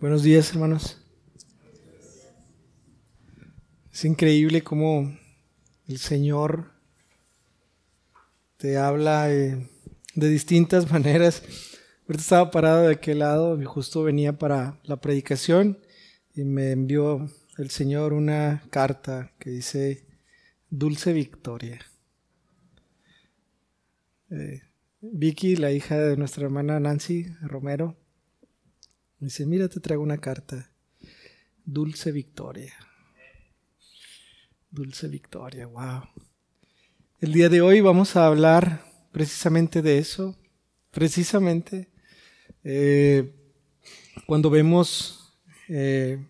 Buenos 0.00 0.22
días, 0.22 0.50
hermanos. 0.52 0.96
Es 3.92 4.06
increíble 4.06 4.62
cómo 4.62 5.14
el 5.86 5.98
Señor 5.98 6.72
te 8.56 8.78
habla 8.78 9.30
eh, 9.30 9.68
de 10.14 10.28
distintas 10.30 10.90
maneras. 10.90 11.42
Ahorita 12.08 12.22
estaba 12.22 12.50
parado 12.50 12.84
de 12.84 12.94
aquel 12.94 13.18
lado 13.18 13.62
justo 13.66 14.02
venía 14.02 14.38
para 14.38 14.80
la 14.84 15.02
predicación 15.02 15.78
y 16.34 16.44
me 16.44 16.70
envió 16.70 17.28
el 17.58 17.68
Señor 17.68 18.14
una 18.14 18.62
carta 18.70 19.32
que 19.38 19.50
dice 19.50 20.06
Dulce 20.70 21.12
Victoria. 21.12 21.78
Eh, 24.30 24.62
Vicky, 25.02 25.56
la 25.56 25.72
hija 25.72 25.98
de 25.98 26.16
nuestra 26.16 26.44
hermana 26.44 26.80
Nancy 26.80 27.26
Romero, 27.42 27.99
dice, 29.20 29.46
mira, 29.46 29.68
te 29.68 29.80
traigo 29.80 30.02
una 30.02 30.18
carta. 30.18 30.70
Dulce 31.64 32.10
Victoria. 32.12 32.74
Dulce 34.70 35.08
Victoria, 35.08 35.66
wow. 35.66 36.02
El 37.20 37.32
día 37.32 37.48
de 37.48 37.60
hoy 37.60 37.80
vamos 37.80 38.16
a 38.16 38.26
hablar 38.26 38.84
precisamente 39.12 39.82
de 39.82 39.98
eso, 39.98 40.36
precisamente 40.90 41.90
eh, 42.64 43.34
cuando 44.26 44.48
vemos 44.48 45.34
eh, 45.68 46.24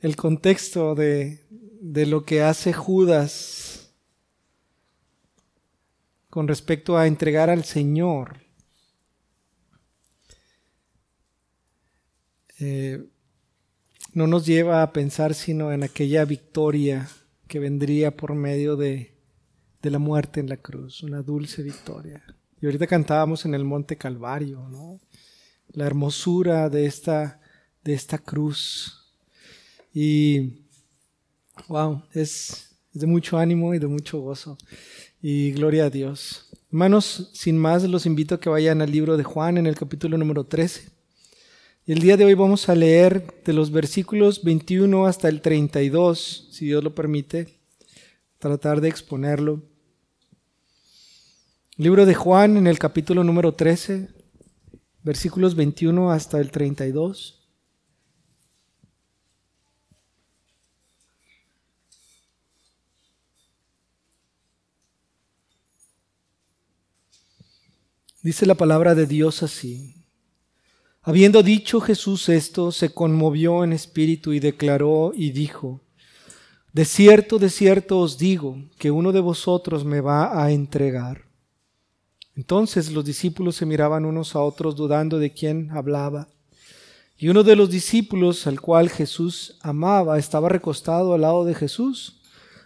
el 0.00 0.16
contexto 0.16 0.94
de, 0.94 1.46
de 1.80 2.06
lo 2.06 2.24
que 2.24 2.42
hace 2.42 2.72
Judas 2.72 3.94
con 6.28 6.48
respecto 6.48 6.96
a 6.96 7.06
entregar 7.06 7.50
al 7.50 7.64
Señor. 7.64 8.47
Eh, 12.58 13.04
no 14.14 14.26
nos 14.26 14.46
lleva 14.46 14.82
a 14.82 14.92
pensar 14.92 15.34
sino 15.34 15.72
en 15.72 15.82
aquella 15.82 16.24
victoria 16.24 17.08
que 17.46 17.58
vendría 17.58 18.16
por 18.16 18.34
medio 18.34 18.76
de, 18.76 19.14
de 19.82 19.90
la 19.90 19.98
muerte 19.98 20.40
en 20.40 20.48
la 20.48 20.56
cruz, 20.56 21.02
una 21.02 21.22
dulce 21.22 21.62
victoria. 21.62 22.22
Y 22.60 22.66
ahorita 22.66 22.86
cantábamos 22.86 23.44
en 23.44 23.54
el 23.54 23.64
Monte 23.64 23.96
Calvario, 23.96 24.68
¿no? 24.68 25.00
La 25.72 25.86
hermosura 25.86 26.68
de 26.68 26.86
esta, 26.86 27.40
de 27.84 27.94
esta 27.94 28.18
cruz. 28.18 29.14
Y, 29.94 30.64
wow, 31.68 32.02
es, 32.12 32.76
es 32.92 33.00
de 33.00 33.06
mucho 33.06 33.38
ánimo 33.38 33.74
y 33.74 33.78
de 33.78 33.86
mucho 33.86 34.20
gozo. 34.20 34.58
Y 35.22 35.52
gloria 35.52 35.84
a 35.84 35.90
Dios. 35.90 36.50
Hermanos, 36.70 37.30
sin 37.32 37.56
más, 37.56 37.84
los 37.84 38.06
invito 38.06 38.34
a 38.34 38.40
que 38.40 38.48
vayan 38.48 38.82
al 38.82 38.90
libro 38.90 39.16
de 39.16 39.24
Juan 39.24 39.56
en 39.56 39.66
el 39.66 39.76
capítulo 39.76 40.18
número 40.18 40.44
13. 40.44 40.97
El 41.88 42.00
día 42.00 42.18
de 42.18 42.26
hoy 42.26 42.34
vamos 42.34 42.68
a 42.68 42.74
leer 42.74 43.42
de 43.46 43.54
los 43.54 43.70
versículos 43.70 44.44
21 44.44 45.06
hasta 45.06 45.30
el 45.30 45.40
32, 45.40 46.48
si 46.50 46.66
Dios 46.66 46.84
lo 46.84 46.94
permite, 46.94 47.62
tratar 48.38 48.82
de 48.82 48.90
exponerlo. 48.90 49.62
Libro 51.78 52.04
de 52.04 52.14
Juan 52.14 52.58
en 52.58 52.66
el 52.66 52.78
capítulo 52.78 53.24
número 53.24 53.54
13, 53.54 54.10
versículos 55.02 55.54
21 55.54 56.12
hasta 56.12 56.38
el 56.40 56.50
32. 56.50 57.48
Dice 68.22 68.44
la 68.44 68.56
palabra 68.56 68.94
de 68.94 69.06
Dios 69.06 69.42
así. 69.42 69.97
Habiendo 71.08 71.42
dicho 71.42 71.80
Jesús 71.80 72.28
esto, 72.28 72.70
se 72.70 72.92
conmovió 72.92 73.64
en 73.64 73.72
espíritu 73.72 74.34
y 74.34 74.40
declaró 74.40 75.12
y 75.14 75.30
dijo, 75.30 75.80
De 76.74 76.84
cierto, 76.84 77.38
de 77.38 77.48
cierto 77.48 78.00
os 78.00 78.18
digo, 78.18 78.58
que 78.78 78.90
uno 78.90 79.10
de 79.10 79.20
vosotros 79.20 79.86
me 79.86 80.02
va 80.02 80.44
a 80.44 80.50
entregar. 80.50 81.24
Entonces 82.36 82.92
los 82.92 83.06
discípulos 83.06 83.56
se 83.56 83.64
miraban 83.64 84.04
unos 84.04 84.36
a 84.36 84.40
otros 84.40 84.76
dudando 84.76 85.18
de 85.18 85.32
quién 85.32 85.70
hablaba. 85.70 86.28
Y 87.16 87.30
uno 87.30 87.42
de 87.42 87.56
los 87.56 87.70
discípulos, 87.70 88.46
al 88.46 88.60
cual 88.60 88.90
Jesús 88.90 89.56
amaba, 89.62 90.18
estaba 90.18 90.50
recostado 90.50 91.14
al 91.14 91.22
lado 91.22 91.46
de 91.46 91.54
Jesús. 91.54 92.20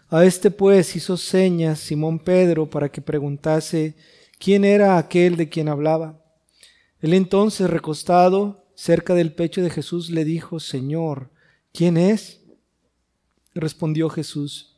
A 0.08 0.25
este 0.25 0.50
pues 0.50 0.97
hizo 0.97 1.16
señas 1.16 1.78
Simón 1.78 2.19
Pedro 2.19 2.69
para 2.69 2.88
que 2.88 3.02
preguntase 3.02 3.94
quién 4.41 4.64
era 4.64 4.98
aquel 4.98 5.36
de 5.36 5.48
quien 5.48 5.69
hablaba. 5.69 6.21
Él 7.02 7.14
entonces, 7.14 7.68
recostado 7.68 8.64
cerca 8.76 9.14
del 9.14 9.34
pecho 9.34 9.60
de 9.60 9.70
Jesús, 9.70 10.08
le 10.08 10.24
dijo, 10.24 10.60
Señor, 10.60 11.30
¿quién 11.72 11.96
es? 11.96 12.40
Respondió 13.54 14.08
Jesús, 14.08 14.76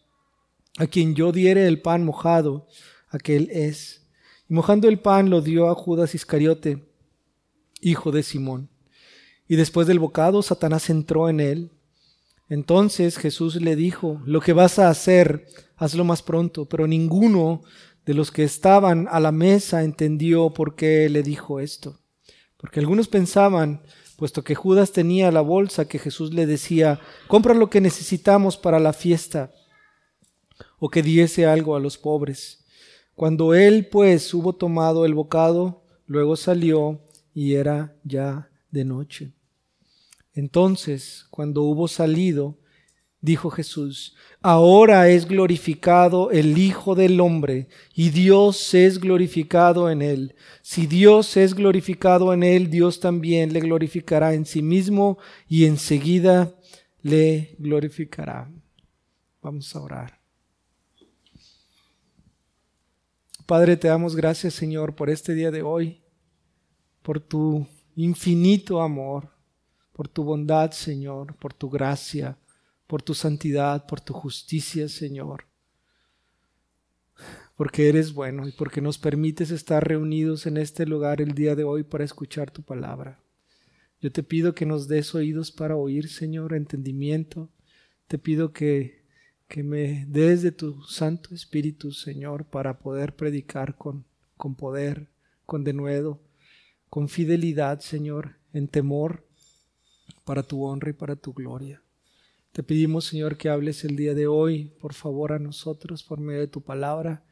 a 0.78 0.86
quien 0.86 1.14
yo 1.14 1.32
diere 1.32 1.68
el 1.68 1.82
pan 1.82 2.02
mojado, 2.02 2.66
aquel 3.10 3.50
es. 3.52 4.06
Y 4.48 4.54
mojando 4.54 4.88
el 4.88 4.98
pan 4.98 5.28
lo 5.28 5.42
dio 5.42 5.68
a 5.68 5.74
Judas 5.74 6.14
Iscariote, 6.14 6.88
hijo 7.82 8.10
de 8.10 8.22
Simón. 8.22 8.70
Y 9.46 9.56
después 9.56 9.86
del 9.86 9.98
bocado, 9.98 10.42
Satanás 10.42 10.88
entró 10.88 11.28
en 11.28 11.40
él. 11.40 11.70
Entonces 12.48 13.18
Jesús 13.18 13.56
le 13.56 13.76
dijo, 13.76 14.22
lo 14.24 14.40
que 14.40 14.54
vas 14.54 14.78
a 14.78 14.88
hacer, 14.88 15.46
hazlo 15.76 16.04
más 16.04 16.22
pronto, 16.22 16.64
pero 16.64 16.86
ninguno 16.86 17.60
de 18.06 18.14
los 18.14 18.30
que 18.30 18.44
estaban 18.44 19.08
a 19.10 19.20
la 19.20 19.30
mesa 19.30 19.84
entendió 19.84 20.54
por 20.54 20.74
qué 20.74 21.10
le 21.10 21.22
dijo 21.22 21.60
esto. 21.60 22.00
Porque 22.64 22.80
algunos 22.80 23.08
pensaban, 23.08 23.82
puesto 24.16 24.42
que 24.42 24.54
Judas 24.54 24.90
tenía 24.90 25.30
la 25.30 25.42
bolsa 25.42 25.86
que 25.86 25.98
Jesús 25.98 26.32
le 26.32 26.46
decía, 26.46 26.98
compra 27.28 27.52
lo 27.52 27.68
que 27.68 27.82
necesitamos 27.82 28.56
para 28.56 28.80
la 28.80 28.94
fiesta, 28.94 29.52
o 30.78 30.88
que 30.88 31.02
diese 31.02 31.44
algo 31.44 31.76
a 31.76 31.78
los 31.78 31.98
pobres. 31.98 32.64
Cuando 33.14 33.52
él 33.52 33.86
pues 33.88 34.32
hubo 34.32 34.54
tomado 34.54 35.04
el 35.04 35.12
bocado, 35.12 35.84
luego 36.06 36.36
salió 36.36 37.02
y 37.34 37.56
era 37.56 37.98
ya 38.02 38.48
de 38.70 38.86
noche. 38.86 39.34
Entonces, 40.32 41.26
cuando 41.28 41.64
hubo 41.64 41.86
salido, 41.86 42.56
dijo 43.24 43.48
Jesús, 43.48 44.14
ahora 44.42 45.08
es 45.08 45.26
glorificado 45.26 46.30
el 46.30 46.58
Hijo 46.58 46.94
del 46.94 47.18
Hombre 47.20 47.68
y 47.94 48.10
Dios 48.10 48.74
es 48.74 49.00
glorificado 49.00 49.88
en 49.88 50.02
él. 50.02 50.34
Si 50.60 50.86
Dios 50.86 51.38
es 51.38 51.54
glorificado 51.54 52.34
en 52.34 52.42
él, 52.42 52.68
Dios 52.68 53.00
también 53.00 53.54
le 53.54 53.60
glorificará 53.60 54.34
en 54.34 54.44
sí 54.44 54.60
mismo 54.60 55.16
y 55.48 55.64
enseguida 55.64 56.54
le 57.00 57.56
glorificará. 57.58 58.50
Vamos 59.40 59.74
a 59.74 59.80
orar. 59.80 60.20
Padre, 63.46 63.78
te 63.78 63.88
damos 63.88 64.14
gracias, 64.14 64.52
Señor, 64.52 64.94
por 64.94 65.08
este 65.08 65.32
día 65.32 65.50
de 65.50 65.62
hoy, 65.62 66.02
por 67.00 67.20
tu 67.20 67.66
infinito 67.96 68.82
amor, 68.82 69.30
por 69.94 70.08
tu 70.08 70.24
bondad, 70.24 70.72
Señor, 70.72 71.34
por 71.36 71.54
tu 71.54 71.70
gracia 71.70 72.36
por 72.86 73.02
tu 73.02 73.14
santidad, 73.14 73.86
por 73.86 74.00
tu 74.00 74.12
justicia, 74.12 74.88
Señor. 74.88 75.46
Porque 77.56 77.88
eres 77.88 78.12
bueno 78.12 78.48
y 78.48 78.52
porque 78.52 78.80
nos 78.80 78.98
permites 78.98 79.50
estar 79.50 79.86
reunidos 79.86 80.46
en 80.46 80.56
este 80.56 80.86
lugar 80.86 81.20
el 81.20 81.34
día 81.34 81.54
de 81.54 81.64
hoy 81.64 81.84
para 81.84 82.04
escuchar 82.04 82.50
tu 82.50 82.62
palabra. 82.62 83.20
Yo 84.00 84.10
te 84.12 84.22
pido 84.22 84.54
que 84.54 84.66
nos 84.66 84.88
des 84.88 85.14
oídos 85.14 85.52
para 85.52 85.76
oír, 85.76 86.08
Señor, 86.08 86.52
entendimiento. 86.52 87.48
Te 88.08 88.18
pido 88.18 88.52
que, 88.52 89.04
que 89.48 89.62
me 89.62 90.04
des 90.06 90.42
de 90.42 90.52
tu 90.52 90.82
Santo 90.82 91.34
Espíritu, 91.34 91.92
Señor, 91.92 92.44
para 92.44 92.78
poder 92.78 93.14
predicar 93.14 93.76
con, 93.76 94.04
con 94.36 94.56
poder, 94.56 95.08
con 95.46 95.64
denuedo, 95.64 96.20
con 96.90 97.08
fidelidad, 97.08 97.80
Señor, 97.80 98.36
en 98.52 98.68
temor, 98.68 99.26
para 100.24 100.42
tu 100.42 100.64
honra 100.64 100.90
y 100.90 100.94
para 100.94 101.16
tu 101.16 101.32
gloria. 101.32 101.83
Te 102.54 102.62
pedimos, 102.62 103.06
Señor, 103.06 103.36
que 103.36 103.48
hables 103.48 103.82
el 103.82 103.96
día 103.96 104.14
de 104.14 104.28
hoy, 104.28 104.66
por 104.80 104.94
favor, 104.94 105.32
a 105.32 105.40
nosotros 105.40 106.04
por 106.04 106.20
medio 106.20 106.38
de 106.38 106.46
tu 106.46 106.60
palabra 106.60 107.24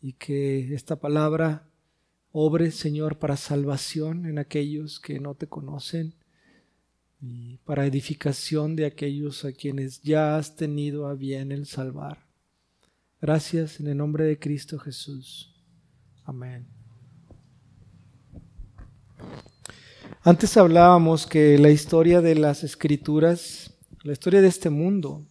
y 0.00 0.12
que 0.12 0.72
esta 0.72 0.94
palabra 0.94 1.66
obre, 2.30 2.70
Señor, 2.70 3.18
para 3.18 3.36
salvación 3.36 4.26
en 4.26 4.38
aquellos 4.38 5.00
que 5.00 5.18
no 5.18 5.34
te 5.34 5.48
conocen 5.48 6.14
y 7.20 7.56
para 7.64 7.84
edificación 7.84 8.76
de 8.76 8.86
aquellos 8.86 9.44
a 9.44 9.50
quienes 9.50 10.02
ya 10.02 10.36
has 10.36 10.54
tenido 10.54 11.08
a 11.08 11.14
bien 11.14 11.50
el 11.50 11.66
salvar. 11.66 12.24
Gracias 13.20 13.80
en 13.80 13.88
el 13.88 13.96
nombre 13.96 14.22
de 14.22 14.38
Cristo 14.38 14.78
Jesús. 14.78 15.52
Amén. 16.22 16.64
Antes 20.22 20.56
hablábamos 20.56 21.26
que 21.26 21.58
la 21.58 21.70
historia 21.70 22.20
de 22.20 22.36
las 22.36 22.62
escrituras 22.62 23.73
la 24.04 24.12
historia 24.12 24.42
de 24.42 24.48
este 24.48 24.70
mundo 24.70 25.24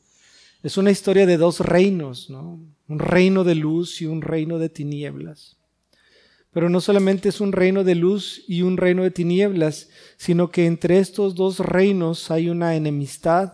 es 0.64 0.78
una 0.78 0.90
historia 0.90 1.25
de 1.25 1.38
dos 1.38 1.60
reinos, 1.60 2.30
¿no? 2.30 2.60
un 2.88 3.00
reino 3.00 3.44
de 3.44 3.56
luz 3.56 4.02
y 4.02 4.08
un 4.08 4.22
reino 4.22 4.58
de 4.58 4.70
tinieblas. 4.70 5.58
Pero 6.52 6.70
no 6.70 6.81
solamente 6.81 7.30
es 7.30 7.40
un 7.40 7.52
reino 7.52 7.84
de 7.84 7.96
luz 7.96 8.44
y 8.48 8.64
un 8.64 8.78
reino 8.78 9.04
de 9.04 9.12
tinieblas, 9.12 9.90
sino 10.18 10.50
que 10.50 10.66
entre 10.66 10.98
estos 10.98 11.36
dos 11.36 11.60
reinos 11.60 12.31
hay 12.31 12.50
una 12.50 12.75
enemistad 12.75 13.54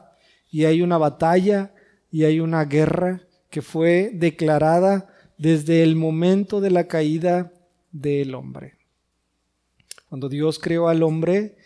y 0.50 0.66
hay 0.66 0.82
una 0.82 0.98
batalla 0.98 1.74
y 2.12 2.24
hay 2.24 2.40
una 2.40 2.64
guerra 2.64 3.22
que 3.50 3.62
fue 3.62 4.12
declarada 4.14 5.14
desde 5.38 5.84
el 5.84 5.96
momento 5.96 6.62
de 6.62 6.72
la 6.72 6.88
caída 6.88 7.52
del 7.92 8.36
hombre. 8.36 8.76
Cuando 10.08 10.30
Dios 10.30 10.60
creó 10.60 10.88
al 10.88 11.04
hombre 11.04 11.58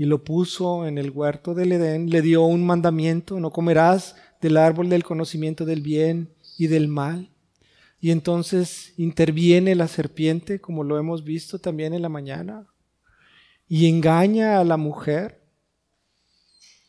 y 0.00 0.06
lo 0.06 0.24
puso 0.24 0.86
en 0.86 0.96
el 0.96 1.10
huerto 1.10 1.52
del 1.52 1.72
Edén, 1.72 2.08
le 2.08 2.22
dio 2.22 2.42
un 2.44 2.64
mandamiento, 2.64 3.38
no 3.38 3.50
comerás 3.50 4.16
del 4.40 4.56
árbol 4.56 4.88
del 4.88 5.04
conocimiento 5.04 5.66
del 5.66 5.82
bien 5.82 6.30
y 6.56 6.68
del 6.68 6.88
mal. 6.88 7.28
Y 8.00 8.10
entonces 8.10 8.94
interviene 8.96 9.74
la 9.74 9.88
serpiente, 9.88 10.58
como 10.58 10.84
lo 10.84 10.96
hemos 10.96 11.22
visto 11.22 11.58
también 11.58 11.92
en 11.92 12.00
la 12.00 12.08
mañana, 12.08 12.66
y 13.68 13.90
engaña 13.90 14.58
a 14.58 14.64
la 14.64 14.78
mujer. 14.78 15.42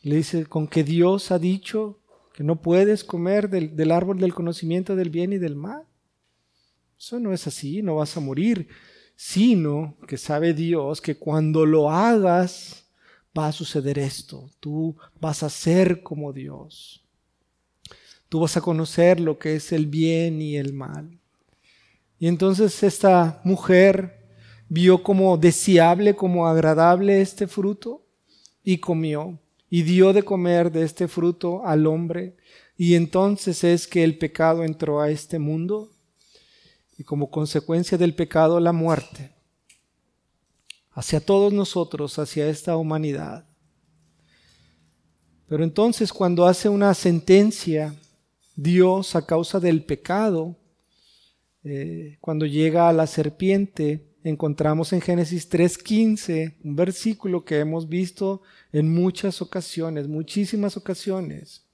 Le 0.00 0.16
dice, 0.16 0.46
con 0.46 0.66
que 0.66 0.82
Dios 0.82 1.32
ha 1.32 1.38
dicho 1.38 2.00
que 2.32 2.42
no 2.42 2.62
puedes 2.62 3.04
comer 3.04 3.50
del, 3.50 3.90
árbol 3.90 4.20
del 4.20 4.32
conocimiento 4.32 4.96
del 4.96 5.10
bien 5.10 5.34
y 5.34 5.36
del 5.36 5.54
mal. 5.54 5.84
Eso 6.98 7.20
no 7.20 7.34
es 7.34 7.46
así, 7.46 7.82
no 7.82 7.96
vas 7.96 8.16
a 8.16 8.20
morir, 8.20 8.68
sino 9.16 9.98
que 10.08 10.16
sabe 10.16 10.54
Dios 10.54 11.02
que 11.02 11.18
cuando 11.18 11.66
lo 11.66 11.90
hagas 11.90 12.81
va 13.36 13.48
a 13.48 13.52
suceder 13.52 13.98
esto, 13.98 14.50
tú 14.60 14.96
vas 15.20 15.42
a 15.42 15.50
ser 15.50 16.02
como 16.02 16.32
Dios. 16.32 17.04
Tú 18.28 18.40
vas 18.40 18.56
a 18.56 18.62
conocer 18.62 19.20
lo 19.20 19.38
que 19.38 19.56
es 19.56 19.72
el 19.72 19.86
bien 19.86 20.40
y 20.40 20.56
el 20.56 20.72
mal. 20.72 21.18
Y 22.18 22.28
entonces 22.28 22.82
esta 22.82 23.40
mujer 23.44 24.26
vio 24.68 25.02
como 25.02 25.36
deseable, 25.36 26.14
como 26.14 26.46
agradable 26.46 27.20
este 27.20 27.46
fruto 27.46 28.06
y 28.64 28.78
comió 28.78 29.38
y 29.68 29.82
dio 29.82 30.12
de 30.12 30.22
comer 30.22 30.70
de 30.72 30.84
este 30.84 31.08
fruto 31.08 31.66
al 31.66 31.86
hombre. 31.86 32.36
Y 32.76 32.94
entonces 32.94 33.64
es 33.64 33.86
que 33.86 34.02
el 34.02 34.16
pecado 34.16 34.64
entró 34.64 35.00
a 35.00 35.10
este 35.10 35.38
mundo 35.38 35.90
y 36.96 37.04
como 37.04 37.30
consecuencia 37.30 37.98
del 37.98 38.14
pecado 38.14 38.60
la 38.60 38.72
muerte 38.72 39.31
hacia 40.92 41.20
todos 41.20 41.52
nosotros, 41.52 42.18
hacia 42.18 42.48
esta 42.48 42.76
humanidad. 42.76 43.46
Pero 45.46 45.64
entonces 45.64 46.12
cuando 46.12 46.46
hace 46.46 46.68
una 46.68 46.94
sentencia 46.94 47.94
Dios 48.56 49.16
a 49.16 49.26
causa 49.26 49.60
del 49.60 49.84
pecado, 49.84 50.56
eh, 51.64 52.16
cuando 52.20 52.46
llega 52.46 52.88
a 52.88 52.92
la 52.92 53.06
serpiente, 53.06 54.12
encontramos 54.24 54.92
en 54.92 55.00
Génesis 55.00 55.50
3.15 55.50 56.56
un 56.62 56.76
versículo 56.76 57.44
que 57.44 57.58
hemos 57.58 57.88
visto 57.88 58.42
en 58.72 58.92
muchas 58.92 59.42
ocasiones, 59.42 60.08
muchísimas 60.08 60.76
ocasiones, 60.76 61.66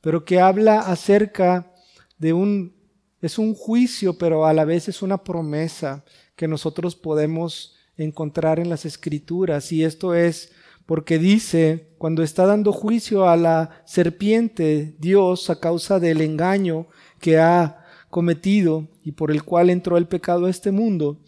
pero 0.00 0.24
que 0.24 0.40
habla 0.40 0.80
acerca 0.80 1.72
de 2.18 2.32
un, 2.32 2.74
es 3.20 3.38
un 3.38 3.54
juicio, 3.54 4.18
pero 4.18 4.46
a 4.46 4.52
la 4.52 4.64
vez 4.64 4.88
es 4.88 5.02
una 5.02 5.22
promesa 5.24 6.04
que 6.36 6.48
nosotros 6.48 6.94
podemos 6.94 7.77
encontrar 7.98 8.58
en 8.58 8.70
las 8.70 8.86
escrituras, 8.86 9.70
y 9.72 9.84
esto 9.84 10.14
es 10.14 10.52
porque 10.86 11.18
dice, 11.18 11.90
cuando 11.98 12.22
está 12.22 12.46
dando 12.46 12.72
juicio 12.72 13.28
a 13.28 13.36
la 13.36 13.82
serpiente, 13.84 14.96
Dios, 14.98 15.50
a 15.50 15.60
causa 15.60 16.00
del 16.00 16.22
engaño 16.22 16.86
que 17.20 17.36
ha 17.36 17.84
cometido 18.08 18.88
y 19.04 19.12
por 19.12 19.30
el 19.30 19.42
cual 19.42 19.68
entró 19.68 19.98
el 19.98 20.06
pecado 20.06 20.46
a 20.46 20.50
este 20.50 20.70
mundo, 20.70 21.20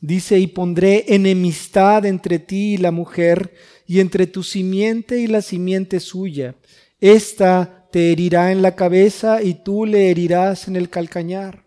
dice, 0.00 0.40
y 0.40 0.48
pondré 0.48 1.04
enemistad 1.14 2.04
entre 2.04 2.40
ti 2.40 2.74
y 2.74 2.78
la 2.78 2.90
mujer, 2.90 3.54
y 3.86 4.00
entre 4.00 4.26
tu 4.26 4.42
simiente 4.42 5.20
y 5.20 5.28
la 5.28 5.40
simiente 5.40 6.00
suya. 6.00 6.56
Esta 7.00 7.86
te 7.92 8.10
herirá 8.10 8.50
en 8.50 8.62
la 8.62 8.74
cabeza 8.74 9.40
y 9.40 9.54
tú 9.54 9.86
le 9.86 10.10
herirás 10.10 10.66
en 10.66 10.74
el 10.74 10.90
calcañar. 10.90 11.64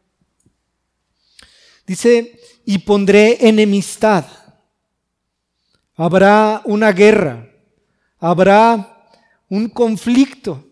Dice, 1.88 2.38
y 2.66 2.80
pondré 2.80 3.48
enemistad. 3.48 4.26
Habrá 6.02 6.62
una 6.64 6.94
guerra, 6.94 7.46
habrá 8.20 9.12
un 9.50 9.68
conflicto 9.68 10.66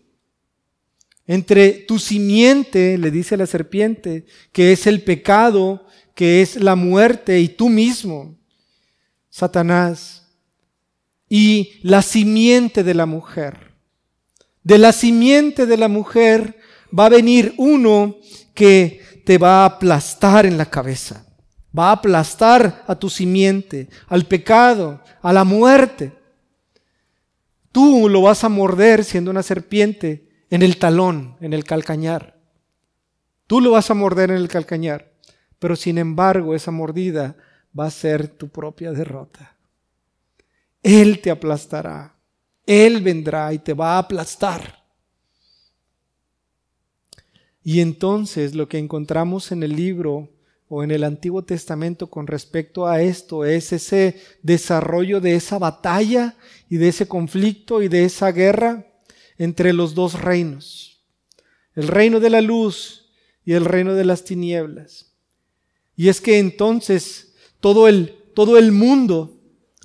entre 1.26 1.70
tu 1.86 1.98
simiente, 1.98 2.96
le 2.96 3.10
dice 3.10 3.36
la 3.36 3.44
serpiente, 3.44 4.24
que 4.52 4.72
es 4.72 4.86
el 4.86 5.02
pecado, 5.02 5.84
que 6.14 6.40
es 6.40 6.56
la 6.56 6.76
muerte, 6.76 7.40
y 7.40 7.50
tú 7.50 7.68
mismo, 7.68 8.38
Satanás, 9.28 10.26
y 11.28 11.78
la 11.82 12.00
simiente 12.00 12.82
de 12.82 12.94
la 12.94 13.04
mujer. 13.04 13.74
De 14.62 14.78
la 14.78 14.92
simiente 14.92 15.66
de 15.66 15.76
la 15.76 15.88
mujer 15.88 16.56
va 16.98 17.04
a 17.04 17.10
venir 17.10 17.52
uno 17.58 18.16
que 18.54 19.02
te 19.26 19.36
va 19.36 19.64
a 19.64 19.66
aplastar 19.66 20.46
en 20.46 20.56
la 20.56 20.70
cabeza. 20.70 21.27
Va 21.76 21.88
a 21.88 21.92
aplastar 21.92 22.84
a 22.86 22.94
tu 22.94 23.10
simiente, 23.10 23.88
al 24.08 24.26
pecado, 24.26 25.02
a 25.22 25.32
la 25.32 25.44
muerte. 25.44 26.12
Tú 27.72 28.08
lo 28.08 28.22
vas 28.22 28.44
a 28.44 28.48
morder 28.48 29.04
siendo 29.04 29.30
una 29.30 29.42
serpiente 29.42 30.28
en 30.50 30.62
el 30.62 30.78
talón, 30.78 31.36
en 31.40 31.52
el 31.52 31.64
calcañar. 31.64 32.38
Tú 33.46 33.60
lo 33.60 33.72
vas 33.72 33.90
a 33.90 33.94
morder 33.94 34.30
en 34.30 34.36
el 34.36 34.48
calcañar, 34.48 35.12
pero 35.58 35.76
sin 35.76 35.98
embargo 35.98 36.54
esa 36.54 36.70
mordida 36.70 37.36
va 37.78 37.86
a 37.86 37.90
ser 37.90 38.28
tu 38.28 38.48
propia 38.48 38.92
derrota. 38.92 39.56
Él 40.82 41.20
te 41.20 41.30
aplastará. 41.30 42.14
Él 42.66 43.02
vendrá 43.02 43.52
y 43.52 43.58
te 43.58 43.72
va 43.72 43.94
a 43.94 43.98
aplastar. 43.98 44.84
Y 47.62 47.80
entonces 47.80 48.54
lo 48.54 48.68
que 48.68 48.78
encontramos 48.78 49.52
en 49.52 49.62
el 49.62 49.74
libro 49.74 50.30
o 50.68 50.82
en 50.82 50.90
el 50.90 51.04
Antiguo 51.04 51.42
Testamento 51.42 52.08
con 52.08 52.26
respecto 52.26 52.86
a 52.86 53.00
esto 53.02 53.44
es 53.44 53.72
ese 53.72 54.20
desarrollo 54.42 55.20
de 55.20 55.34
esa 55.34 55.58
batalla 55.58 56.36
y 56.68 56.76
de 56.76 56.88
ese 56.88 57.08
conflicto 57.08 57.82
y 57.82 57.88
de 57.88 58.04
esa 58.04 58.32
guerra 58.32 58.86
entre 59.38 59.72
los 59.72 59.94
dos 59.94 60.20
reinos, 60.20 61.04
el 61.74 61.88
reino 61.88 62.20
de 62.20 62.30
la 62.30 62.40
luz 62.40 63.10
y 63.44 63.54
el 63.54 63.64
reino 63.64 63.94
de 63.94 64.04
las 64.04 64.24
tinieblas. 64.24 65.12
Y 65.96 66.08
es 66.08 66.20
que 66.20 66.38
entonces 66.38 67.34
todo 67.60 67.88
el, 67.88 68.14
todo 68.34 68.58
el 68.58 68.72
mundo 68.72 69.40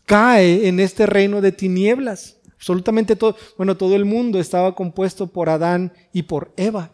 cae 0.05 0.67
en 0.67 0.79
este 0.79 1.05
reino 1.05 1.39
de 1.39 1.51
tinieblas. 1.51 2.37
Absolutamente 2.55 3.15
todo, 3.15 3.35
bueno, 3.57 3.77
todo 3.77 3.95
el 3.95 4.05
mundo 4.05 4.39
estaba 4.39 4.75
compuesto 4.75 5.27
por 5.27 5.49
Adán 5.49 5.93
y 6.11 6.23
por 6.23 6.53
Eva. 6.57 6.91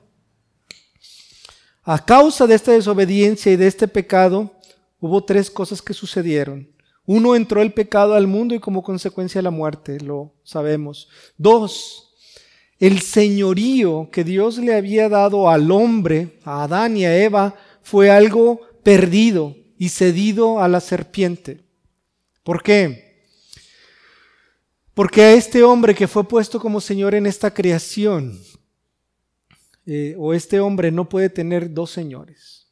A 1.91 1.97
causa 1.97 2.45
de 2.45 2.53
esta 2.53 2.73
desobediencia 2.73 3.51
y 3.51 3.55
de 3.55 3.65
este 3.65 3.87
pecado, 3.87 4.51
hubo 4.99 5.23
tres 5.23 5.49
cosas 5.49 5.81
que 5.81 5.95
sucedieron. 5.95 6.69
Uno, 7.07 7.35
entró 7.35 7.63
el 7.63 7.73
pecado 7.73 8.13
al 8.13 8.27
mundo 8.27 8.53
y 8.53 8.59
como 8.59 8.83
consecuencia 8.83 9.41
la 9.41 9.49
muerte, 9.49 9.99
lo 9.99 10.31
sabemos. 10.43 11.09
Dos, 11.35 12.13
el 12.77 13.01
señorío 13.01 14.07
que 14.11 14.23
Dios 14.23 14.59
le 14.59 14.75
había 14.75 15.09
dado 15.09 15.49
al 15.49 15.71
hombre, 15.71 16.37
a 16.43 16.65
Adán 16.65 16.95
y 16.95 17.05
a 17.05 17.23
Eva, 17.23 17.55
fue 17.81 18.11
algo 18.11 18.61
perdido 18.83 19.55
y 19.79 19.89
cedido 19.89 20.61
a 20.61 20.67
la 20.67 20.81
serpiente. 20.81 21.63
¿Por 22.43 22.61
qué? 22.61 23.23
Porque 24.93 25.23
a 25.23 25.33
este 25.33 25.63
hombre 25.63 25.95
que 25.95 26.07
fue 26.07 26.23
puesto 26.23 26.59
como 26.59 26.81
Señor 26.81 27.15
en 27.15 27.25
esta 27.25 27.51
creación, 27.51 28.39
eh, 29.91 30.15
o 30.19 30.35
este 30.35 30.59
hombre 30.59 30.91
no 30.91 31.09
puede 31.09 31.31
tener 31.31 31.73
dos 31.73 31.89
señores. 31.89 32.67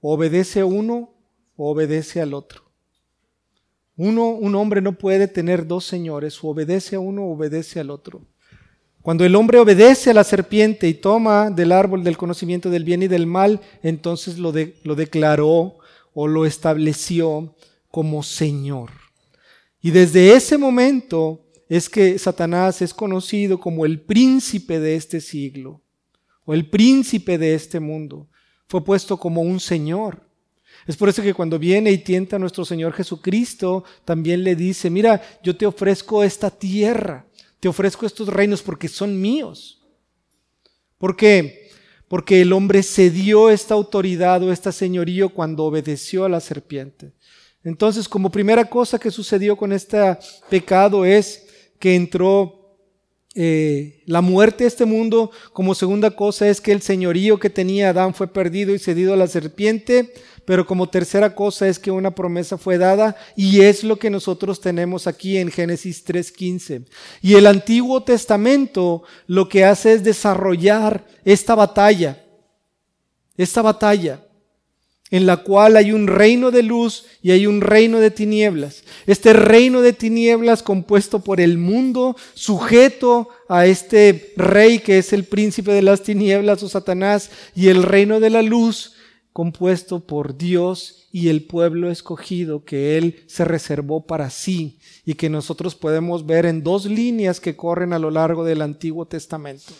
Obedece 0.00 0.60
a 0.60 0.64
uno 0.64 1.12
o 1.56 1.70
obedece 1.70 2.22
al 2.22 2.32
otro. 2.32 2.62
Uno, 3.98 4.28
un 4.28 4.54
hombre 4.54 4.80
no 4.80 4.96
puede 4.96 5.28
tener 5.28 5.66
dos 5.66 5.84
señores, 5.84 6.42
o 6.42 6.48
obedece 6.48 6.96
a 6.96 7.00
uno 7.00 7.24
o 7.24 7.34
obedece 7.34 7.80
al 7.80 7.90
otro. 7.90 8.22
Cuando 9.02 9.26
el 9.26 9.36
hombre 9.36 9.58
obedece 9.58 10.08
a 10.08 10.14
la 10.14 10.24
serpiente 10.24 10.88
y 10.88 10.94
toma 10.94 11.50
del 11.50 11.70
árbol 11.70 12.02
del 12.02 12.16
conocimiento 12.16 12.70
del 12.70 12.84
bien 12.84 13.02
y 13.02 13.08
del 13.08 13.26
mal, 13.26 13.60
entonces 13.82 14.38
lo, 14.38 14.54
lo 14.84 14.94
declaró 14.94 15.76
o 16.14 16.26
lo 16.28 16.46
estableció 16.46 17.54
como 17.90 18.22
Señor. 18.22 18.88
Y 19.82 19.90
desde 19.90 20.32
ese 20.32 20.56
momento 20.56 21.44
es 21.68 21.90
que 21.90 22.18
Satanás 22.18 22.80
es 22.80 22.94
conocido 22.94 23.60
como 23.60 23.84
el 23.84 24.00
príncipe 24.00 24.80
de 24.80 24.96
este 24.96 25.20
siglo 25.20 25.82
o 26.48 26.54
el 26.54 26.70
príncipe 26.70 27.36
de 27.36 27.54
este 27.54 27.78
mundo. 27.78 28.26
Fue 28.68 28.82
puesto 28.82 29.18
como 29.18 29.42
un 29.42 29.60
Señor. 29.60 30.26
Es 30.86 30.96
por 30.96 31.10
eso 31.10 31.20
que 31.22 31.34
cuando 31.34 31.58
viene 31.58 31.92
y 31.92 31.98
tienta 31.98 32.36
a 32.36 32.38
nuestro 32.38 32.64
Señor 32.64 32.94
Jesucristo, 32.94 33.84
también 34.06 34.42
le 34.42 34.56
dice, 34.56 34.88
mira, 34.88 35.20
yo 35.42 35.54
te 35.54 35.66
ofrezco 35.66 36.24
esta 36.24 36.50
tierra, 36.50 37.26
te 37.60 37.68
ofrezco 37.68 38.06
estos 38.06 38.28
reinos 38.28 38.62
porque 38.62 38.88
son 38.88 39.20
míos. 39.20 39.86
¿Por 40.96 41.14
qué? 41.16 41.68
porque 42.08 42.40
el 42.40 42.54
hombre 42.54 42.82
cedió 42.82 43.50
esta 43.50 43.74
autoridad 43.74 44.42
o 44.42 44.50
esta 44.50 44.72
señorío 44.72 45.28
cuando 45.28 45.64
obedeció 45.64 46.24
a 46.24 46.28
la 46.30 46.40
serpiente. 46.40 47.12
Entonces, 47.62 48.08
como 48.08 48.30
primera 48.30 48.64
cosa 48.64 48.98
que 48.98 49.10
sucedió 49.10 49.56
con 49.56 49.72
este 49.72 50.16
pecado 50.48 51.04
es 51.04 51.46
que 51.78 51.94
entró 51.94 52.57
eh, 53.40 54.02
la 54.06 54.20
muerte 54.20 54.64
de 54.64 54.68
este 54.68 54.84
mundo, 54.84 55.30
como 55.52 55.76
segunda 55.76 56.10
cosa 56.10 56.48
es 56.48 56.60
que 56.60 56.72
el 56.72 56.82
señorío 56.82 57.38
que 57.38 57.48
tenía 57.48 57.90
Adán 57.90 58.12
fue 58.12 58.26
perdido 58.26 58.74
y 58.74 58.80
cedido 58.80 59.12
a 59.12 59.16
la 59.16 59.28
serpiente, 59.28 60.12
pero 60.44 60.66
como 60.66 60.88
tercera 60.88 61.36
cosa 61.36 61.68
es 61.68 61.78
que 61.78 61.92
una 61.92 62.16
promesa 62.16 62.58
fue 62.58 62.78
dada 62.78 63.14
y 63.36 63.60
es 63.60 63.84
lo 63.84 63.96
que 63.96 64.10
nosotros 64.10 64.60
tenemos 64.60 65.06
aquí 65.06 65.38
en 65.38 65.52
Génesis 65.52 66.04
3.15. 66.04 66.86
Y 67.22 67.36
el 67.36 67.46
Antiguo 67.46 68.02
Testamento 68.02 69.04
lo 69.28 69.48
que 69.48 69.64
hace 69.64 69.92
es 69.92 70.02
desarrollar 70.02 71.06
esta 71.24 71.54
batalla, 71.54 72.20
esta 73.36 73.62
batalla 73.62 74.27
en 75.10 75.26
la 75.26 75.38
cual 75.38 75.76
hay 75.76 75.92
un 75.92 76.06
reino 76.06 76.50
de 76.50 76.62
luz 76.62 77.06
y 77.22 77.30
hay 77.30 77.46
un 77.46 77.60
reino 77.60 78.00
de 78.00 78.10
tinieblas. 78.10 78.84
Este 79.06 79.32
reino 79.32 79.80
de 79.80 79.92
tinieblas 79.92 80.62
compuesto 80.62 81.20
por 81.20 81.40
el 81.40 81.56
mundo, 81.56 82.16
sujeto 82.34 83.28
a 83.48 83.66
este 83.66 84.32
rey 84.36 84.80
que 84.80 84.98
es 84.98 85.12
el 85.12 85.24
príncipe 85.24 85.72
de 85.72 85.82
las 85.82 86.02
tinieblas 86.02 86.62
o 86.62 86.68
Satanás, 86.68 87.30
y 87.54 87.68
el 87.68 87.82
reino 87.82 88.20
de 88.20 88.30
la 88.30 88.42
luz, 88.42 88.94
compuesto 89.32 90.00
por 90.00 90.36
Dios 90.36 91.08
y 91.12 91.28
el 91.28 91.44
pueblo 91.44 91.90
escogido 91.90 92.64
que 92.64 92.98
Él 92.98 93.22
se 93.28 93.44
reservó 93.44 94.04
para 94.04 94.30
sí 94.30 94.78
y 95.06 95.14
que 95.14 95.30
nosotros 95.30 95.74
podemos 95.74 96.26
ver 96.26 96.44
en 96.44 96.62
dos 96.62 96.84
líneas 96.86 97.40
que 97.40 97.56
corren 97.56 97.92
a 97.92 97.98
lo 97.98 98.10
largo 98.10 98.44
del 98.44 98.62
Antiguo 98.62 99.06
Testamento. 99.06 99.72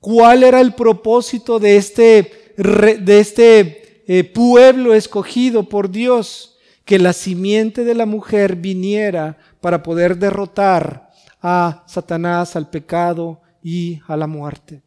¿Cuál 0.00 0.42
era 0.42 0.60
el 0.60 0.74
propósito 0.74 1.58
de 1.58 1.76
este, 1.76 2.54
de 2.56 3.20
este 3.20 3.85
eh, 4.06 4.24
pueblo 4.24 4.94
escogido 4.94 5.68
por 5.68 5.90
Dios? 5.90 6.58
Que 6.84 6.98
la 6.98 7.12
simiente 7.12 7.84
de 7.84 7.94
la 7.94 8.06
mujer 8.06 8.56
viniera 8.56 9.38
para 9.60 9.82
poder 9.82 10.18
derrotar 10.18 11.10
a 11.42 11.84
Satanás, 11.86 12.56
al 12.56 12.70
pecado 12.70 13.40
y 13.62 14.00
a 14.06 14.16
la 14.16 14.26
muerte. 14.26 14.82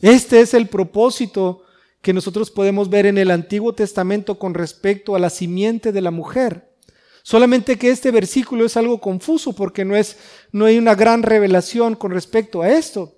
Este 0.00 0.40
es 0.40 0.54
el 0.54 0.68
propósito 0.68 1.62
que 2.00 2.12
nosotros 2.12 2.50
podemos 2.50 2.88
ver 2.88 3.06
en 3.06 3.18
el 3.18 3.30
Antiguo 3.30 3.74
Testamento 3.74 4.38
con 4.38 4.54
respecto 4.54 5.16
a 5.16 5.18
la 5.18 5.30
simiente 5.30 5.92
de 5.92 6.00
la 6.00 6.10
mujer. 6.10 6.70
Solamente 7.22 7.76
que 7.76 7.90
este 7.90 8.12
versículo 8.12 8.64
es 8.64 8.76
algo 8.76 9.00
confuso 9.00 9.52
porque 9.52 9.84
no, 9.84 9.96
es, 9.96 10.16
no 10.52 10.66
hay 10.66 10.78
una 10.78 10.94
gran 10.94 11.24
revelación 11.24 11.96
con 11.96 12.12
respecto 12.12 12.62
a 12.62 12.68
esto. 12.68 13.15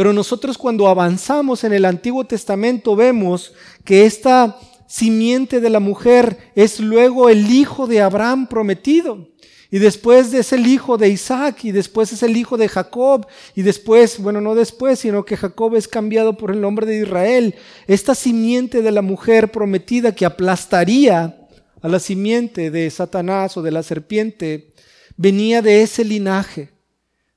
Pero 0.00 0.14
nosotros 0.14 0.56
cuando 0.56 0.88
avanzamos 0.88 1.62
en 1.62 1.74
el 1.74 1.84
Antiguo 1.84 2.24
Testamento 2.24 2.96
vemos 2.96 3.52
que 3.84 4.06
esta 4.06 4.58
simiente 4.86 5.60
de 5.60 5.68
la 5.68 5.78
mujer 5.78 6.38
es 6.54 6.80
luego 6.80 7.28
el 7.28 7.50
hijo 7.50 7.86
de 7.86 8.00
Abraham 8.00 8.46
prometido. 8.46 9.28
Y 9.70 9.78
después 9.78 10.32
es 10.32 10.54
el 10.54 10.66
hijo 10.66 10.96
de 10.96 11.10
Isaac, 11.10 11.66
y 11.66 11.72
después 11.72 12.14
es 12.14 12.22
el 12.22 12.34
hijo 12.38 12.56
de 12.56 12.68
Jacob, 12.68 13.26
y 13.54 13.60
después, 13.60 14.18
bueno, 14.20 14.40
no 14.40 14.54
después, 14.54 15.00
sino 15.00 15.26
que 15.26 15.36
Jacob 15.36 15.76
es 15.76 15.86
cambiado 15.86 16.34
por 16.34 16.50
el 16.50 16.62
nombre 16.62 16.86
de 16.86 17.00
Israel. 17.00 17.54
Esta 17.86 18.14
simiente 18.14 18.80
de 18.80 18.92
la 18.92 19.02
mujer 19.02 19.52
prometida 19.52 20.14
que 20.14 20.24
aplastaría 20.24 21.46
a 21.82 21.88
la 21.88 22.00
simiente 22.00 22.70
de 22.70 22.88
Satanás 22.88 23.58
o 23.58 23.60
de 23.60 23.70
la 23.70 23.82
serpiente, 23.82 24.72
venía 25.18 25.60
de 25.60 25.82
ese 25.82 26.06
linaje, 26.06 26.70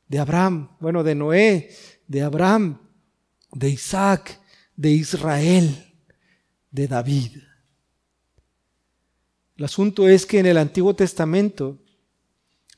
de 0.07 0.19
Abraham, 0.19 0.69
bueno, 0.79 1.03
de 1.03 1.15
Noé, 1.15 1.69
de 2.13 2.21
Abraham, 2.21 2.77
de 3.51 3.69
Isaac, 3.69 4.39
de 4.75 4.91
Israel, 4.91 5.95
de 6.69 6.87
David. 6.87 7.37
El 9.57 9.65
asunto 9.65 10.07
es 10.07 10.23
que 10.23 10.37
en 10.37 10.45
el 10.45 10.59
Antiguo 10.59 10.95
Testamento, 10.95 11.79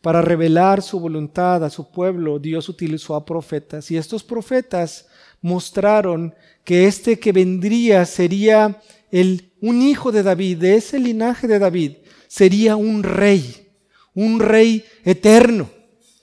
para 0.01 0.21
revelar 0.21 0.81
su 0.81 1.01
voluntad 1.01 1.65
a 1.65 1.69
su 1.69 1.91
pueblo, 1.91 2.39
Dios 2.39 2.69
utilizó 2.69 3.13
a 3.13 3.25
profetas. 3.25 3.91
Y 3.91 3.97
estos 3.97 4.23
profetas 4.23 5.07
mostraron 5.41 6.33
que 6.63 6.85
este 6.85 7.19
que 7.19 7.33
vendría 7.33 8.05
sería 8.05 8.81
el, 9.11 9.51
un 9.59 9.81
hijo 9.81 10.13
de 10.13 10.23
David, 10.23 10.59
de 10.59 10.75
ese 10.75 10.97
linaje 10.97 11.45
de 11.45 11.59
David, 11.59 11.97
sería 12.29 12.77
un 12.77 13.03
rey, 13.03 13.67
un 14.13 14.39
rey 14.39 14.85
eterno. 15.03 15.69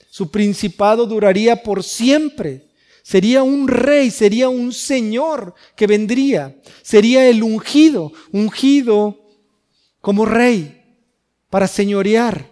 Su 0.09 0.31
principado 0.31 1.05
duraría 1.05 1.61
por 1.61 1.83
siempre. 1.83 2.72
Sería 3.03 3.43
un 3.43 3.67
rey, 3.67 4.09
sería 4.09 4.47
un 4.47 4.71
señor 4.71 5.53
que 5.75 5.87
vendría. 5.87 6.57
Sería 6.81 7.27
el 7.27 7.43
ungido, 7.43 8.13
ungido 8.31 9.19
como 9.99 10.25
rey 10.25 10.81
para 11.49 11.67
señorear. 11.67 12.49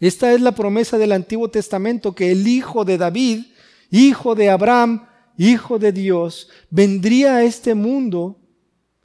Esta 0.00 0.32
es 0.32 0.40
la 0.40 0.52
promesa 0.52 0.98
del 0.98 1.12
Antiguo 1.12 1.50
Testamento, 1.50 2.14
que 2.14 2.32
el 2.32 2.46
hijo 2.48 2.84
de 2.84 2.98
David, 2.98 3.44
hijo 3.90 4.34
de 4.34 4.50
Abraham, 4.50 5.06
hijo 5.36 5.78
de 5.78 5.92
Dios, 5.92 6.48
vendría 6.68 7.36
a 7.36 7.44
este 7.44 7.74
mundo 7.74 8.40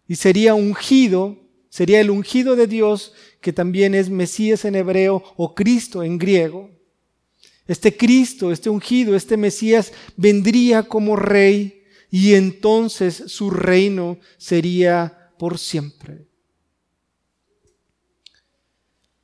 y 0.08 0.16
sería 0.16 0.56
ungido, 0.56 1.38
sería 1.70 2.02
el 2.02 2.10
ungido 2.10 2.56
de 2.56 2.66
Dios, 2.66 3.13
que 3.40 3.54
también 3.54 3.94
es 3.94 4.10
Mesías 4.10 4.66
en 4.66 4.75
hebreo 4.75 5.24
o 5.38 5.54
Cristo 5.54 6.02
en 6.02 6.18
griego. 6.18 6.72
Este 7.67 7.96
Cristo, 7.96 8.51
este 8.51 8.70
ungido, 8.70 9.15
este 9.15 9.38
Mesías 9.38 9.93
vendría 10.17 10.84
como 10.84 11.15
rey 11.15 11.84
y 12.12 12.34
entonces 12.34 13.24
su 13.27 13.50
reino 13.50 14.17
sería 14.38 15.32
por 15.38 15.58
siempre. 15.58 16.27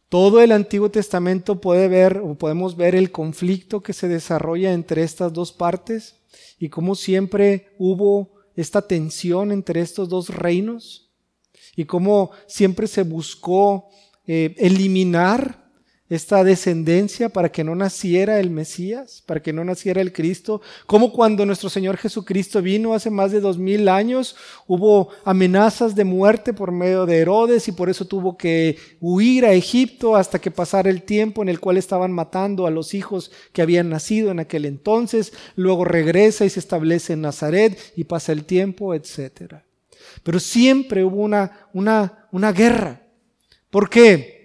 Todo 0.07 0.41
el 0.41 0.51
Antiguo 0.51 0.89
Testamento 0.89 1.61
puede 1.61 1.87
ver 1.87 2.17
o 2.17 2.33
podemos 2.33 2.75
ver 2.75 2.95
el 2.95 3.11
conflicto 3.11 3.81
que 3.81 3.93
se 3.93 4.07
desarrolla 4.07 4.73
entre 4.73 5.03
estas 5.03 5.31
dos 5.33 5.51
partes 5.51 6.15
y 6.57 6.69
cómo 6.69 6.95
siempre 6.95 7.67
hubo 7.77 8.31
esta 8.55 8.81
tensión 8.81 9.51
entre 9.51 9.81
estos 9.81 10.09
dos 10.09 10.29
reinos 10.29 11.11
y 11.75 11.85
cómo 11.85 12.31
siempre 12.47 12.87
se 12.87 13.03
buscó 13.03 13.89
eh, 14.25 14.55
eliminar 14.57 15.68
esta 16.09 16.43
descendencia 16.43 17.29
para 17.29 17.51
que 17.51 17.63
no 17.63 17.75
naciera 17.75 18.39
el 18.39 18.49
Mesías, 18.49 19.23
para 19.27 19.41
que 19.41 19.53
no 19.53 19.63
naciera 19.63 20.01
el 20.01 20.11
Cristo, 20.11 20.61
como 20.87 21.13
cuando 21.13 21.45
nuestro 21.45 21.69
Señor 21.69 21.97
Jesucristo 21.97 22.63
vino 22.63 22.95
hace 22.95 23.11
más 23.11 23.31
de 23.31 23.39
dos 23.39 23.59
mil 23.59 23.87
años, 23.87 24.35
hubo 24.65 25.09
amenazas 25.23 25.95
de 25.95 26.05
muerte 26.05 26.51
por 26.51 26.71
medio 26.71 27.05
de 27.05 27.17
Herodes 27.17 27.67
y 27.67 27.73
por 27.73 27.89
eso 27.89 28.05
tuvo 28.05 28.37
que 28.37 28.77
huir 28.99 29.45
a 29.45 29.53
Egipto 29.53 30.15
hasta 30.15 30.39
que 30.39 30.49
pasara 30.49 30.89
el 30.89 31.03
tiempo 31.03 31.43
en 31.43 31.49
el 31.49 31.59
cual 31.59 31.77
estaban 31.77 32.11
matando 32.11 32.65
a 32.65 32.71
los 32.71 32.95
hijos 32.95 33.31
que 33.53 33.61
habían 33.61 33.89
nacido 33.89 34.31
en 34.31 34.39
aquel 34.39 34.65
entonces, 34.65 35.31
luego 35.55 35.85
regresa 35.85 36.43
y 36.43 36.49
se 36.49 36.59
establece 36.59 37.13
en 37.13 37.21
Nazaret 37.21 37.77
y 37.95 38.05
pasa 38.05 38.31
el 38.31 38.45
tiempo, 38.45 38.95
etc. 38.95 39.57
Pero 40.23 40.39
siempre 40.39 41.03
hubo 41.03 41.21
una, 41.21 41.67
una, 41.73 42.27
una 42.31 42.51
guerra. 42.51 43.03
¿Por 43.69 43.91
qué? 43.91 44.38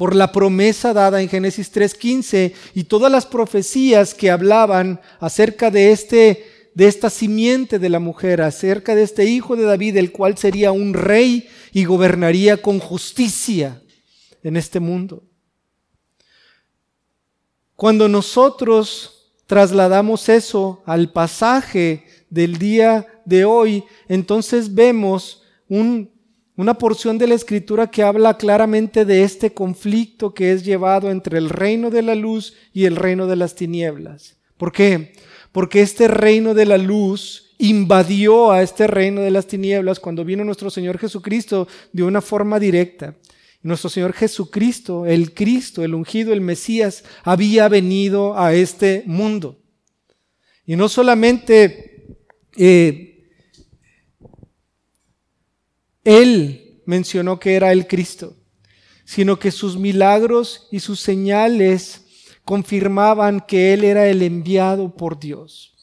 Por 0.00 0.16
la 0.16 0.32
promesa 0.32 0.94
dada 0.94 1.20
en 1.20 1.28
Génesis 1.28 1.70
3:15 1.70 2.54
y 2.72 2.84
todas 2.84 3.12
las 3.12 3.26
profecías 3.26 4.14
que 4.14 4.30
hablaban 4.30 4.98
acerca 5.18 5.70
de 5.70 5.92
este 5.92 6.70
de 6.74 6.88
esta 6.88 7.10
simiente 7.10 7.78
de 7.78 7.90
la 7.90 7.98
mujer, 7.98 8.40
acerca 8.40 8.94
de 8.94 9.02
este 9.02 9.26
hijo 9.26 9.56
de 9.56 9.64
David, 9.64 9.98
el 9.98 10.10
cual 10.10 10.38
sería 10.38 10.72
un 10.72 10.94
rey 10.94 11.50
y 11.74 11.84
gobernaría 11.84 12.62
con 12.62 12.78
justicia 12.78 13.82
en 14.42 14.56
este 14.56 14.80
mundo. 14.80 15.22
Cuando 17.76 18.08
nosotros 18.08 19.34
trasladamos 19.46 20.30
eso 20.30 20.82
al 20.86 21.12
pasaje 21.12 22.06
del 22.30 22.56
día 22.56 23.06
de 23.26 23.44
hoy, 23.44 23.84
entonces 24.08 24.74
vemos 24.74 25.42
un 25.68 26.10
una 26.60 26.74
porción 26.74 27.16
de 27.16 27.26
la 27.26 27.36
escritura 27.36 27.90
que 27.90 28.02
habla 28.02 28.36
claramente 28.36 29.06
de 29.06 29.22
este 29.22 29.54
conflicto 29.54 30.34
que 30.34 30.52
es 30.52 30.62
llevado 30.62 31.10
entre 31.10 31.38
el 31.38 31.48
reino 31.48 31.88
de 31.88 32.02
la 32.02 32.14
luz 32.14 32.52
y 32.74 32.84
el 32.84 32.96
reino 32.96 33.26
de 33.26 33.36
las 33.36 33.54
tinieblas. 33.54 34.36
¿Por 34.58 34.70
qué? 34.70 35.14
Porque 35.52 35.80
este 35.80 36.06
reino 36.06 36.52
de 36.52 36.66
la 36.66 36.76
luz 36.76 37.54
invadió 37.56 38.52
a 38.52 38.60
este 38.60 38.86
reino 38.86 39.22
de 39.22 39.30
las 39.30 39.46
tinieblas 39.46 40.00
cuando 40.00 40.22
vino 40.22 40.44
nuestro 40.44 40.68
Señor 40.68 40.98
Jesucristo 40.98 41.66
de 41.94 42.02
una 42.02 42.20
forma 42.20 42.60
directa. 42.60 43.14
Nuestro 43.62 43.88
Señor 43.88 44.12
Jesucristo, 44.12 45.06
el 45.06 45.32
Cristo, 45.32 45.82
el 45.82 45.94
ungido, 45.94 46.34
el 46.34 46.42
Mesías, 46.42 47.04
había 47.24 47.68
venido 47.68 48.38
a 48.38 48.52
este 48.52 49.02
mundo. 49.06 49.56
Y 50.66 50.76
no 50.76 50.90
solamente 50.90 52.18
eh, 52.58 53.09
él 56.04 56.82
mencionó 56.86 57.38
que 57.38 57.54
era 57.54 57.72
el 57.72 57.86
Cristo, 57.86 58.36
sino 59.04 59.38
que 59.38 59.50
sus 59.50 59.76
milagros 59.76 60.68
y 60.70 60.80
sus 60.80 61.00
señales 61.00 62.06
confirmaban 62.44 63.40
que 63.40 63.72
Él 63.72 63.84
era 63.84 64.08
el 64.08 64.22
enviado 64.22 64.94
por 64.94 65.18
Dios. 65.18 65.76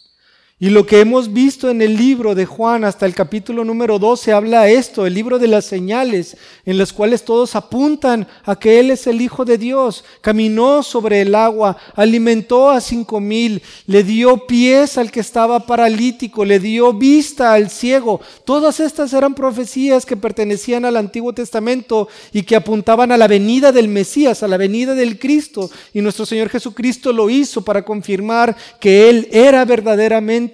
Y 0.60 0.72
lo 0.72 0.88
que 0.88 1.02
hemos 1.02 1.34
visto 1.34 1.70
en 1.70 1.84
el 1.84 1.96
libro 1.96 2.34
de 2.34 2.48
Juan 2.48 2.84
hasta 2.84 3.06
el 3.06 3.14
capítulo 3.14 3.64
número 3.64 4.00
12 4.00 4.34
habla 4.34 4.68
esto, 4.68 5.06
el 5.06 5.14
libro 5.14 5.38
de 5.38 5.48
las 5.48 5.66
señales, 5.66 6.36
en 6.66 6.80
las 6.80 6.92
cuales 6.92 7.24
todos 7.24 7.56
apuntan 7.56 8.28
a 8.44 8.56
que 8.58 8.80
Él 8.80 8.90
es 8.90 9.06
el 9.06 9.22
Hijo 9.22 9.46
de 9.46 9.60
Dios. 9.60 10.04
Caminó 10.20 10.82
sobre 10.82 11.22
el 11.22 11.36
agua, 11.36 11.78
alimentó 11.94 12.72
a 12.72 12.82
cinco 12.82 13.20
mil, 13.20 13.62
le 13.86 14.04
dio 14.04 14.48
pies 14.48 14.98
al 14.98 15.12
que 15.12 15.20
estaba 15.20 15.60
paralítico, 15.60 16.44
le 16.44 16.60
dio 16.60 16.92
vista 16.92 17.54
al 17.54 17.70
ciego. 17.70 18.20
Todas 18.44 18.80
estas 18.80 19.14
eran 19.14 19.36
profecías 19.36 20.08
que 20.08 20.18
pertenecían 20.18 20.86
al 20.86 20.98
Antiguo 20.98 21.34
Testamento 21.34 22.08
y 22.34 22.42
que 22.42 22.56
apuntaban 22.56 23.12
a 23.12 23.18
la 23.18 23.28
venida 23.28 23.72
del 23.72 23.90
Mesías, 23.90 24.42
a 24.42 24.48
la 24.48 24.58
venida 24.58 24.96
del 24.96 25.20
Cristo. 25.20 25.70
Y 25.94 26.02
nuestro 26.02 26.26
Señor 26.26 26.50
Jesucristo 26.50 27.14
lo 27.14 27.30
hizo 27.30 27.64
para 27.64 27.86
confirmar 27.86 28.58
que 28.80 29.08
Él 29.08 29.28
era 29.32 29.64
verdaderamente 29.64 30.47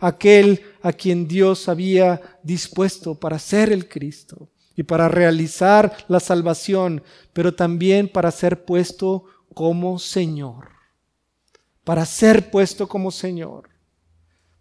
aquel 0.00 0.62
a 0.82 0.92
quien 0.92 1.26
Dios 1.26 1.68
había 1.68 2.20
dispuesto 2.42 3.14
para 3.14 3.38
ser 3.38 3.72
el 3.72 3.88
Cristo 3.88 4.48
y 4.76 4.84
para 4.84 5.08
realizar 5.08 5.96
la 6.08 6.20
salvación, 6.20 7.02
pero 7.32 7.54
también 7.54 8.08
para 8.08 8.30
ser 8.30 8.64
puesto 8.64 9.24
como 9.54 9.98
Señor, 9.98 10.68
para 11.82 12.06
ser 12.06 12.50
puesto 12.50 12.88
como 12.88 13.10
Señor, 13.10 13.70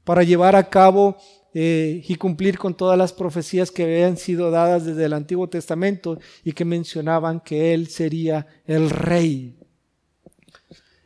para 0.04 0.24
llevar 0.24 0.56
a 0.56 0.70
cabo 0.70 1.18
eh, 1.54 2.04
y 2.08 2.16
cumplir 2.16 2.58
con 2.58 2.74
todas 2.76 2.98
las 2.98 3.14
profecías 3.14 3.72
que 3.72 3.84
habían 3.84 4.18
sido 4.18 4.52
dadas 4.52 4.86
desde 4.86 5.06
el 5.06 5.14
Antiguo 5.14 5.48
Testamento 5.50 6.20
y 6.44 6.52
que 6.54 6.66
mencionaban 6.66 7.40
que 7.40 7.74
Él 7.74 7.88
sería 7.88 8.48
el 8.66 8.90
Rey. 8.90 9.56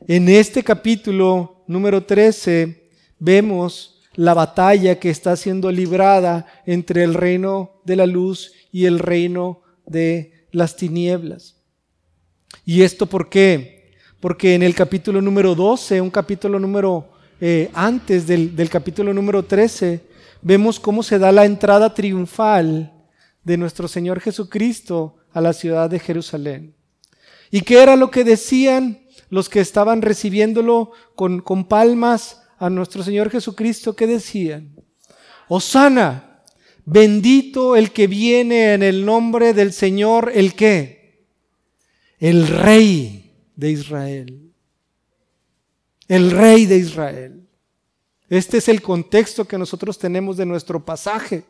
En 0.08 0.30
este 0.30 0.64
capítulo 0.64 1.64
número 1.68 2.04
13 2.04 2.81
vemos 3.22 4.02
la 4.16 4.34
batalla 4.34 5.00
que 5.00 5.10
está 5.10 5.36
siendo 5.36 5.72
librada 5.72 6.48
entre 6.66 7.04
el 7.04 7.14
reino 7.14 7.82
de 7.86 7.96
la 7.96 8.08
luz 8.08 8.52
y 8.72 8.86
el 8.86 9.00
reino 9.00 9.62
de 9.86 10.48
las 10.52 10.76
tinieblas. 10.76 11.56
¿Y 12.66 12.82
esto 12.82 13.06
por 13.06 13.30
qué? 13.30 13.94
Porque 14.20 14.56
en 14.56 14.64
el 14.64 14.76
capítulo 14.76 15.22
número 15.22 15.56
12, 15.56 16.02
un 16.02 16.10
capítulo 16.10 16.60
número 16.60 17.12
eh, 17.40 17.70
antes 17.74 18.28
del, 18.28 18.56
del 18.56 18.70
capítulo 18.70 19.14
número 19.14 19.46
13, 19.46 20.02
vemos 20.42 20.80
cómo 20.80 21.04
se 21.04 21.20
da 21.20 21.32
la 21.32 21.46
entrada 21.46 21.94
triunfal 21.94 22.92
de 23.44 23.58
nuestro 23.58 23.88
Señor 23.88 24.20
Jesucristo 24.20 25.18
a 25.32 25.42
la 25.42 25.54
ciudad 25.54 25.90
de 25.90 26.00
Jerusalén. 26.00 26.76
¿Y 27.52 27.62
qué 27.62 27.82
era 27.84 27.96
lo 27.96 28.10
que 28.10 28.24
decían 28.24 29.06
los 29.30 29.48
que 29.48 29.60
estaban 29.60 30.02
recibiéndolo 30.02 30.92
con, 31.16 31.40
con 31.40 31.66
palmas 31.66 32.41
a 32.62 32.70
nuestro 32.70 33.02
Señor 33.02 33.32
Jesucristo, 33.32 33.96
¿qué 33.96 34.06
decían? 34.06 34.76
Osana, 35.48 36.44
bendito 36.86 37.76
el 37.76 37.92
que 37.92 38.06
viene 38.06 38.76
en 38.76 38.84
el 38.84 39.04
nombre 39.04 39.56
del 39.56 39.74
Señor, 39.74 40.32
el 40.36 40.54
qué? 40.54 41.26
El 42.20 42.48
Rey 42.48 43.34
de 43.56 43.72
Israel. 43.72 44.54
El 46.08 46.30
Rey 46.30 46.68
de 46.68 46.78
Israel. 46.78 47.48
Este 48.30 48.60
es 48.60 48.70
el 48.70 48.84
contexto 48.84 49.46
que 49.46 49.58
nosotros 49.58 49.98
tenemos 49.98 50.38
de 50.38 50.46
nuestro 50.46 50.86
pasaje. 50.86 51.44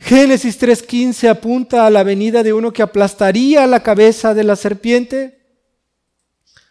Génesis 0.00 0.60
3.15 0.60 1.28
apunta 1.28 1.86
a 1.86 1.90
la 1.90 2.02
venida 2.02 2.42
de 2.42 2.52
uno 2.52 2.72
que 2.72 2.82
aplastaría 2.82 3.64
la 3.68 3.80
cabeza 3.80 4.34
de 4.34 4.42
la 4.42 4.56
serpiente. 4.56 5.41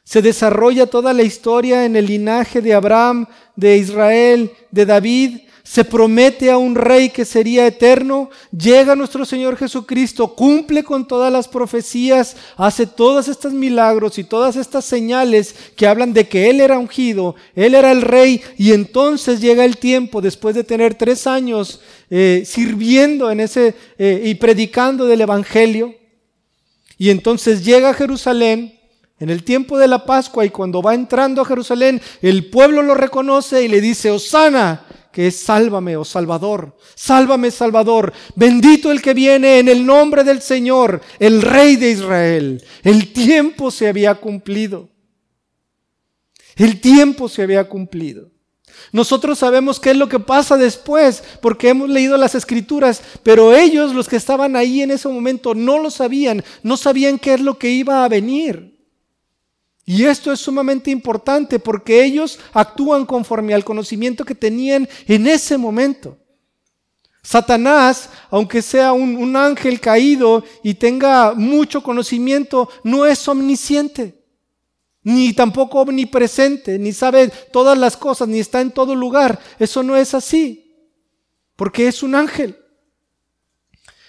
Se 0.03 0.21
desarrolla 0.21 0.87
toda 0.87 1.13
la 1.13 1.23
historia 1.23 1.85
en 1.85 1.95
el 1.95 2.07
linaje 2.07 2.61
de 2.61 2.73
Abraham, 2.73 3.27
de 3.55 3.77
Israel, 3.77 4.51
de 4.71 4.85
David. 4.85 5.37
Se 5.63 5.85
promete 5.85 6.49
a 6.49 6.57
un 6.57 6.75
rey 6.75 7.11
que 7.11 7.23
sería 7.23 7.67
eterno. 7.67 8.29
Llega 8.51 8.95
nuestro 8.95 9.25
Señor 9.25 9.55
Jesucristo, 9.55 10.35
cumple 10.35 10.83
con 10.83 11.07
todas 11.07 11.31
las 11.31 11.47
profecías, 11.47 12.35
hace 12.57 12.87
todos 12.87 13.27
estos 13.27 13.53
milagros 13.53 14.17
y 14.17 14.23
todas 14.23 14.55
estas 14.55 14.85
señales 14.85 15.55
que 15.77 15.87
hablan 15.87 16.13
de 16.13 16.27
que 16.27 16.49
Él 16.49 16.59
era 16.59 16.79
ungido, 16.79 17.35
Él 17.55 17.75
era 17.75 17.91
el 17.91 18.01
rey. 18.01 18.41
Y 18.57 18.73
entonces 18.73 19.39
llega 19.39 19.63
el 19.63 19.77
tiempo, 19.77 20.19
después 20.19 20.55
de 20.55 20.63
tener 20.63 20.95
tres 20.95 21.27
años 21.27 21.79
eh, 22.09 22.43
sirviendo 22.45 23.29
en 23.29 23.39
ese 23.39 23.75
eh, 23.99 24.23
y 24.25 24.35
predicando 24.35 25.05
del 25.05 25.21
Evangelio. 25.21 25.95
Y 26.97 27.11
entonces 27.11 27.63
llega 27.63 27.91
a 27.91 27.93
Jerusalén 27.93 28.80
en 29.21 29.29
el 29.29 29.43
tiempo 29.43 29.77
de 29.77 29.87
la 29.87 30.03
Pascua 30.03 30.43
y 30.43 30.49
cuando 30.49 30.81
va 30.81 30.95
entrando 30.95 31.43
a 31.43 31.45
Jerusalén, 31.45 32.01
el 32.23 32.49
pueblo 32.49 32.81
lo 32.81 32.95
reconoce 32.95 33.63
y 33.63 33.67
le 33.67 33.79
dice, 33.79 34.09
Osana, 34.09 34.83
que 35.11 35.27
es 35.27 35.37
sálvame, 35.37 35.95
oh 35.95 36.03
Salvador, 36.03 36.75
sálvame, 36.95 37.51
Salvador, 37.51 38.11
bendito 38.35 38.91
el 38.91 38.99
que 38.99 39.13
viene 39.13 39.59
en 39.59 39.69
el 39.69 39.85
nombre 39.85 40.23
del 40.23 40.41
Señor, 40.41 41.01
el 41.19 41.43
Rey 41.43 41.75
de 41.75 41.91
Israel. 41.91 42.63
El 42.81 43.13
tiempo 43.13 43.69
se 43.69 43.87
había 43.87 44.15
cumplido. 44.15 44.89
El 46.55 46.81
tiempo 46.81 47.29
se 47.29 47.43
había 47.43 47.69
cumplido. 47.69 48.31
Nosotros 48.91 49.37
sabemos 49.37 49.79
qué 49.79 49.91
es 49.91 49.97
lo 49.97 50.09
que 50.09 50.19
pasa 50.19 50.57
después, 50.57 51.23
porque 51.43 51.69
hemos 51.69 51.91
leído 51.91 52.17
las 52.17 52.33
escrituras, 52.33 53.03
pero 53.21 53.55
ellos, 53.55 53.93
los 53.93 54.09
que 54.09 54.15
estaban 54.15 54.55
ahí 54.55 54.81
en 54.81 54.89
ese 54.89 55.07
momento, 55.07 55.53
no 55.53 55.77
lo 55.77 55.91
sabían, 55.91 56.43
no 56.63 56.75
sabían 56.75 57.19
qué 57.19 57.35
es 57.35 57.41
lo 57.41 57.59
que 57.59 57.69
iba 57.69 58.03
a 58.03 58.09
venir. 58.09 58.70
Y 59.91 60.05
esto 60.05 60.31
es 60.31 60.39
sumamente 60.39 60.89
importante 60.89 61.59
porque 61.59 62.01
ellos 62.01 62.39
actúan 62.53 63.05
conforme 63.05 63.53
al 63.53 63.65
conocimiento 63.65 64.23
que 64.23 64.33
tenían 64.33 64.87
en 65.05 65.27
ese 65.27 65.57
momento. 65.57 66.17
Satanás, 67.21 68.09
aunque 68.29 68.61
sea 68.61 68.93
un, 68.93 69.35
ángel 69.35 69.81
caído 69.81 70.45
y 70.63 70.75
tenga 70.75 71.33
mucho 71.33 71.83
conocimiento, 71.83 72.69
no 72.85 73.05
es 73.05 73.27
omnisciente, 73.27 74.17
ni 75.03 75.33
tampoco 75.33 75.81
omnipresente, 75.81 76.79
ni 76.79 76.93
sabe 76.93 77.27
todas 77.51 77.77
las 77.77 77.97
cosas, 77.97 78.29
ni 78.29 78.39
está 78.39 78.61
en 78.61 78.71
todo 78.71 78.95
lugar. 78.95 79.41
Eso 79.59 79.83
no 79.83 79.97
es 79.97 80.13
así, 80.13 80.73
porque 81.57 81.89
es 81.89 82.01
un 82.01 82.15
ángel. 82.15 82.57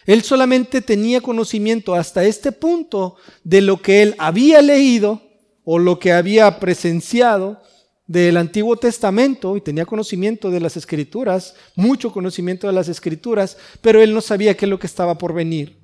Él 0.07 0.23
solamente 0.23 0.81
tenía 0.81 1.21
conocimiento 1.21 1.93
hasta 1.93 2.23
este 2.23 2.53
punto 2.53 3.17
de 3.43 3.63
lo 3.63 3.83
que 3.83 4.03
él 4.03 4.15
había 4.17 4.63
leído 4.63 5.32
o 5.65 5.79
lo 5.79 5.99
que 5.99 6.13
había 6.13 6.59
presenciado 6.59 7.61
del 8.07 8.37
Antiguo 8.37 8.77
Testamento 8.77 9.57
y 9.57 9.61
tenía 9.61 9.87
conocimiento 9.87 10.51
de 10.51 10.61
las 10.61 10.77
escrituras, 10.77 11.55
mucho 11.77 12.13
conocimiento 12.13 12.67
de 12.67 12.73
las 12.73 12.89
escrituras, 12.89 13.57
pero 13.81 14.03
él 14.03 14.13
no 14.13 14.21
sabía 14.21 14.57
qué 14.57 14.67
es 14.67 14.71
lo 14.71 14.79
que 14.79 14.87
estaba 14.87 15.17
por 15.17 15.33
venir. 15.33 15.83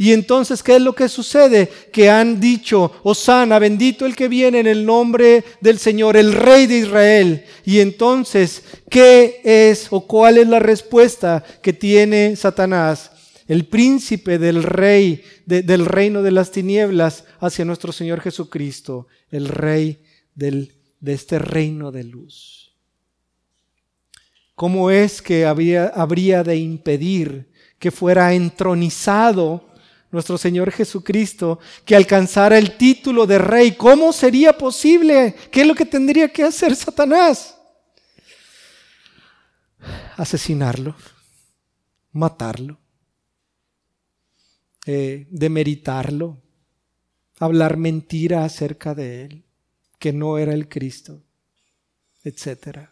Y 0.00 0.12
entonces, 0.12 0.62
¿qué 0.62 0.76
es 0.76 0.82
lo 0.82 0.94
que 0.94 1.08
sucede? 1.08 1.68
Que 1.92 2.08
han 2.08 2.38
dicho, 2.38 2.92
Osana, 3.02 3.58
bendito 3.58 4.06
el 4.06 4.14
que 4.14 4.28
viene 4.28 4.60
en 4.60 4.68
el 4.68 4.86
nombre 4.86 5.42
del 5.60 5.80
Señor, 5.80 6.16
el 6.16 6.32
Rey 6.34 6.66
de 6.68 6.78
Israel. 6.78 7.44
Y 7.64 7.80
entonces, 7.80 8.62
¿qué 8.88 9.40
es 9.42 9.88
o 9.90 10.06
cuál 10.06 10.38
es 10.38 10.46
la 10.46 10.60
respuesta 10.60 11.42
que 11.60 11.72
tiene 11.72 12.36
Satanás? 12.36 13.10
El 13.48 13.66
príncipe 13.66 14.38
del 14.38 14.62
rey, 14.62 15.24
del 15.46 15.86
reino 15.86 16.22
de 16.22 16.30
las 16.30 16.50
tinieblas, 16.50 17.24
hacia 17.40 17.64
nuestro 17.64 17.92
Señor 17.92 18.20
Jesucristo, 18.20 19.08
el 19.30 19.48
rey 19.48 20.04
del, 20.34 20.74
de 21.00 21.14
este 21.14 21.38
reino 21.38 21.90
de 21.90 22.04
luz. 22.04 22.74
¿Cómo 24.54 24.90
es 24.90 25.22
que 25.22 25.46
habría 25.46 26.44
de 26.44 26.56
impedir 26.56 27.50
que 27.78 27.90
fuera 27.90 28.34
entronizado 28.34 29.64
nuestro 30.10 30.36
Señor 30.36 30.70
Jesucristo, 30.70 31.58
que 31.86 31.96
alcanzara 31.96 32.58
el 32.58 32.76
título 32.76 33.26
de 33.26 33.38
rey? 33.38 33.72
¿Cómo 33.72 34.12
sería 34.12 34.52
posible? 34.52 35.34
¿Qué 35.50 35.62
es 35.62 35.66
lo 35.66 35.74
que 35.74 35.86
tendría 35.86 36.28
que 36.28 36.42
hacer 36.42 36.76
Satanás? 36.76 37.56
Asesinarlo, 40.18 40.94
matarlo 42.12 42.78
eh, 44.90 45.26
demeritarlo, 45.28 46.38
hablar 47.38 47.76
mentira 47.76 48.46
acerca 48.46 48.94
de 48.94 49.26
él, 49.26 49.44
que 49.98 50.14
no 50.14 50.38
era 50.38 50.54
el 50.54 50.66
Cristo, 50.66 51.22
etc. 52.24 52.88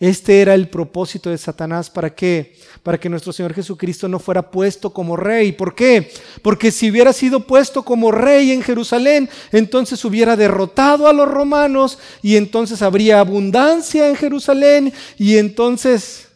Este 0.00 0.40
era 0.40 0.54
el 0.54 0.68
propósito 0.68 1.30
de 1.30 1.38
Satanás. 1.38 1.88
¿Para 1.88 2.12
qué? 2.12 2.58
Para 2.82 2.98
que 2.98 3.08
nuestro 3.08 3.32
Señor 3.32 3.54
Jesucristo 3.54 4.08
no 4.08 4.18
fuera 4.18 4.50
puesto 4.50 4.92
como 4.92 5.14
rey. 5.14 5.52
¿Por 5.52 5.76
qué? 5.76 6.10
Porque 6.42 6.72
si 6.72 6.90
hubiera 6.90 7.12
sido 7.12 7.46
puesto 7.46 7.84
como 7.84 8.10
rey 8.10 8.50
en 8.50 8.60
Jerusalén, 8.60 9.30
entonces 9.52 10.04
hubiera 10.04 10.34
derrotado 10.34 11.06
a 11.06 11.12
los 11.12 11.28
romanos 11.28 12.00
y 12.22 12.34
entonces 12.34 12.82
habría 12.82 13.20
abundancia 13.20 14.08
en 14.08 14.16
Jerusalén 14.16 14.92
y 15.16 15.36
entonces 15.36 16.26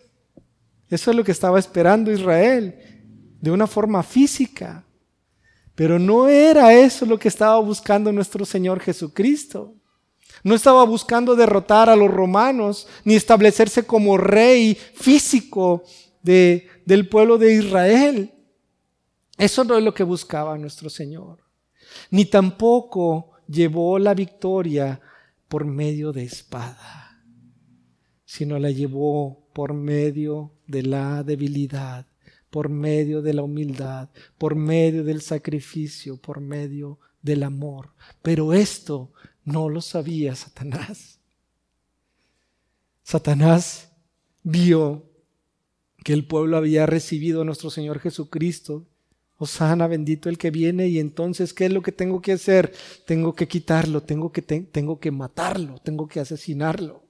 eso 0.88 1.10
es 1.10 1.16
lo 1.16 1.24
que 1.24 1.32
estaba 1.32 1.58
esperando 1.58 2.12
Israel 2.12 2.91
de 3.42 3.50
una 3.50 3.66
forma 3.66 4.02
física. 4.02 4.86
Pero 5.74 5.98
no 5.98 6.28
era 6.28 6.72
eso 6.72 7.04
lo 7.04 7.18
que 7.18 7.28
estaba 7.28 7.58
buscando 7.58 8.10
nuestro 8.12 8.46
Señor 8.46 8.80
Jesucristo. 8.80 9.74
No 10.44 10.54
estaba 10.54 10.84
buscando 10.84 11.34
derrotar 11.34 11.90
a 11.90 11.96
los 11.96 12.10
romanos 12.10 12.86
ni 13.04 13.14
establecerse 13.14 13.84
como 13.84 14.16
rey 14.16 14.74
físico 14.74 15.82
de, 16.22 16.68
del 16.86 17.08
pueblo 17.08 17.36
de 17.36 17.54
Israel. 17.54 18.32
Eso 19.36 19.64
no 19.64 19.76
es 19.76 19.82
lo 19.82 19.92
que 19.92 20.04
buscaba 20.04 20.56
nuestro 20.56 20.88
Señor. 20.88 21.38
Ni 22.10 22.24
tampoco 22.26 23.32
llevó 23.48 23.98
la 23.98 24.14
victoria 24.14 25.00
por 25.48 25.64
medio 25.64 26.12
de 26.12 26.22
espada, 26.24 27.20
sino 28.24 28.58
la 28.58 28.70
llevó 28.70 29.48
por 29.52 29.74
medio 29.74 30.52
de 30.66 30.82
la 30.84 31.22
debilidad, 31.24 32.06
por 32.52 32.68
medio 32.68 33.22
de 33.22 33.32
la 33.32 33.42
humildad, 33.42 34.10
por 34.36 34.56
medio 34.56 35.04
del 35.04 35.22
sacrificio, 35.22 36.18
por 36.18 36.42
medio 36.42 36.98
del 37.22 37.44
amor. 37.44 37.94
Pero 38.20 38.52
esto 38.52 39.10
no 39.42 39.70
lo 39.70 39.80
sabía 39.80 40.36
Satanás. 40.36 41.18
Satanás 43.02 43.90
vio 44.42 45.02
que 46.04 46.12
el 46.12 46.26
pueblo 46.26 46.58
había 46.58 46.84
recibido 46.84 47.40
a 47.40 47.46
nuestro 47.46 47.70
Señor 47.70 48.00
Jesucristo. 48.00 48.86
Osana, 49.38 49.86
bendito 49.86 50.28
el 50.28 50.36
que 50.36 50.50
viene, 50.50 50.88
y 50.88 50.98
entonces, 50.98 51.54
¿qué 51.54 51.64
es 51.66 51.72
lo 51.72 51.80
que 51.80 51.90
tengo 51.90 52.20
que 52.20 52.32
hacer? 52.32 52.74
Tengo 53.06 53.34
que 53.34 53.48
quitarlo, 53.48 54.02
tengo 54.02 54.30
que, 54.30 54.42
tengo 54.42 55.00
que 55.00 55.10
matarlo, 55.10 55.78
tengo 55.82 56.06
que 56.06 56.20
asesinarlo. 56.20 57.02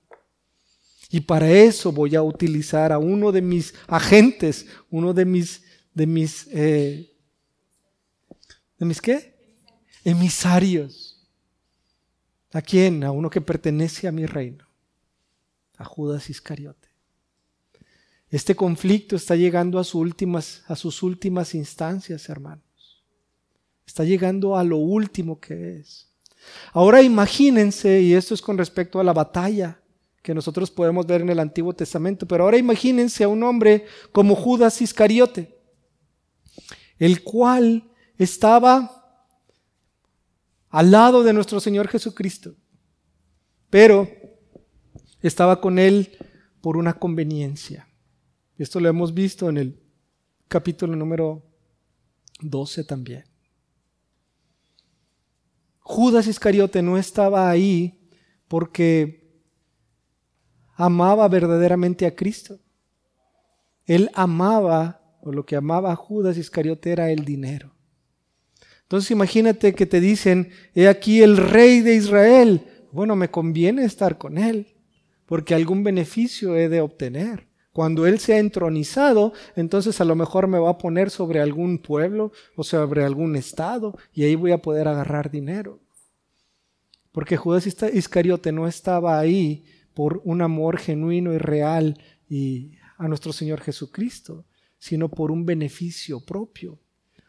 Y 1.13 1.21
para 1.21 1.53
eso 1.53 1.93
voy 1.93 2.17
a 2.17 2.23
utilizar 2.23 2.91
a 2.91 2.99
uno 2.99 3.33
de 3.33 3.43
mis 3.43 3.75
agentes, 3.87 4.67
uno 4.91 5.13
de 5.13 5.27
mis, 5.27 5.63
de 5.93 6.07
mis, 6.07 6.49
eh, 6.51 7.13
¿de 8.79 8.87
mis 8.87 8.99
qué? 8.99 9.35
Emisarios. 10.05 11.29
¿A 12.51 12.63
quién? 12.63 13.05
A 13.05 13.11
uno 13.11 13.29
que 13.29 13.43
pertenece 13.43 14.09
a 14.09 14.13
mi 14.13 14.25
reino, 14.25 14.67
a 15.77 15.85
Judas 15.85 16.31
Iscariote. 16.31 16.89
Este 18.31 18.57
conflicto 18.57 19.15
está 19.15 19.37
llegando 19.37 19.79
a, 19.79 19.85
sus 19.85 19.97
últimas, 19.97 20.63
a 20.67 20.77
sus 20.77 21.03
últimas 21.03 21.55
instancias, 21.55 22.27
hermanos. 22.31 23.05
Está 23.87 24.05
llegando 24.05 24.57
a 24.57 24.65
lo 24.65 24.79
último 24.79 25.39
que 25.39 25.77
es. 25.77 26.09
Ahora 26.73 27.03
imagínense, 27.03 28.01
y 28.01 28.15
esto 28.15 28.33
es 28.33 28.41
con 28.41 28.57
respecto 28.57 28.99
a 28.99 29.05
la 29.05 29.13
batalla 29.13 29.82
que 30.23 30.35
nosotros 30.35 30.71
podemos 30.71 31.07
ver 31.07 31.21
en 31.21 31.31
el 31.31 31.41
Antiguo 31.41 31.73
Testamento, 31.73 32.27
pero 32.27 32.45
ahora 32.45 32.57
imagínense 32.57 33.25
a 33.25 33.29
un 33.29 33.43
hombre 33.43 33.87
como 34.13 34.37
Judas 34.37 34.81
Iscariote, 34.81 35.59
el 36.99 37.25
cual 37.25 37.91
estaba 38.17 39.21
al 40.71 40.91
lado 40.93 41.25
de 41.25 41.33
nuestro 41.33 41.59
Señor 41.61 41.89
Jesucristo, 41.89 42.55
pero 43.69 44.09
estaba 45.21 45.61
con 45.61 45.79
él 45.79 46.17
por 46.61 46.77
una 46.77 46.95
conveniencia. 46.95 47.89
Esto 48.57 48.79
lo 48.79 48.89
hemos 48.89 49.13
visto 49.13 49.49
en 49.49 49.59
el 49.59 49.83
capítulo 50.47 50.95
número 50.95 51.45
12 52.41 52.85
también. 52.85 53.25
Judas 55.81 56.29
Iscariote 56.29 56.81
no 56.81 56.97
estaba 56.97 57.51
ahí 57.51 58.09
porque 58.47 59.22
amaba 60.83 61.29
verdaderamente 61.29 62.07
a 62.07 62.17
Cristo. 62.17 62.59
Él 63.87 64.11
amaba, 64.15 65.01
o 65.23 65.31
lo 65.31 65.47
que 65.47 65.55
amaba 65.55 65.93
a 65.93 65.97
Judas 65.97 66.37
Iscariote 66.37 66.91
era 66.91 67.13
el 67.13 67.25
dinero. 67.25 67.73
Entonces 68.83 69.13
imagínate 69.13 69.75
que 69.75 69.87
te 69.87 70.01
dicen, 70.01 70.51
he 70.75 70.89
aquí 70.89 71.23
el 71.23 71.37
rey 71.37 71.83
de 71.83 71.95
Israel. 71.95 72.67
Bueno, 72.91 73.15
me 73.15 73.31
conviene 73.31 73.85
estar 73.85 74.19
con 74.19 74.39
él, 74.39 74.75
porque 75.25 75.55
algún 75.55 75.85
beneficio 75.85 76.57
he 76.57 76.69
de 76.69 76.81
obtener. 76.81 77.47
Cuando 77.73 78.05
Él 78.05 78.19
se 78.19 78.35
ha 78.35 78.39
entronizado, 78.39 79.33
entonces 79.57 80.01
a 80.01 80.05
lo 80.05 80.15
mejor 80.15 80.47
me 80.47 80.59
va 80.59 80.71
a 80.71 80.79
poner 80.79 81.11
sobre 81.11 81.41
algún 81.41 81.79
pueblo 81.79 82.33
o 82.57 82.65
sobre 82.65 83.05
algún 83.05 83.37
estado 83.37 83.97
y 84.13 84.25
ahí 84.25 84.35
voy 84.35 84.51
a 84.51 84.61
poder 84.61 84.89
agarrar 84.89 85.31
dinero. 85.31 85.81
Porque 87.13 87.39
Judas 87.39 87.67
Iscariote 87.67 88.53
no 88.53 88.67
estaba 88.67 89.19
ahí 89.19 89.65
por 89.95 90.21
un 90.25 90.43
amor 90.43 90.79
genuino 90.79 91.33
y 91.33 91.39
real 91.39 91.99
y 92.29 92.73
a 92.99 93.09
nuestro 93.09 93.33
Señor 93.33 93.61
Jesucristo, 93.61 94.45
sino 94.79 95.09
por 95.09 95.31
un 95.31 95.45
beneficio 95.45 96.21
propio. 96.21 96.79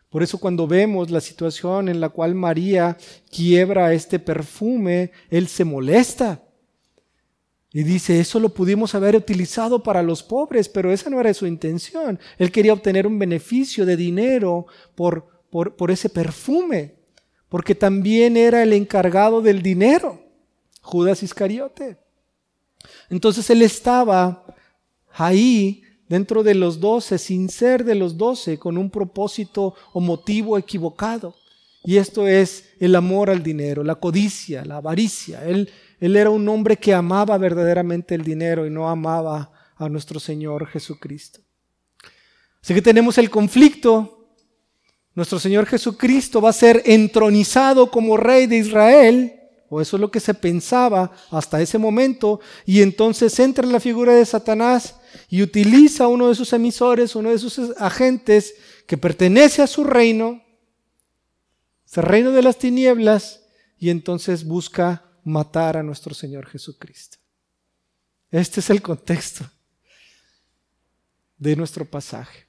Por 0.09 0.21
eso 0.21 0.37
cuando 0.37 0.67
vemos 0.67 1.09
la 1.09 1.21
situación 1.21 1.89
en 1.89 1.99
la 1.99 2.09
cual 2.09 2.35
María 2.35 2.97
quiebra 3.31 3.93
este 3.93 4.19
perfume, 4.19 5.11
Él 5.29 5.47
se 5.47 5.65
molesta 5.65 6.43
y 7.75 7.81
dice, 7.81 8.19
eso 8.19 8.39
lo 8.39 8.49
pudimos 8.49 8.93
haber 8.93 9.15
utilizado 9.15 9.81
para 9.81 10.03
los 10.03 10.21
pobres, 10.21 10.69
pero 10.69 10.91
esa 10.91 11.09
no 11.09 11.19
era 11.19 11.33
su 11.33 11.47
intención. 11.47 12.19
Él 12.37 12.51
quería 12.51 12.71
obtener 12.71 13.07
un 13.07 13.17
beneficio 13.17 13.83
de 13.87 13.97
dinero 13.97 14.67
por, 14.93 15.41
por, 15.49 15.75
por 15.75 15.89
ese 15.89 16.09
perfume, 16.09 16.93
porque 17.49 17.73
también 17.73 18.37
era 18.37 18.61
el 18.61 18.73
encargado 18.73 19.41
del 19.41 19.63
dinero, 19.63 20.23
Judas 20.81 21.23
Iscariote. 21.23 22.02
Entonces 23.09 23.49
él 23.49 23.61
estaba 23.61 24.45
ahí 25.13 25.83
dentro 26.07 26.43
de 26.43 26.55
los 26.55 26.79
doce, 26.79 27.17
sin 27.17 27.49
ser 27.49 27.83
de 27.83 27.95
los 27.95 28.17
doce, 28.17 28.57
con 28.59 28.77
un 28.77 28.89
propósito 28.89 29.75
o 29.93 29.99
motivo 29.99 30.57
equivocado. 30.57 31.35
Y 31.85 31.97
esto 31.97 32.27
es 32.27 32.69
el 32.79 32.95
amor 32.95 33.29
al 33.29 33.43
dinero, 33.43 33.83
la 33.83 33.95
codicia, 33.95 34.63
la 34.63 34.77
avaricia. 34.77 35.43
Él 35.45 35.69
él 36.03 36.17
era 36.17 36.29
un 36.29 36.49
hombre 36.49 36.75
que 36.75 36.93
amaba 36.93 37.37
verdaderamente 37.37 38.13
el 38.13 38.25
dinero 38.25 38.67
y 38.67 38.69
no 38.69 38.89
amaba 38.89 39.53
a 39.77 39.87
nuestro 39.87 40.19
Señor 40.19 40.67
Jesucristo. 40.67 41.39
Así 42.61 42.73
que 42.73 42.81
tenemos 42.81 43.17
el 43.17 43.29
conflicto. 43.29 44.27
Nuestro 45.15 45.39
Señor 45.39 45.65
Jesucristo 45.65 46.41
va 46.41 46.49
a 46.49 46.51
ser 46.53 46.81
entronizado 46.83 47.89
como 47.89 48.17
rey 48.17 48.47
de 48.47 48.57
Israel, 48.57 49.31
eso 49.81 49.97
es 49.97 50.01
lo 50.01 50.11
que 50.11 50.19
se 50.19 50.33
pensaba 50.33 51.11
hasta 51.31 51.61
ese 51.61 51.77
momento, 51.77 52.39
y 52.65 52.81
entonces 52.81 53.37
entra 53.39 53.65
en 53.65 53.71
la 53.71 53.79
figura 53.79 54.13
de 54.13 54.25
Satanás 54.25 54.95
y 55.29 55.41
utiliza 55.41 56.07
uno 56.07 56.29
de 56.29 56.35
sus 56.35 56.53
emisores, 56.53 57.15
uno 57.15 57.29
de 57.29 57.39
sus 57.39 57.59
agentes 57.77 58.55
que 58.87 58.97
pertenece 58.97 59.61
a 59.61 59.67
su 59.67 59.83
reino, 59.83 60.41
ese 61.85 62.01
reino 62.01 62.31
de 62.31 62.41
las 62.41 62.57
tinieblas, 62.57 63.41
y 63.77 63.89
entonces 63.89 64.45
busca 64.45 65.03
matar 65.23 65.77
a 65.77 65.83
nuestro 65.83 66.13
Señor 66.13 66.47
Jesucristo. 66.47 67.17
Este 68.31 68.61
es 68.61 68.69
el 68.69 68.81
contexto 68.81 69.45
de 71.37 71.55
nuestro 71.55 71.85
pasaje. 71.85 72.47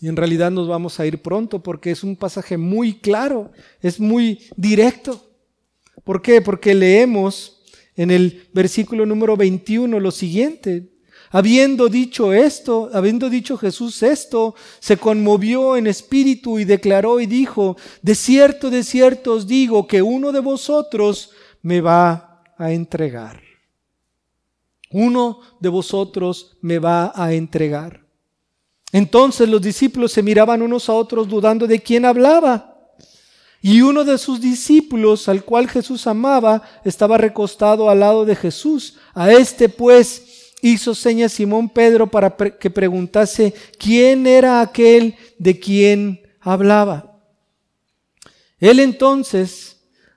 Y 0.00 0.08
en 0.08 0.16
realidad 0.16 0.50
nos 0.50 0.66
vamos 0.66 0.98
a 0.98 1.06
ir 1.06 1.20
pronto 1.20 1.62
porque 1.62 1.90
es 1.90 2.02
un 2.02 2.16
pasaje 2.16 2.56
muy 2.56 2.98
claro, 3.00 3.52
es 3.82 4.00
muy 4.00 4.48
directo. 4.56 5.29
¿Por 6.04 6.22
qué? 6.22 6.40
Porque 6.40 6.74
leemos 6.74 7.60
en 7.96 8.10
el 8.10 8.48
versículo 8.52 9.06
número 9.06 9.36
21 9.36 10.00
lo 10.00 10.10
siguiente. 10.10 10.88
Habiendo 11.32 11.88
dicho 11.88 12.32
esto, 12.32 12.90
habiendo 12.92 13.30
dicho 13.30 13.56
Jesús 13.56 14.02
esto, 14.02 14.54
se 14.80 14.96
conmovió 14.96 15.76
en 15.76 15.86
espíritu 15.86 16.58
y 16.58 16.64
declaró 16.64 17.20
y 17.20 17.26
dijo, 17.26 17.76
de 18.02 18.16
cierto, 18.16 18.68
de 18.68 18.82
cierto 18.82 19.34
os 19.34 19.46
digo 19.46 19.86
que 19.86 20.02
uno 20.02 20.32
de 20.32 20.40
vosotros 20.40 21.30
me 21.62 21.80
va 21.80 22.42
a 22.58 22.72
entregar. 22.72 23.40
Uno 24.90 25.40
de 25.60 25.68
vosotros 25.68 26.56
me 26.62 26.80
va 26.80 27.12
a 27.14 27.32
entregar. 27.32 28.04
Entonces 28.92 29.48
los 29.48 29.62
discípulos 29.62 30.10
se 30.10 30.22
miraban 30.22 30.62
unos 30.62 30.88
a 30.88 30.94
otros 30.94 31.28
dudando 31.28 31.68
de 31.68 31.80
quién 31.80 32.04
hablaba. 32.04 32.69
Y 33.62 33.82
uno 33.82 34.04
de 34.04 34.16
sus 34.18 34.40
discípulos, 34.40 35.28
al 35.28 35.44
cual 35.44 35.68
Jesús 35.68 36.06
amaba, 36.06 36.62
estaba 36.84 37.18
recostado 37.18 37.90
al 37.90 38.00
lado 38.00 38.24
de 38.24 38.36
Jesús. 38.36 38.96
A 39.14 39.32
este 39.32 39.68
pues 39.68 40.52
hizo 40.62 40.94
seña 40.94 41.28
Simón 41.28 41.68
Pedro 41.68 42.06
para 42.06 42.34
que 42.36 42.70
preguntase 42.70 43.54
quién 43.78 44.26
era 44.26 44.60
aquel 44.60 45.16
de 45.38 45.58
quien 45.58 46.20
hablaba. 46.40 47.18
Él 48.58 48.80
entonces 48.80 49.70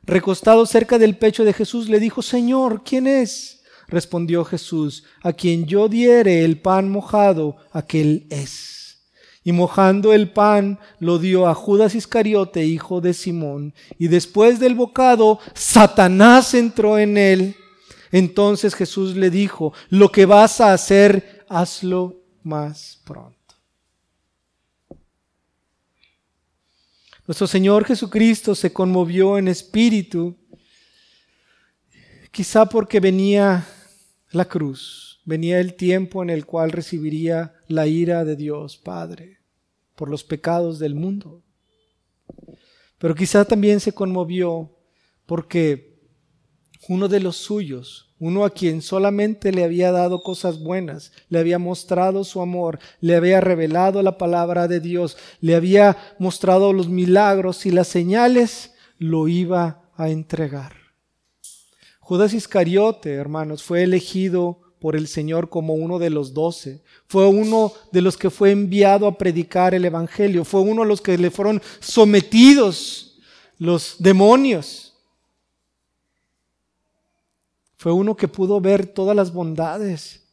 Recostado 0.05 0.65
cerca 0.65 0.99
del 0.99 1.17
pecho 1.17 1.45
de 1.45 1.53
Jesús, 1.53 1.87
le 1.87 1.99
dijo, 1.99 2.21
Señor, 2.21 2.83
¿quién 2.83 3.07
es? 3.07 3.61
Respondió 3.87 4.43
Jesús, 4.43 5.05
a 5.21 5.31
quien 5.31 5.65
yo 5.65 5.87
diere 5.87 6.43
el 6.43 6.59
pan 6.59 6.89
mojado, 6.89 7.55
aquel 7.71 8.27
es. 8.29 8.72
Y 9.43 9.51
mojando 9.51 10.13
el 10.13 10.31
pan, 10.31 10.79
lo 10.99 11.19
dio 11.19 11.47
a 11.47 11.53
Judas 11.53 11.95
Iscariote, 11.95 12.65
hijo 12.65 13.01
de 13.01 13.13
Simón. 13.13 13.73
Y 13.99 14.07
después 14.07 14.59
del 14.59 14.75
bocado, 14.75 15.39
Satanás 15.53 16.53
entró 16.53 16.97
en 16.97 17.17
él. 17.17 17.55
Entonces 18.11 18.73
Jesús 18.75 19.15
le 19.15 19.29
dijo, 19.29 19.73
lo 19.89 20.11
que 20.11 20.25
vas 20.25 20.61
a 20.61 20.73
hacer, 20.73 21.45
hazlo 21.49 22.21
más 22.43 23.01
pronto. 23.03 23.33
Nuestro 27.25 27.47
Señor 27.47 27.85
Jesucristo 27.85 28.53
se 28.53 28.71
conmovió 28.71 29.37
en 29.37 29.47
espíritu, 29.47 30.37
Quizá 32.33 32.65
porque 32.65 32.99
venía 32.99 33.63
la 34.31 34.45
cruz, 34.45 35.12
venía 35.25 35.59
el 35.59 35.75
tiempo 35.75 36.23
en 36.23 36.29
el 36.29 36.45
cual 36.45 36.71
recibiría 36.71 37.53
la 37.67 37.87
ira 37.87 38.25
de 38.25 38.35
Dios 38.35 38.77
Padre 38.77 39.39
por 39.95 40.09
los 40.09 40.23
pecados 40.23 40.79
del 40.79 40.95
mundo. 40.95 41.43
Pero 42.97 43.15
quizá 43.15 43.45
también 43.45 43.79
se 43.79 43.93
conmovió 43.93 44.71
porque 45.25 45.93
uno 46.89 47.07
de 47.07 47.19
los 47.19 47.37
suyos, 47.37 48.13
uno 48.19 48.45
a 48.45 48.49
quien 48.49 48.81
solamente 48.81 49.51
le 49.51 49.63
había 49.63 49.91
dado 49.91 50.21
cosas 50.21 50.59
buenas, 50.59 51.11
le 51.29 51.39
había 51.39 51.59
mostrado 51.59 52.23
su 52.23 52.41
amor, 52.41 52.79
le 52.99 53.15
había 53.15 53.41
revelado 53.41 54.01
la 54.01 54.17
palabra 54.17 54.67
de 54.67 54.79
Dios, 54.79 55.17
le 55.39 55.55
había 55.55 55.97
mostrado 56.19 56.73
los 56.73 56.89
milagros 56.89 57.65
y 57.65 57.71
las 57.71 57.87
señales, 57.87 58.73
lo 58.97 59.27
iba 59.27 59.83
a 59.95 60.09
entregar. 60.09 60.73
Judas 61.99 62.33
Iscariote, 62.33 63.13
hermanos, 63.13 63.63
fue 63.63 63.83
elegido 63.83 64.62
por 64.83 64.97
el 64.97 65.07
Señor 65.07 65.47
como 65.47 65.75
uno 65.75 65.97
de 65.97 66.09
los 66.09 66.33
doce. 66.33 66.81
Fue 67.07 67.25
uno 67.25 67.71
de 67.93 68.01
los 68.01 68.17
que 68.17 68.29
fue 68.29 68.51
enviado 68.51 69.07
a 69.07 69.17
predicar 69.17 69.73
el 69.73 69.85
Evangelio. 69.85 70.43
Fue 70.43 70.59
uno 70.59 70.81
de 70.81 70.89
los 70.89 70.99
que 70.99 71.17
le 71.17 71.31
fueron 71.31 71.61
sometidos 71.79 73.17
los 73.57 73.95
demonios. 73.97 74.93
Fue 77.77 77.93
uno 77.93 78.17
que 78.17 78.27
pudo 78.27 78.59
ver 78.59 78.85
todas 78.85 79.15
las 79.15 79.31
bondades 79.31 80.25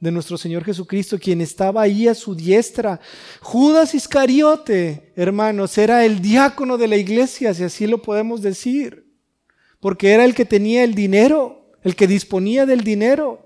de 0.00 0.10
nuestro 0.10 0.36
Señor 0.36 0.64
Jesucristo, 0.64 1.16
quien 1.16 1.40
estaba 1.40 1.82
ahí 1.82 2.08
a 2.08 2.14
su 2.16 2.34
diestra. 2.34 2.98
Judas 3.40 3.94
Iscariote, 3.94 5.12
hermanos, 5.14 5.78
era 5.78 6.04
el 6.04 6.20
diácono 6.20 6.76
de 6.76 6.88
la 6.88 6.96
iglesia, 6.96 7.54
si 7.54 7.62
así 7.62 7.86
lo 7.86 8.02
podemos 8.02 8.42
decir, 8.42 9.06
porque 9.78 10.10
era 10.10 10.24
el 10.24 10.34
que 10.34 10.44
tenía 10.44 10.82
el 10.82 10.96
dinero, 10.96 11.70
el 11.84 11.94
que 11.94 12.08
disponía 12.08 12.66
del 12.66 12.82
dinero. 12.82 13.43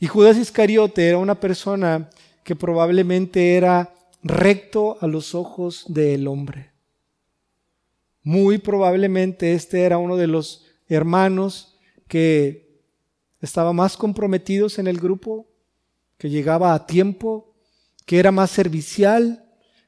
Y 0.00 0.06
Judas 0.06 0.38
Iscariote 0.38 1.06
era 1.06 1.18
una 1.18 1.38
persona 1.38 2.08
que 2.42 2.56
probablemente 2.56 3.56
era 3.56 3.94
recto 4.22 4.96
a 5.02 5.06
los 5.06 5.34
ojos 5.34 5.84
del 5.88 6.26
hombre. 6.26 6.70
Muy 8.22 8.56
probablemente 8.56 9.52
este 9.52 9.82
era 9.82 9.98
uno 9.98 10.16
de 10.16 10.26
los 10.26 10.66
hermanos 10.88 11.78
que 12.08 12.80
estaba 13.42 13.74
más 13.74 13.98
comprometidos 13.98 14.78
en 14.78 14.86
el 14.86 14.98
grupo, 14.98 15.46
que 16.16 16.30
llegaba 16.30 16.74
a 16.74 16.86
tiempo, 16.86 17.54
que 18.06 18.18
era 18.18 18.32
más 18.32 18.50
servicial, 18.50 19.44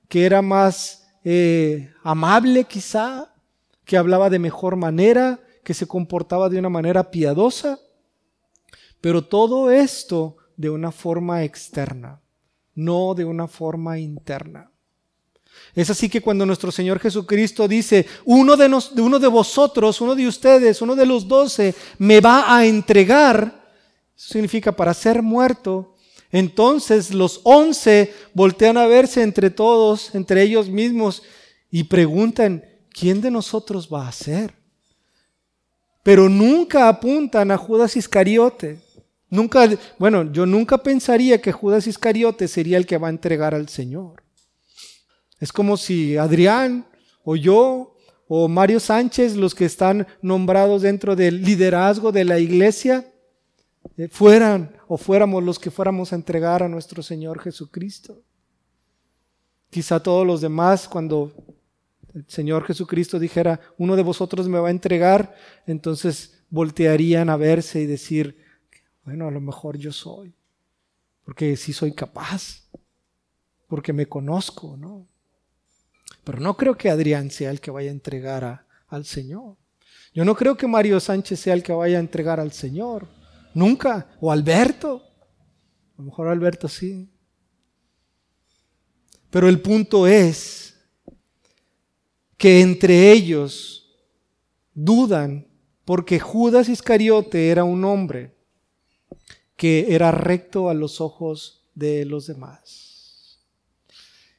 que 0.09 0.27
era 0.27 0.43
más 0.43 1.09
eh, 1.25 1.91
amable 2.03 2.65
quizá, 2.65 3.35
que 3.87 3.97
hablaba 3.97 4.29
de 4.29 4.39
mejor 4.39 4.77
manera, 4.77 5.41
que 5.65 5.73
se 5.73 5.87
comportaba 5.87 6.51
de 6.51 6.59
una 6.59 6.69
manera 6.69 7.11
piadosa. 7.11 7.79
Pero 9.03 9.23
todo 9.25 9.71
esto 9.71 10.37
de 10.57 10.71
una 10.71 10.93
forma 10.93 11.43
externa, 11.43 12.23
no 12.75 13.15
de 13.15 13.27
una 13.27 13.49
forma 13.49 13.99
interna. 13.99 14.71
Es 15.75 15.91
así 15.91 16.09
que 16.09 16.21
cuando 16.21 16.47
nuestro 16.47 16.71
Señor 16.71 17.01
Jesucristo 17.01 17.67
dice, 17.67 18.07
uno 18.25 18.57
de, 18.57 18.71
uno 19.03 19.19
de 19.19 19.27
vosotros, 19.27 20.01
uno 20.01 20.15
de 20.15 20.27
ustedes, 20.27 20.81
uno 20.81 20.95
de 20.95 21.05
los 21.05 21.27
doce, 21.27 21.75
me 21.99 22.21
va 22.21 22.57
a 22.57 22.65
entregar, 22.65 23.71
eso 24.17 24.33
significa 24.35 24.71
para 24.73 24.95
ser 24.95 25.21
muerto, 25.21 25.97
entonces 26.31 27.13
los 27.13 27.41
once 27.43 28.15
voltean 28.35 28.77
a 28.77 28.87
verse 28.87 29.23
entre 29.23 29.51
todos, 29.51 30.15
entre 30.15 30.43
ellos 30.43 30.69
mismos, 30.69 31.23
y 31.71 31.85
preguntan, 31.85 32.65
¿quién 32.91 33.21
de 33.21 33.33
nosotros 33.33 33.89
va 33.93 34.07
a 34.07 34.13
ser? 34.13 34.55
Pero 36.03 36.29
nunca 36.29 36.89
apuntan 36.89 37.51
a 37.51 37.57
Judas 37.57 37.97
Iscariote. 37.97 38.81
Nunca, 39.33 39.67
bueno, 39.99 40.31
yo 40.31 40.45
nunca 40.45 40.77
pensaría 40.77 41.41
que 41.41 41.53
Judas 41.53 41.87
Iscariote 41.87 42.47
sería 42.49 42.77
el 42.77 42.85
que 42.85 42.99
va 42.99 43.07
a 43.07 43.11
entregar 43.11 43.55
al 43.55 43.67
Señor. 43.71 44.23
Es 45.41 45.51
como 45.51 45.79
si 45.79 46.19
Adrián 46.19 46.87
o 47.25 47.35
yo 47.35 47.97
o 48.29 48.47
Mario 48.47 48.79
Sánchez, 48.79 49.37
los 49.37 49.55
que 49.55 49.65
están 49.65 50.07
nombrados 50.21 50.83
dentro 50.83 51.17
del 51.17 51.41
liderazgo 51.41 52.13
de 52.13 52.27
la 52.27 52.39
iglesia, 52.39 53.11
eh, 53.97 54.07
fueran 54.09 54.77
o 54.87 54.99
fuéramos 54.99 55.43
los 55.43 55.59
que 55.59 55.71
fuéramos 55.71 56.13
a 56.13 56.17
entregar 56.17 56.63
a 56.63 56.69
nuestro 56.69 57.03
Señor 57.03 57.41
Jesucristo. 57.41 58.21
Quizá 59.71 59.99
todos 59.99 60.27
los 60.27 60.43
demás, 60.43 60.87
cuando 60.87 61.33
el 62.13 62.27
Señor 62.29 62.67
Jesucristo 62.67 63.19
dijera, 63.19 63.61
uno 63.79 63.97
de 63.97 64.03
vosotros 64.03 64.47
me 64.47 64.59
va 64.59 64.69
a 64.69 64.73
entregar, 64.73 65.35
entonces 65.67 66.45
voltearían 66.51 67.31
a 67.31 67.39
verse 67.39 67.81
y 67.81 67.87
decir, 67.87 68.42
bueno, 69.05 69.29
a 69.29 69.31
lo 69.31 69.41
mejor 69.41 69.77
yo 69.77 69.93
soy, 69.93 70.35
porque 71.25 71.57
sí 71.57 71.73
soy 71.73 71.93
capaz, 71.93 72.69
porque 73.67 73.93
me 73.93 74.07
conozco, 74.07 74.77
¿no? 74.77 75.07
Pero 76.25 76.41
no 76.41 76.57
creo 76.57 76.77
que 76.77 76.91
Adrián 76.91 77.31
sea 77.31 77.51
el 77.51 77.61
que 77.61 77.71
vaya 77.71 77.91
a 77.91 77.95
entregar 77.95 78.67
al 78.89 79.05
Señor. 79.05 79.57
Yo 80.15 80.25
no 80.25 80.37
creo 80.37 80.57
que 80.57 80.67
Mario 80.67 81.01
Sánchez 81.01 81.41
sea 81.41 81.55
el 81.55 81.63
que 81.63 81.73
vaya 81.73 81.97
a 81.97 82.01
entregar 82.01 82.39
al 82.39 82.53
Señor. 82.53 83.09
Nunca. 83.55 84.09
O 84.21 84.31
Alberto. 84.31 85.03
A 85.95 86.03
lo 86.03 86.05
mejor 86.05 86.29
Alberto 86.29 86.69
sí. 86.69 87.09
Pero 89.31 89.49
el 89.49 89.61
punto 89.61 90.07
es 90.07 90.77
que 92.37 92.61
entre 92.61 93.11
ellos 93.13 93.91
dudan 94.75 95.49
porque 95.85 96.21
Judas 96.21 96.69
Iscariote 96.69 97.49
era 97.49 97.65
un 97.65 97.85
hombre 97.85 98.35
que 99.63 99.95
era 99.95 100.11
recto 100.11 100.69
a 100.69 100.75
los 100.75 101.01
ojos 101.01 101.63
de 101.77 102.05
los 102.05 102.27
demás. 102.27 103.39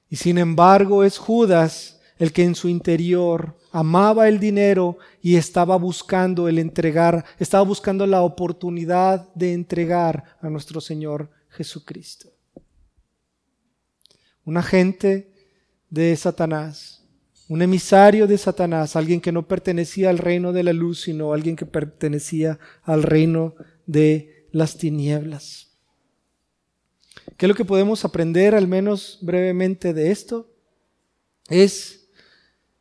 Y 0.10 0.18
sin 0.18 0.38
embargo 0.38 1.06
es 1.06 1.18
Judas 1.18 2.02
el 2.18 2.34
que 2.34 2.44
en 2.44 2.56
su 2.56 2.68
interior 2.68 3.58
amaba 3.72 4.28
el 4.28 4.38
dinero 4.38 4.98
y 5.22 5.38
estaba 5.38 5.78
buscando 5.78 6.50
el 6.50 6.60
entregar, 6.60 7.24
estaba 7.40 7.64
buscando 7.64 8.06
la 8.06 8.22
oportunidad 8.22 9.34
de 9.34 9.54
entregar 9.54 10.26
a 10.42 10.50
nuestro 10.50 10.82
Señor 10.82 11.30
Jesucristo. 11.52 12.30
Un 14.44 14.58
agente 14.58 15.32
de 15.90 16.18
Satanás, 16.18 17.02
un 17.48 17.62
emisario 17.62 18.28
de 18.28 18.38
Satanás, 18.38 18.98
alguien 18.98 19.22
que 19.22 19.32
no 19.32 19.48
pertenecía 19.48 20.10
al 20.10 20.18
reino 20.18 20.52
de 20.52 20.64
la 20.64 20.74
luz, 20.74 21.04
sino 21.04 21.32
alguien 21.32 21.56
que 21.56 21.66
pertenecía 21.66 22.60
al 22.84 23.04
reino 23.04 23.56
de 23.86 24.33
las 24.54 24.78
tinieblas. 24.78 25.68
¿Qué 27.38 27.46
es 27.46 27.50
lo 27.50 27.56
que 27.56 27.66
podemos 27.66 28.06
aprender, 28.06 28.56
al 28.56 28.68
menos 28.68 29.18
brevemente, 29.22 29.94
de 29.94 30.12
esto? 30.12 30.50
Es 31.50 32.08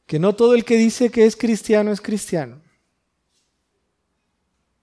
que 0.06 0.18
no 0.18 0.37
todo 0.37 0.54
el 0.54 0.64
que 0.64 0.76
dice 0.76 1.11
que 1.11 1.24
es 1.24 1.35
cristiano 1.35 1.90
es 1.90 2.00
cristiano. 2.00 2.62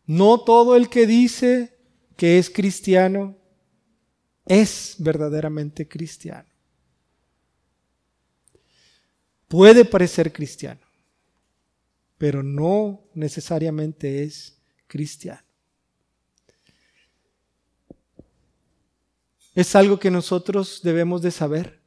No 0.06 0.41
todo 0.41 0.75
el 0.75 0.89
que 0.89 1.06
dice 1.06 1.78
que 2.17 2.39
es 2.39 2.49
cristiano 2.49 3.38
es 4.45 4.95
verdaderamente 4.97 5.88
cristiano. 5.88 6.49
Puede 9.47 9.86
parecer 9.86 10.34
cristiano, 10.34 10.82
pero 12.17 12.41
no 12.41 13.04
necesariamente 13.13 14.23
es 14.23 14.60
cristiano. 14.88 15.48
Es 19.60 19.76
algo 19.76 20.00
que 20.00 20.10
nosotros 20.10 20.80
debemos 20.84 21.22
de 21.22 21.32
saber. 21.32 21.82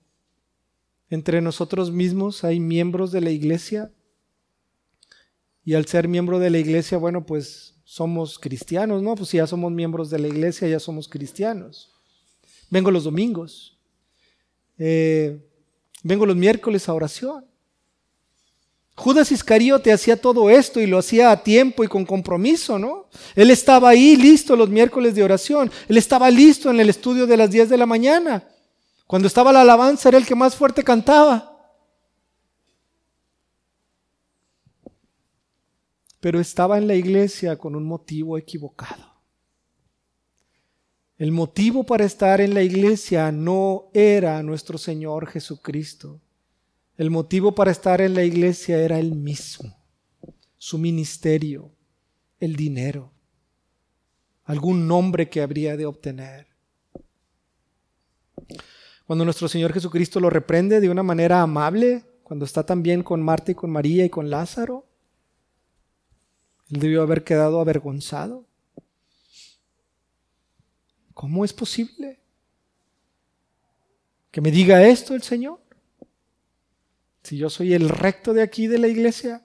Entre 1.09 1.41
nosotros 1.41 1.91
mismos 1.91 2.45
hay 2.45 2.61
miembros 2.61 3.13
de 3.13 3.23
la 3.23 3.31
iglesia 3.31 3.91
y 5.65 5.73
al 5.73 5.87
ser 5.87 6.07
miembro 6.07 6.39
de 6.39 6.51
la 6.51 6.59
iglesia, 6.59 6.99
bueno, 6.99 7.25
pues 7.25 7.81
somos 7.85 8.39
cristianos, 8.39 9.03
¿no? 9.03 9.15
Pues 9.15 9.31
si 9.31 9.39
ya 9.39 9.47
somos 9.47 9.73
miembros 9.73 10.11
de 10.11 10.19
la 10.19 10.29
iglesia, 10.29 10.69
ya 10.69 10.79
somos 10.79 11.09
cristianos. 11.09 11.91
Vengo 12.69 12.91
los 12.91 13.05
domingos. 13.05 13.79
Eh, 14.77 15.41
vengo 16.03 16.27
los 16.27 16.37
miércoles 16.37 16.91
a 16.91 16.93
oración. 16.93 17.47
Judas 18.95 19.33
Iscariote 19.33 19.93
hacía 19.93 20.21
todo 20.21 20.51
esto 20.51 20.81
y 20.81 20.87
lo 20.87 20.99
hacía 20.99 21.31
a 21.31 21.43
tiempo 21.43 21.83
y 21.83 21.89
con 21.89 22.05
compromiso, 22.05 22.79
¿no? 22.79 23.07
Él 23.35 23.51
estaba 23.51 23.89
ahí 23.89 24.17
listo 24.17 24.55
los 24.55 24.69
miércoles 24.69 25.15
de 25.15 25.25
oración. 25.25 25.71
Él 25.89 25.97
estaba 25.97 26.31
listo 26.31 26.71
en 26.71 26.79
el 26.79 26.91
estudio 26.91 27.27
de 27.27 27.37
las 27.37 27.51
10 27.51 27.71
de 27.71 27.79
la 27.79 27.87
mañana. 27.87 28.47
Cuando 29.07 29.29
estaba 29.29 29.53
la 29.53 29.63
alabanza 29.63 30.11
era 30.11 30.19
el 30.19 30.27
que 30.27 30.35
más 30.35 30.55
fuerte 30.55 30.85
cantaba. 30.85 31.49
Pero 36.21 36.39
estaba 36.39 36.79
en 36.79 36.87
la 36.87 36.95
iglesia 36.95 37.57
con 37.57 37.75
un 37.75 37.85
motivo 37.85 38.37
equivocado. 38.37 39.13
El 41.17 41.33
motivo 41.33 41.85
para 41.85 42.05
estar 42.05 42.41
en 42.41 42.53
la 42.53 42.63
iglesia 42.63 43.33
no 43.33 43.91
era 43.95 44.43
nuestro 44.43 44.77
Señor 44.77 45.27
Jesucristo. 45.29 46.21
El 46.97 47.11
motivo 47.11 47.55
para 47.55 47.71
estar 47.71 48.01
en 48.01 48.15
la 48.15 48.23
iglesia 48.23 48.79
era 48.79 48.99
el 48.99 49.15
mismo, 49.15 49.75
su 50.59 50.77
ministerio, 50.77 51.73
el 52.39 52.55
dinero, 52.55 53.13
algún 54.45 54.87
nombre 54.87 55.31
que 55.31 55.41
habría 55.41 55.77
de 55.77 55.87
obtener. 55.87 56.49
Cuando 59.07 59.25
nuestro 59.25 59.49
Señor 59.49 59.73
Jesucristo 59.73 60.21
lo 60.21 60.29
reprende 60.29 60.81
de 60.81 60.91
una 60.91 61.03
manera 61.03 61.41
amable, 61.41 62.05
cuando 62.23 62.45
está 62.45 62.65
también 62.65 63.03
con 63.03 63.23
Marta 63.23 63.53
y 63.53 63.55
con 63.55 63.71
María 63.71 64.05
y 64.05 64.11
con 64.11 64.29
Lázaro, 64.29 64.87
él 66.71 66.81
debió 66.81 67.03
haber 67.03 67.25
quedado 67.25 67.61
avergonzado. 67.61 68.47
¿Cómo 71.15 71.45
es 71.45 71.53
posible 71.53 72.21
que 74.31 74.41
me 74.41 74.51
diga 74.51 74.87
esto 74.87 75.15
el 75.15 75.23
Señor? 75.23 75.62
Si 77.23 77.37
yo 77.37 77.51
soy 77.51 77.75
el 77.75 77.89
recto 77.89 78.35
de 78.35 78.43
aquí 78.43 78.67
de 78.67 78.79
la 78.79 78.89
iglesia. 78.89 79.45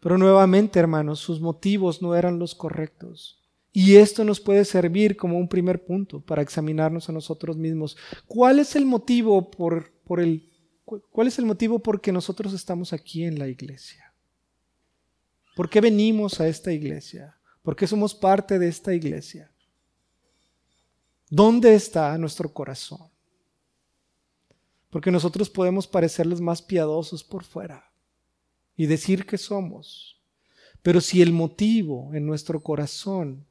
Pero 0.00 0.18
nuevamente, 0.18 0.78
hermanos, 0.78 1.18
sus 1.18 1.40
motivos 1.40 2.00
no 2.02 2.14
eran 2.14 2.38
los 2.38 2.54
correctos. 2.54 3.42
Y 3.72 3.96
esto 3.96 4.24
nos 4.24 4.40
puede 4.40 4.64
servir 4.64 5.16
como 5.16 5.36
un 5.38 5.48
primer 5.48 5.84
punto 5.84 6.20
para 6.20 6.40
examinarnos 6.40 7.08
a 7.08 7.12
nosotros 7.12 7.56
mismos. 7.56 7.96
¿Cuál 8.26 8.58
es 8.58 8.74
el 8.74 8.86
motivo 8.86 9.50
por, 9.50 9.92
el 10.18 10.50
cuál 10.84 11.26
es 11.26 11.38
el 11.38 11.44
motivo 11.44 11.80
por 11.80 12.00
que 12.00 12.10
nosotros 12.12 12.54
estamos 12.54 12.92
aquí 12.92 13.24
en 13.24 13.38
la 13.38 13.48
iglesia? 13.48 14.14
¿Por 15.54 15.68
qué 15.68 15.80
venimos 15.80 16.40
a 16.40 16.48
esta 16.48 16.72
iglesia? 16.72 17.36
¿Por 17.62 17.76
qué 17.76 17.86
somos 17.86 18.14
parte 18.14 18.58
de 18.58 18.68
esta 18.68 18.94
iglesia? 18.94 19.50
¿Dónde 21.28 21.74
está 21.74 22.16
nuestro 22.16 22.52
corazón? 22.52 23.10
Porque 24.96 25.10
nosotros 25.10 25.50
podemos 25.50 25.86
parecerles 25.86 26.40
más 26.40 26.62
piadosos 26.62 27.22
por 27.22 27.44
fuera 27.44 27.92
y 28.78 28.86
decir 28.86 29.26
que 29.26 29.36
somos. 29.36 30.18
Pero 30.80 31.02
si 31.02 31.20
el 31.20 31.34
motivo 31.34 32.14
en 32.14 32.24
nuestro 32.24 32.62
corazón 32.62 33.44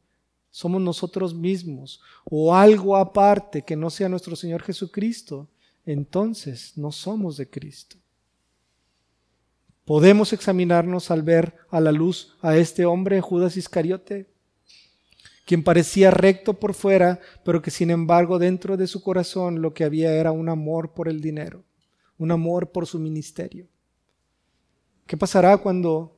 somos 0.49 0.81
nosotros 0.81 1.35
mismos 1.35 2.01
o 2.23 2.55
algo 2.55 2.97
aparte 2.97 3.61
que 3.61 3.75
no 3.75 3.91
sea 3.91 4.09
nuestro 4.09 4.35
Señor 4.35 4.63
Jesucristo, 4.63 5.47
entonces 5.85 6.75
no 6.79 6.91
somos 6.91 7.37
de 7.37 7.47
Cristo. 7.47 7.97
Podemos 9.85 10.33
examinarnos 10.33 11.11
al 11.11 11.21
ver 11.21 11.53
a 11.69 11.79
la 11.79 11.91
luz 11.91 12.35
a 12.41 12.57
este 12.57 12.87
hombre, 12.87 13.21
Judas 13.21 13.55
Iscariote, 13.55 14.25
quien 15.45 15.63
parecía 15.63 16.11
recto 16.11 16.55
por 16.55 16.73
fuera, 16.73 17.19
pero 17.43 17.61
que 17.61 17.71
sin 17.71 17.91
embargo 17.91 18.39
dentro 18.39 18.77
de 18.77 18.87
su 18.87 19.03
corazón 19.03 19.61
lo 19.61 19.73
que 19.73 19.83
había 19.83 20.11
era 20.11 20.31
un 20.31 20.49
amor 20.49 20.93
por 20.93 21.07
el 21.07 21.21
dinero, 21.21 21.63
un 22.17 22.31
amor 22.31 22.71
por 22.71 22.87
su 22.87 22.99
ministerio. 22.99 23.67
¿Qué 25.05 25.15
pasará 25.17 25.57
cuando 25.57 26.17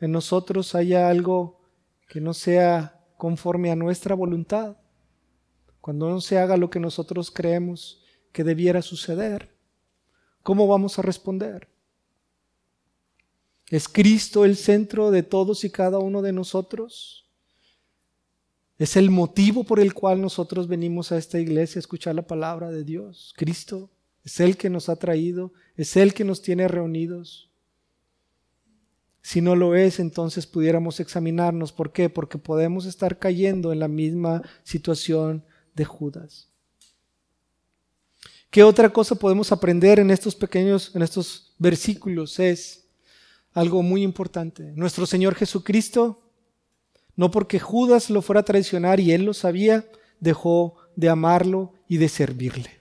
en 0.00 0.12
nosotros 0.12 0.74
haya 0.74 1.08
algo 1.08 1.62
que 2.08 2.20
no 2.20 2.34
sea 2.34 3.00
conforme 3.16 3.70
a 3.70 3.76
nuestra 3.76 4.14
voluntad? 4.14 4.76
Cuando 5.80 6.10
no 6.10 6.20
se 6.20 6.38
haga 6.38 6.58
lo 6.58 6.68
que 6.68 6.78
nosotros 6.78 7.30
creemos 7.30 8.04
que 8.32 8.44
debiera 8.44 8.82
suceder, 8.82 9.56
¿cómo 10.42 10.66
vamos 10.66 10.98
a 10.98 11.02
responder? 11.02 11.68
¿Es 13.70 13.88
Cristo 13.88 14.44
el 14.44 14.56
centro 14.56 15.10
de 15.10 15.22
todos 15.22 15.64
y 15.64 15.70
cada 15.70 15.98
uno 15.98 16.20
de 16.20 16.32
nosotros? 16.32 17.27
Es 18.78 18.96
el 18.96 19.10
motivo 19.10 19.64
por 19.64 19.80
el 19.80 19.92
cual 19.92 20.20
nosotros 20.20 20.68
venimos 20.68 21.10
a 21.10 21.18
esta 21.18 21.40
iglesia 21.40 21.78
a 21.78 21.80
escuchar 21.80 22.14
la 22.14 22.26
palabra 22.26 22.70
de 22.70 22.84
Dios. 22.84 23.34
Cristo 23.36 23.90
es 24.24 24.38
el 24.38 24.56
que 24.56 24.70
nos 24.70 24.88
ha 24.88 24.96
traído, 24.96 25.52
es 25.76 25.96
el 25.96 26.14
que 26.14 26.24
nos 26.24 26.42
tiene 26.42 26.68
reunidos. 26.68 27.50
Si 29.20 29.40
no 29.40 29.56
lo 29.56 29.74
es, 29.74 29.98
entonces 29.98 30.46
pudiéramos 30.46 31.00
examinarnos. 31.00 31.72
¿Por 31.72 31.92
qué? 31.92 32.08
Porque 32.08 32.38
podemos 32.38 32.86
estar 32.86 33.18
cayendo 33.18 33.72
en 33.72 33.80
la 33.80 33.88
misma 33.88 34.42
situación 34.62 35.44
de 35.74 35.84
Judas. 35.84 36.48
¿Qué 38.50 38.62
otra 38.62 38.90
cosa 38.90 39.16
podemos 39.16 39.50
aprender 39.50 39.98
en 39.98 40.10
estos 40.10 40.36
pequeños, 40.36 40.94
en 40.94 41.02
estos 41.02 41.52
versículos? 41.58 42.38
Es 42.38 42.86
algo 43.52 43.82
muy 43.82 44.02
importante. 44.02 44.72
Nuestro 44.76 45.04
Señor 45.04 45.34
Jesucristo 45.34 46.27
no 47.18 47.32
porque 47.32 47.58
Judas 47.58 48.10
lo 48.10 48.22
fuera 48.22 48.42
a 48.42 48.44
traicionar 48.44 49.00
y 49.00 49.10
él 49.10 49.24
lo 49.24 49.34
sabía, 49.34 49.84
dejó 50.20 50.76
de 50.94 51.08
amarlo 51.08 51.72
y 51.88 51.96
de 51.96 52.08
servirle. 52.08 52.80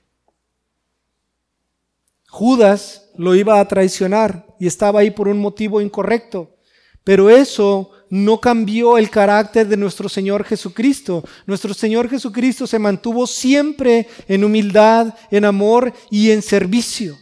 Judas 2.29 3.09
lo 3.17 3.33
iba 3.33 3.59
a 3.59 3.67
traicionar 3.67 4.45
y 4.59 4.67
estaba 4.67 4.99
ahí 4.99 5.09
por 5.09 5.27
un 5.27 5.39
motivo 5.39 5.81
incorrecto, 5.81 6.55
pero 7.03 7.31
eso 7.31 7.89
no 8.11 8.39
cambió 8.39 8.99
el 8.99 9.09
carácter 9.09 9.67
de 9.67 9.75
nuestro 9.75 10.07
Señor 10.07 10.43
Jesucristo. 10.43 11.23
Nuestro 11.47 11.73
Señor 11.73 12.07
Jesucristo 12.07 12.67
se 12.67 12.77
mantuvo 12.77 13.25
siempre 13.25 14.07
en 14.27 14.43
humildad, 14.43 15.15
en 15.31 15.45
amor 15.45 15.91
y 16.11 16.29
en 16.29 16.43
servicio. 16.43 17.17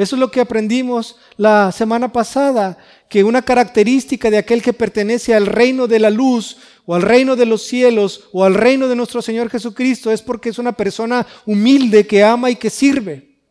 Eso 0.00 0.16
es 0.16 0.20
lo 0.20 0.30
que 0.30 0.40
aprendimos 0.40 1.16
la 1.36 1.70
semana 1.72 2.10
pasada, 2.10 2.78
que 3.10 3.22
una 3.22 3.42
característica 3.42 4.30
de 4.30 4.38
aquel 4.38 4.62
que 4.62 4.72
pertenece 4.72 5.34
al 5.34 5.44
reino 5.44 5.86
de 5.86 5.98
la 5.98 6.08
luz 6.08 6.56
o 6.86 6.94
al 6.94 7.02
reino 7.02 7.36
de 7.36 7.44
los 7.44 7.64
cielos 7.64 8.24
o 8.32 8.42
al 8.42 8.54
reino 8.54 8.88
de 8.88 8.96
nuestro 8.96 9.20
Señor 9.20 9.50
Jesucristo 9.50 10.10
es 10.10 10.22
porque 10.22 10.48
es 10.48 10.58
una 10.58 10.72
persona 10.72 11.26
humilde 11.44 12.06
que 12.06 12.24
ama 12.24 12.50
y 12.50 12.56
que 12.56 12.70
sirve. 12.70 13.42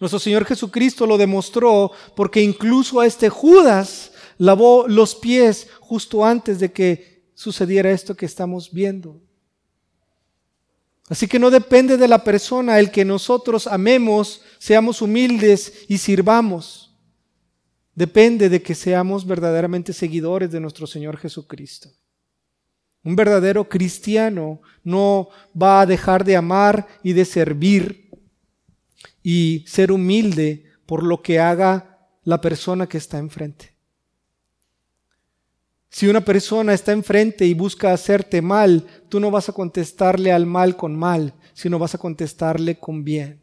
Nuestro 0.00 0.18
Señor 0.18 0.46
Jesucristo 0.46 1.06
lo 1.06 1.18
demostró 1.18 1.92
porque 2.16 2.40
incluso 2.40 2.98
a 2.98 3.04
este 3.04 3.28
Judas 3.28 4.12
lavó 4.38 4.86
los 4.88 5.14
pies 5.14 5.68
justo 5.80 6.24
antes 6.24 6.58
de 6.58 6.72
que 6.72 7.28
sucediera 7.34 7.90
esto 7.90 8.16
que 8.16 8.24
estamos 8.24 8.72
viendo. 8.72 9.20
Así 11.08 11.26
que 11.26 11.38
no 11.38 11.50
depende 11.50 11.96
de 11.96 12.08
la 12.08 12.22
persona 12.22 12.78
el 12.78 12.90
que 12.90 13.04
nosotros 13.04 13.66
amemos, 13.66 14.42
seamos 14.58 15.00
humildes 15.00 15.86
y 15.88 15.98
sirvamos. 15.98 16.94
Depende 17.94 18.48
de 18.48 18.62
que 18.62 18.74
seamos 18.74 19.26
verdaderamente 19.26 19.92
seguidores 19.92 20.50
de 20.50 20.60
nuestro 20.60 20.86
Señor 20.86 21.16
Jesucristo. 21.16 21.90
Un 23.02 23.16
verdadero 23.16 23.68
cristiano 23.68 24.60
no 24.84 25.30
va 25.60 25.80
a 25.80 25.86
dejar 25.86 26.24
de 26.24 26.36
amar 26.36 26.86
y 27.02 27.14
de 27.14 27.24
servir 27.24 28.10
y 29.22 29.64
ser 29.66 29.90
humilde 29.90 30.64
por 30.84 31.02
lo 31.02 31.22
que 31.22 31.40
haga 31.40 31.98
la 32.22 32.40
persona 32.40 32.86
que 32.86 32.98
está 32.98 33.18
enfrente. 33.18 33.77
Si 35.90 36.06
una 36.06 36.20
persona 36.24 36.74
está 36.74 36.92
enfrente 36.92 37.46
y 37.46 37.54
busca 37.54 37.92
hacerte 37.92 38.42
mal, 38.42 38.86
tú 39.08 39.20
no 39.20 39.30
vas 39.30 39.48
a 39.48 39.52
contestarle 39.52 40.32
al 40.32 40.46
mal 40.46 40.76
con 40.76 40.96
mal, 40.96 41.34
sino 41.54 41.78
vas 41.78 41.94
a 41.94 41.98
contestarle 41.98 42.78
con 42.78 43.04
bien. 43.04 43.40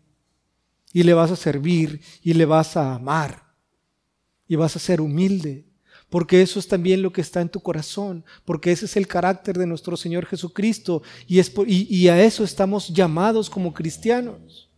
Y 0.94 1.04
le 1.04 1.14
vas 1.14 1.32
a 1.32 1.36
servir 1.36 2.02
y 2.22 2.34
le 2.34 2.46
vas 2.46 2.78
a 2.78 2.96
amar 2.96 3.46
y 4.48 4.56
vas 4.56 4.76
a 4.76 4.80
ser 4.80 5.02
humilde, 5.02 5.66
porque 6.10 6.42
eso 6.42 6.60
es 6.60 6.68
también 6.68 7.02
lo 7.02 7.12
que 7.12 7.22
está 7.22 7.42
en 7.42 7.50
tu 7.50 7.60
corazón, 7.60 8.24
porque 8.46 8.72
ese 8.72 8.86
es 8.86 8.96
el 8.96 9.08
carácter 9.08 9.58
de 9.58 9.66
nuestro 9.66 9.98
Señor 9.98 10.26
Jesucristo 10.28 11.02
y, 11.28 11.42
y, 11.68 12.08
a 12.10 12.24
eso 12.24 12.44
estamos 12.44 12.90
llamados 12.90 13.50
como 13.50 13.74
cristianos. 13.74 14.70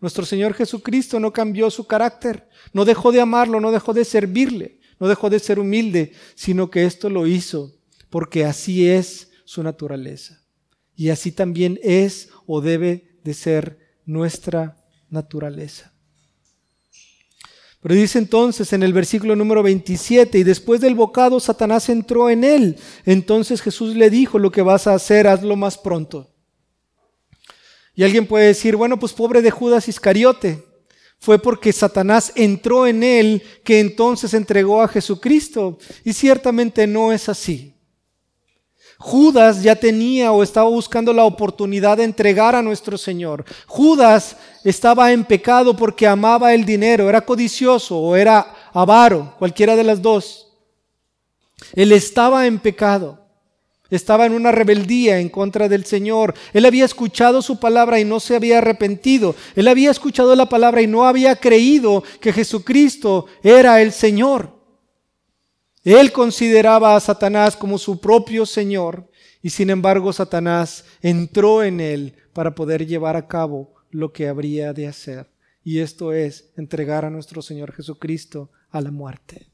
Nuestro 0.00 0.24
Señor 0.24 0.54
Jesucristo 0.54 1.20
no 1.20 1.32
cambió 1.32 1.70
su 1.70 1.86
carácter, 1.86 2.48
no 2.72 2.84
dejó 2.84 3.12
de 3.12 3.20
amarlo, 3.20 3.60
no 3.60 3.70
dejó 3.70 3.92
de 3.92 4.04
servirle, 4.04 4.79
no 5.00 5.08
dejó 5.08 5.30
de 5.30 5.40
ser 5.40 5.58
humilde, 5.58 6.12
sino 6.36 6.70
que 6.70 6.84
esto 6.84 7.10
lo 7.10 7.26
hizo 7.26 7.74
porque 8.10 8.44
así 8.44 8.88
es 8.88 9.30
su 9.44 9.62
naturaleza. 9.62 10.42
Y 10.94 11.08
así 11.08 11.32
también 11.32 11.80
es 11.82 12.28
o 12.46 12.60
debe 12.60 13.18
de 13.24 13.32
ser 13.32 13.78
nuestra 14.04 14.76
naturaleza. 15.08 15.94
Pero 17.80 17.94
dice 17.94 18.18
entonces 18.18 18.74
en 18.74 18.82
el 18.82 18.92
versículo 18.92 19.34
número 19.34 19.62
27, 19.62 20.38
y 20.38 20.42
después 20.42 20.82
del 20.82 20.94
bocado 20.94 21.40
Satanás 21.40 21.88
entró 21.88 22.28
en 22.28 22.44
él. 22.44 22.76
Entonces 23.06 23.62
Jesús 23.62 23.96
le 23.96 24.10
dijo, 24.10 24.38
lo 24.38 24.50
que 24.50 24.60
vas 24.60 24.86
a 24.86 24.94
hacer, 24.94 25.26
hazlo 25.26 25.56
más 25.56 25.78
pronto. 25.78 26.30
Y 27.94 28.02
alguien 28.02 28.26
puede 28.26 28.48
decir, 28.48 28.76
bueno, 28.76 28.98
pues 28.98 29.14
pobre 29.14 29.40
de 29.40 29.50
Judas 29.50 29.88
Iscariote, 29.88 30.62
fue 31.20 31.38
porque 31.38 31.72
Satanás 31.72 32.32
entró 32.34 32.86
en 32.86 33.02
él 33.02 33.42
que 33.62 33.78
entonces 33.78 34.32
entregó 34.32 34.82
a 34.82 34.88
Jesucristo. 34.88 35.78
Y 36.02 36.14
ciertamente 36.14 36.86
no 36.86 37.12
es 37.12 37.28
así. 37.28 37.74
Judas 38.98 39.62
ya 39.62 39.76
tenía 39.76 40.32
o 40.32 40.42
estaba 40.42 40.68
buscando 40.68 41.12
la 41.12 41.24
oportunidad 41.24 41.98
de 41.98 42.04
entregar 42.04 42.54
a 42.54 42.62
nuestro 42.62 42.98
Señor. 42.98 43.44
Judas 43.66 44.36
estaba 44.64 45.12
en 45.12 45.24
pecado 45.24 45.76
porque 45.76 46.06
amaba 46.06 46.52
el 46.54 46.64
dinero, 46.64 47.08
era 47.08 47.22
codicioso 47.22 47.98
o 47.98 48.16
era 48.16 48.54
avaro, 48.72 49.34
cualquiera 49.38 49.76
de 49.76 49.84
las 49.84 50.02
dos. 50.02 50.48
Él 51.74 51.92
estaba 51.92 52.46
en 52.46 52.58
pecado. 52.58 53.18
Estaba 53.90 54.26
en 54.26 54.32
una 54.32 54.52
rebeldía 54.52 55.18
en 55.18 55.28
contra 55.28 55.68
del 55.68 55.84
Señor. 55.84 56.34
Él 56.52 56.66
había 56.66 56.84
escuchado 56.84 57.42
su 57.42 57.58
palabra 57.58 58.00
y 58.00 58.04
no 58.04 58.20
se 58.20 58.36
había 58.36 58.58
arrepentido. 58.58 59.34
Él 59.56 59.68
había 59.68 59.90
escuchado 59.90 60.34
la 60.36 60.48
palabra 60.48 60.82
y 60.82 60.86
no 60.86 61.04
había 61.04 61.36
creído 61.36 62.02
que 62.20 62.32
Jesucristo 62.32 63.26
era 63.42 63.80
el 63.82 63.92
Señor. 63.92 64.58
Él 65.84 66.12
consideraba 66.12 66.94
a 66.94 67.00
Satanás 67.00 67.56
como 67.56 67.78
su 67.78 68.00
propio 68.00 68.44
Señor 68.44 69.10
y 69.42 69.50
sin 69.50 69.70
embargo 69.70 70.12
Satanás 70.12 70.84
entró 71.00 71.62
en 71.62 71.80
él 71.80 72.14
para 72.32 72.54
poder 72.54 72.86
llevar 72.86 73.16
a 73.16 73.26
cabo 73.26 73.74
lo 73.90 74.12
que 74.12 74.28
habría 74.28 74.72
de 74.72 74.86
hacer. 74.86 75.30
Y 75.62 75.80
esto 75.80 76.12
es 76.12 76.52
entregar 76.56 77.04
a 77.04 77.10
nuestro 77.10 77.42
Señor 77.42 77.72
Jesucristo 77.72 78.50
a 78.70 78.80
la 78.80 78.90
muerte. 78.90 79.49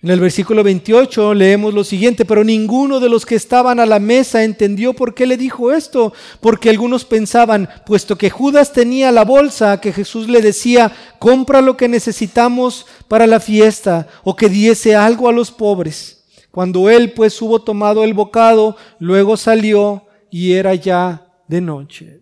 En 0.00 0.10
el 0.10 0.20
versículo 0.20 0.62
28 0.62 1.34
leemos 1.34 1.74
lo 1.74 1.82
siguiente, 1.82 2.24
pero 2.24 2.44
ninguno 2.44 3.00
de 3.00 3.08
los 3.08 3.26
que 3.26 3.34
estaban 3.34 3.80
a 3.80 3.86
la 3.86 3.98
mesa 3.98 4.44
entendió 4.44 4.94
por 4.94 5.12
qué 5.12 5.26
le 5.26 5.36
dijo 5.36 5.72
esto, 5.72 6.12
porque 6.40 6.70
algunos 6.70 7.04
pensaban, 7.04 7.68
puesto 7.84 8.16
que 8.16 8.30
Judas 8.30 8.72
tenía 8.72 9.10
la 9.10 9.24
bolsa, 9.24 9.80
que 9.80 9.92
Jesús 9.92 10.28
le 10.28 10.40
decía, 10.40 10.92
compra 11.18 11.60
lo 11.62 11.76
que 11.76 11.88
necesitamos 11.88 12.86
para 13.08 13.26
la 13.26 13.40
fiesta, 13.40 14.06
o 14.22 14.36
que 14.36 14.48
diese 14.48 14.94
algo 14.94 15.28
a 15.28 15.32
los 15.32 15.50
pobres. 15.50 16.24
Cuando 16.52 16.88
él 16.88 17.12
pues 17.12 17.42
hubo 17.42 17.60
tomado 17.60 18.04
el 18.04 18.14
bocado, 18.14 18.76
luego 19.00 19.36
salió 19.36 20.06
y 20.30 20.52
era 20.52 20.76
ya 20.76 21.26
de 21.48 21.60
noche. 21.60 22.20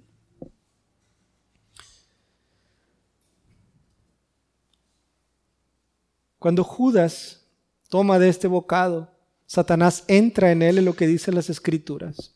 Cuando 6.39 6.65
Judas 6.65 7.46
toma 7.89 8.19
de 8.19 8.29
este 8.29 8.47
bocado, 8.47 9.13
Satanás 9.47 10.05
entra 10.09 10.51
en 10.51 10.63
él 10.63 10.79
en 10.79 10.85
lo 10.85 10.97
que 10.97 11.07
dicen 11.07 11.35
las 11.35 11.51
escrituras. 11.51 12.35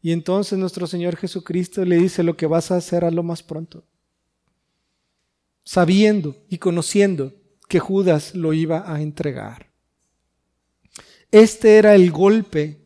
Y 0.00 0.12
entonces 0.12 0.58
nuestro 0.58 0.86
Señor 0.86 1.16
Jesucristo 1.16 1.84
le 1.84 1.96
dice 1.96 2.22
lo 2.22 2.36
que 2.36 2.46
vas 2.46 2.70
a 2.70 2.76
hacer 2.76 3.04
a 3.04 3.10
lo 3.10 3.22
más 3.22 3.42
pronto. 3.42 3.84
Sabiendo 5.64 6.36
y 6.48 6.58
conociendo 6.58 7.34
que 7.68 7.78
Judas 7.78 8.34
lo 8.34 8.52
iba 8.52 8.92
a 8.92 9.00
entregar. 9.00 9.70
Este 11.30 11.78
era 11.78 11.94
el 11.94 12.10
golpe 12.10 12.80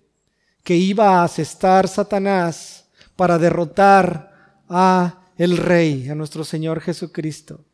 que 0.62 0.76
iba 0.76 1.20
a 1.20 1.24
asestar 1.24 1.88
Satanás 1.88 2.86
para 3.16 3.38
derrotar 3.38 4.60
a 4.68 5.22
el 5.38 5.56
rey, 5.56 6.08
a 6.08 6.14
nuestro 6.14 6.44
Señor 6.44 6.80
Jesucristo. 6.80 7.64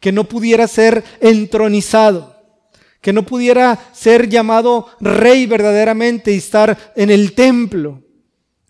Que 0.00 0.12
no 0.12 0.24
pudiera 0.24 0.66
ser 0.68 1.02
entronizado 1.20 2.31
que 3.02 3.12
no 3.12 3.24
pudiera 3.24 3.78
ser 3.92 4.28
llamado 4.30 4.86
rey 5.00 5.44
verdaderamente 5.44 6.32
y 6.32 6.38
estar 6.38 6.92
en 6.96 7.10
el 7.10 7.34
templo 7.34 8.00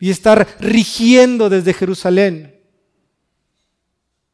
y 0.01 0.11
estar 0.11 0.49
rigiendo 0.59 1.49
desde 1.49 1.75
Jerusalén. 1.75 2.61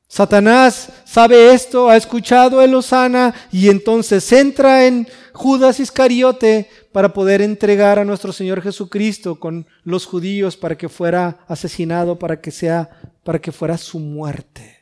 Satanás 0.07 0.88
sabe 1.05 1.53
esto, 1.53 1.90
ha 1.90 1.96
escuchado 1.96 2.62
el 2.62 2.74
Osana 2.74 3.34
y 3.53 3.68
entonces 3.68 4.32
entra 4.32 4.86
en 4.86 5.07
Judas 5.34 5.80
Iscariote 5.80 6.70
para 6.92 7.12
poder 7.12 7.42
entregar 7.42 7.99
a 7.99 8.05
nuestro 8.05 8.32
Señor 8.32 8.62
Jesucristo 8.62 9.38
con 9.38 9.66
los 9.84 10.07
judíos 10.07 10.57
para 10.57 10.78
que 10.78 10.88
fuera 10.88 11.40
asesinado, 11.46 12.18
para 12.18 12.40
que 12.40 12.51
sea 12.51 12.88
para 13.22 13.38
que 13.38 13.53
fuera 13.53 13.76
su 13.76 13.99
muerte. 13.99 14.78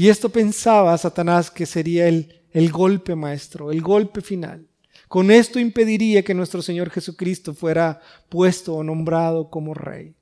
Y 0.00 0.08
esto 0.08 0.30
pensaba 0.30 0.96
Satanás 0.96 1.50
que 1.50 1.66
sería 1.66 2.08
el, 2.08 2.40
el 2.52 2.72
golpe 2.72 3.14
maestro, 3.14 3.70
el 3.70 3.82
golpe 3.82 4.22
final. 4.22 4.66
Con 5.08 5.30
esto 5.30 5.60
impediría 5.60 6.22
que 6.22 6.32
nuestro 6.32 6.62
Señor 6.62 6.88
Jesucristo 6.88 7.52
fuera 7.52 8.00
puesto 8.30 8.76
o 8.76 8.82
nombrado 8.82 9.50
como 9.50 9.74
rey. 9.74 10.14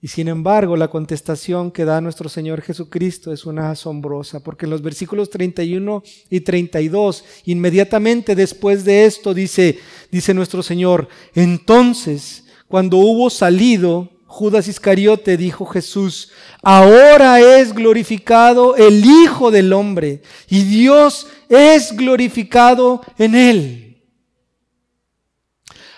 Y 0.00 0.08
sin 0.08 0.26
embargo, 0.26 0.74
la 0.78 0.88
contestación 0.88 1.70
que 1.70 1.84
da 1.84 2.00
nuestro 2.00 2.30
Señor 2.30 2.62
Jesucristo 2.62 3.30
es 3.30 3.44
una 3.44 3.72
asombrosa, 3.72 4.42
porque 4.42 4.64
en 4.64 4.70
los 4.70 4.80
versículos 4.80 5.28
31 5.28 6.02
y 6.30 6.40
32, 6.40 7.24
inmediatamente 7.44 8.34
después 8.34 8.86
de 8.86 9.04
esto, 9.04 9.34
dice, 9.34 9.78
dice 10.10 10.32
nuestro 10.32 10.62
Señor, 10.62 11.08
entonces, 11.34 12.44
cuando 12.68 12.96
hubo 12.96 13.28
salido, 13.28 14.08
Judas 14.32 14.68
Iscariote 14.68 15.36
dijo 15.36 15.66
Jesús, 15.66 16.30
ahora 16.62 17.40
es 17.40 17.74
glorificado 17.74 18.76
el 18.76 19.04
Hijo 19.04 19.50
del 19.50 19.72
Hombre 19.72 20.22
y 20.48 20.62
Dios 20.62 21.26
es 21.48 21.96
glorificado 21.96 23.02
en 23.18 23.34
él. 23.34 24.04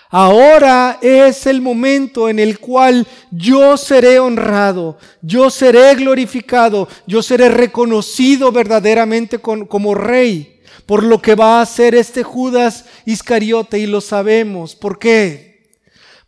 Ahora 0.09 0.97
es 0.99 1.45
el 1.45 1.61
momento 1.61 2.27
en 2.27 2.39
el 2.39 2.57
cual 2.57 3.07
yo 3.29 3.77
seré 3.77 4.17
honrado, 4.17 4.97
yo 5.21 5.51
seré 5.51 5.93
glorificado, 5.93 6.87
yo 7.05 7.21
seré 7.21 7.49
reconocido 7.49 8.51
verdaderamente 8.51 9.37
como 9.37 9.93
rey 9.93 10.59
por 10.87 11.03
lo 11.03 11.21
que 11.21 11.35
va 11.35 11.59
a 11.59 11.61
hacer 11.61 11.93
este 11.93 12.23
Judas 12.23 12.85
Iscariote 13.05 13.77
y 13.77 13.85
lo 13.85 14.01
sabemos. 14.01 14.75
¿Por 14.75 14.97
qué? 14.97 15.52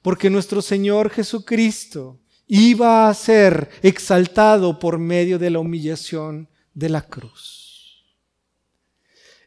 Porque 0.05 0.29
nuestro 0.29 0.61
Señor 0.61 1.09
Jesucristo 1.09 2.19
iba 2.45 3.09
a 3.09 3.13
ser 3.15 3.71
exaltado 3.81 4.77
por 4.77 4.99
medio 4.99 5.39
de 5.39 5.49
la 5.49 5.57
humillación 5.57 6.47
de 6.75 6.89
la 6.89 7.01
cruz. 7.01 8.05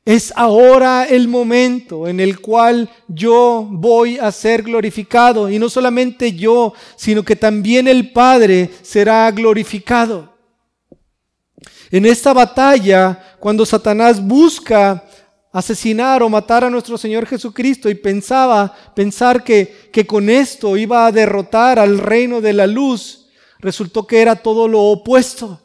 Es 0.04 0.32
ahora 0.34 1.04
el 1.04 1.28
momento 1.28 2.08
en 2.08 2.18
el 2.18 2.40
cual 2.40 2.90
yo 3.06 3.68
voy 3.70 4.18
a 4.18 4.32
ser 4.32 4.64
glorificado 4.64 5.48
y 5.48 5.60
no 5.60 5.70
solamente 5.70 6.32
yo, 6.32 6.72
sino 6.96 7.22
que 7.22 7.36
también 7.36 7.86
el 7.86 8.10
Padre 8.10 8.68
será 8.82 9.30
glorificado. 9.30 10.36
En 11.92 12.04
esta 12.04 12.32
batalla, 12.32 13.36
cuando 13.38 13.64
Satanás 13.64 14.20
busca 14.20 15.07
asesinar 15.58 16.22
o 16.22 16.28
matar 16.28 16.64
a 16.64 16.70
nuestro 16.70 16.96
Señor 16.96 17.26
Jesucristo 17.26 17.90
y 17.90 17.94
pensaba, 17.94 18.74
pensar 18.94 19.42
que, 19.42 19.90
que 19.92 20.06
con 20.06 20.30
esto 20.30 20.76
iba 20.76 21.06
a 21.06 21.12
derrotar 21.12 21.78
al 21.78 21.98
reino 21.98 22.40
de 22.40 22.52
la 22.52 22.66
luz, 22.66 23.28
resultó 23.58 24.06
que 24.06 24.20
era 24.20 24.36
todo 24.36 24.68
lo 24.68 24.80
opuesto. 24.82 25.60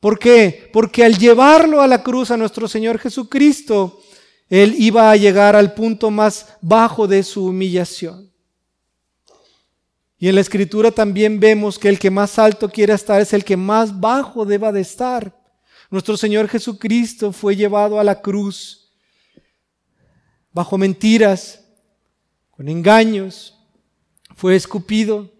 ¿Por 0.00 0.18
qué? 0.18 0.68
Porque 0.72 1.04
al 1.04 1.16
llevarlo 1.16 1.80
a 1.80 1.86
la 1.86 2.02
cruz 2.02 2.30
a 2.30 2.36
nuestro 2.36 2.66
Señor 2.66 2.98
Jesucristo, 2.98 4.00
Él 4.48 4.74
iba 4.78 5.10
a 5.10 5.16
llegar 5.16 5.54
al 5.54 5.74
punto 5.74 6.10
más 6.10 6.48
bajo 6.60 7.06
de 7.06 7.22
su 7.22 7.46
humillación. 7.46 8.32
Y 10.18 10.28
en 10.28 10.34
la 10.34 10.40
escritura 10.40 10.90
también 10.90 11.40
vemos 11.40 11.78
que 11.78 11.88
el 11.88 11.98
que 11.98 12.10
más 12.10 12.38
alto 12.38 12.68
quiere 12.68 12.92
estar 12.92 13.20
es 13.20 13.32
el 13.32 13.44
que 13.44 13.56
más 13.56 13.98
bajo 13.98 14.44
deba 14.44 14.70
de 14.72 14.80
estar. 14.80 15.41
Nuestro 15.92 16.16
Señor 16.16 16.48
Jesucristo 16.48 17.32
fue 17.32 17.54
llevado 17.54 18.00
a 18.00 18.04
la 18.04 18.22
cruz 18.22 18.90
bajo 20.50 20.78
mentiras, 20.78 21.66
con 22.50 22.66
engaños, 22.70 23.58
fue 24.34 24.56
escupido, 24.56 25.30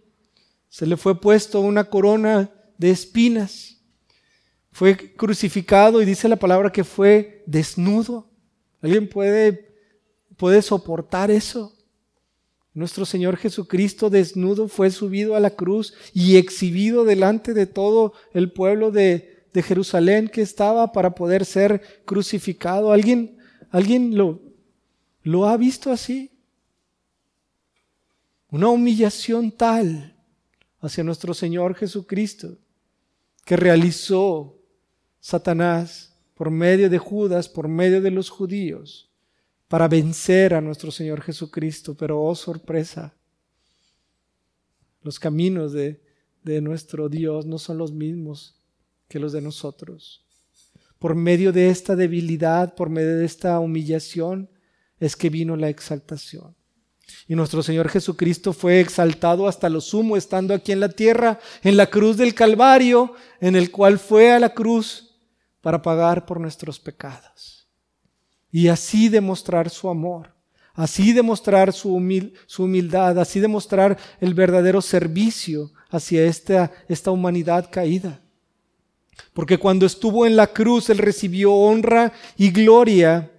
se 0.68 0.84
le 0.84 0.98
fue 0.98 1.18
puesto 1.18 1.62
una 1.62 1.84
corona 1.84 2.50
de 2.76 2.90
espinas, 2.90 3.78
fue 4.72 5.14
crucificado 5.14 6.03
y 6.03 6.05
dice 6.05 6.28
la 6.28 6.36
palabra 6.36 6.70
que 6.70 6.84
fue 6.84 7.42
desnudo. 7.46 8.28
¿Alguien 8.82 9.09
puede, 9.09 9.74
puede 10.36 10.61
soportar 10.61 11.30
eso? 11.30 11.74
Nuestro 12.74 13.07
Señor 13.07 13.38
Jesucristo 13.38 14.11
desnudo 14.11 14.68
fue 14.68 14.90
subido 14.90 15.34
a 15.34 15.40
la 15.40 15.57
cruz 15.57 15.94
y 16.12 16.36
exhibido 16.36 17.07
delante 17.07 17.55
de 17.55 17.64
todo 17.64 18.12
el 18.34 18.53
pueblo 18.53 18.90
de, 18.90 19.32
de 19.53 19.62
Jerusalén 19.62 20.28
que 20.28 20.42
estaba 20.42 20.92
para 20.92 21.14
poder 21.14 21.44
ser 21.44 22.03
crucificado. 22.05 22.92
¿Alguien, 22.92 23.38
alguien 23.70 24.16
lo, 24.16 24.40
lo 25.22 25.46
ha 25.46 25.57
visto 25.57 25.92
así? 25.92 26.30
Una 28.50 28.68
humillación 28.68 29.50
tal 29.50 30.16
hacia 30.80 31.05
nuestro 31.05 31.34
Señor 31.34 31.74
Jesucristo 31.74 32.59
que 33.44 33.57
realizó 33.57 34.59
Satanás 35.20 36.14
por 36.34 36.50
medio 36.50 36.88
de 36.90 36.98
Judas, 36.98 37.48
por 37.48 37.68
medio 37.68 38.00
de 38.00 38.11
los 38.11 38.30
judíos, 38.30 39.11
para 39.68 39.88
vencer 39.88 40.55
a 40.55 40.61
nuestro 40.61 40.90
Señor 40.90 41.22
Jesucristo. 41.22 41.94
Pero, 41.94 42.22
oh 42.22 42.34
sorpresa, 42.34 43.14
los 45.03 45.18
caminos 45.18 45.72
de, 45.72 46.00
de 46.42 46.61
nuestro 46.61 47.09
Dios 47.09 47.46
no 47.46 47.59
son 47.59 47.78
los 47.78 47.92
mismos 47.92 48.61
que 49.12 49.18
los 49.18 49.32
de 49.32 49.42
nosotros. 49.42 50.24
Por 50.98 51.14
medio 51.14 51.52
de 51.52 51.68
esta 51.68 51.94
debilidad, 51.94 52.74
por 52.74 52.88
medio 52.88 53.18
de 53.18 53.26
esta 53.26 53.60
humillación, 53.60 54.48
es 54.98 55.16
que 55.16 55.28
vino 55.28 55.54
la 55.54 55.68
exaltación. 55.68 56.56
Y 57.28 57.34
nuestro 57.34 57.62
Señor 57.62 57.90
Jesucristo 57.90 58.54
fue 58.54 58.80
exaltado 58.80 59.46
hasta 59.46 59.68
lo 59.68 59.82
sumo, 59.82 60.16
estando 60.16 60.54
aquí 60.54 60.72
en 60.72 60.80
la 60.80 60.88
tierra, 60.88 61.38
en 61.62 61.76
la 61.76 61.88
cruz 61.88 62.16
del 62.16 62.34
Calvario, 62.34 63.12
en 63.40 63.54
el 63.54 63.70
cual 63.70 63.98
fue 63.98 64.32
a 64.32 64.40
la 64.40 64.54
cruz 64.54 65.18
para 65.60 65.82
pagar 65.82 66.24
por 66.24 66.40
nuestros 66.40 66.80
pecados. 66.80 67.68
Y 68.50 68.68
así 68.68 69.10
demostrar 69.10 69.68
su 69.68 69.90
amor, 69.90 70.34
así 70.72 71.12
demostrar 71.12 71.74
su, 71.74 71.92
humildad, 71.92 73.18
así 73.18 73.40
demostrar 73.40 73.98
el 74.20 74.32
verdadero 74.32 74.80
servicio 74.80 75.70
hacia 75.90 76.24
esta, 76.24 76.72
esta 76.88 77.10
humanidad 77.10 77.68
caída. 77.70 78.22
Porque 79.32 79.58
cuando 79.58 79.86
estuvo 79.86 80.26
en 80.26 80.36
la 80.36 80.46
cruz, 80.46 80.90
Él 80.90 80.98
recibió 80.98 81.52
honra 81.52 82.12
y 82.36 82.50
gloria 82.50 83.30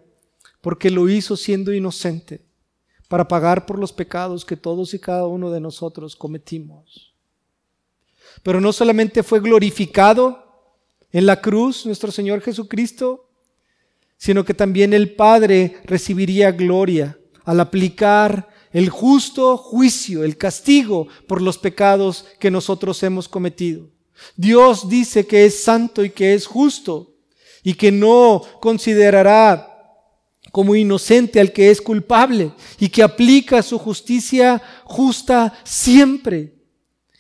porque 0.64 0.90
lo 0.90 1.10
hizo 1.10 1.36
siendo 1.36 1.74
inocente, 1.74 2.42
para 3.10 3.28
pagar 3.28 3.66
por 3.66 3.78
los 3.78 3.92
pecados 3.92 4.46
que 4.46 4.56
todos 4.56 4.94
y 4.94 5.00
cada 5.00 5.28
uno 5.28 5.52
de 5.52 5.60
nosotros 5.60 6.16
cometimos. 6.16 7.14
Pero 8.42 8.62
no 8.62 8.72
solamente 8.72 9.24
fue 9.24 9.42
glorificado 9.42 10.42
en 11.12 11.26
la 11.26 11.42
cruz 11.42 11.86
nuestro 11.86 12.12
Señor 12.12 12.40
Jesucristo, 12.42 13.30
sino 14.18 14.46
que 14.46 14.54
también 14.54 14.94
el 14.94 15.16
Padre 15.16 15.82
recibiría 15.84 16.52
gloria 16.52 17.20
al 17.44 17.60
aplicar 17.60 18.48
el 18.72 18.90
justo 18.90 19.58
juicio, 19.58 20.24
el 20.24 20.38
castigo 20.38 21.08
por 21.28 21.42
los 21.42 21.58
pecados 21.58 22.26
que 22.40 22.50
nosotros 22.50 23.04
hemos 23.04 23.28
cometido. 23.28 23.93
Dios 24.36 24.90
dice 24.90 25.26
que 25.26 25.46
es 25.46 25.64
santo 25.64 26.04
y 26.04 26.10
que 26.10 26.34
es 26.34 26.46
justo 26.46 27.14
y 27.64 27.74
que 27.74 27.92
no 27.92 28.42
considerará 28.60 29.70
como 30.52 30.76
inocente 30.76 31.40
al 31.40 31.52
que 31.52 31.72
es 31.72 31.82
culpable 31.82 32.52
y 32.80 32.90
que 32.90 33.02
aplica 33.02 33.64
su 33.64 33.80
justicia 33.80 34.62
justa 34.84 35.54
siempre. 35.64 36.54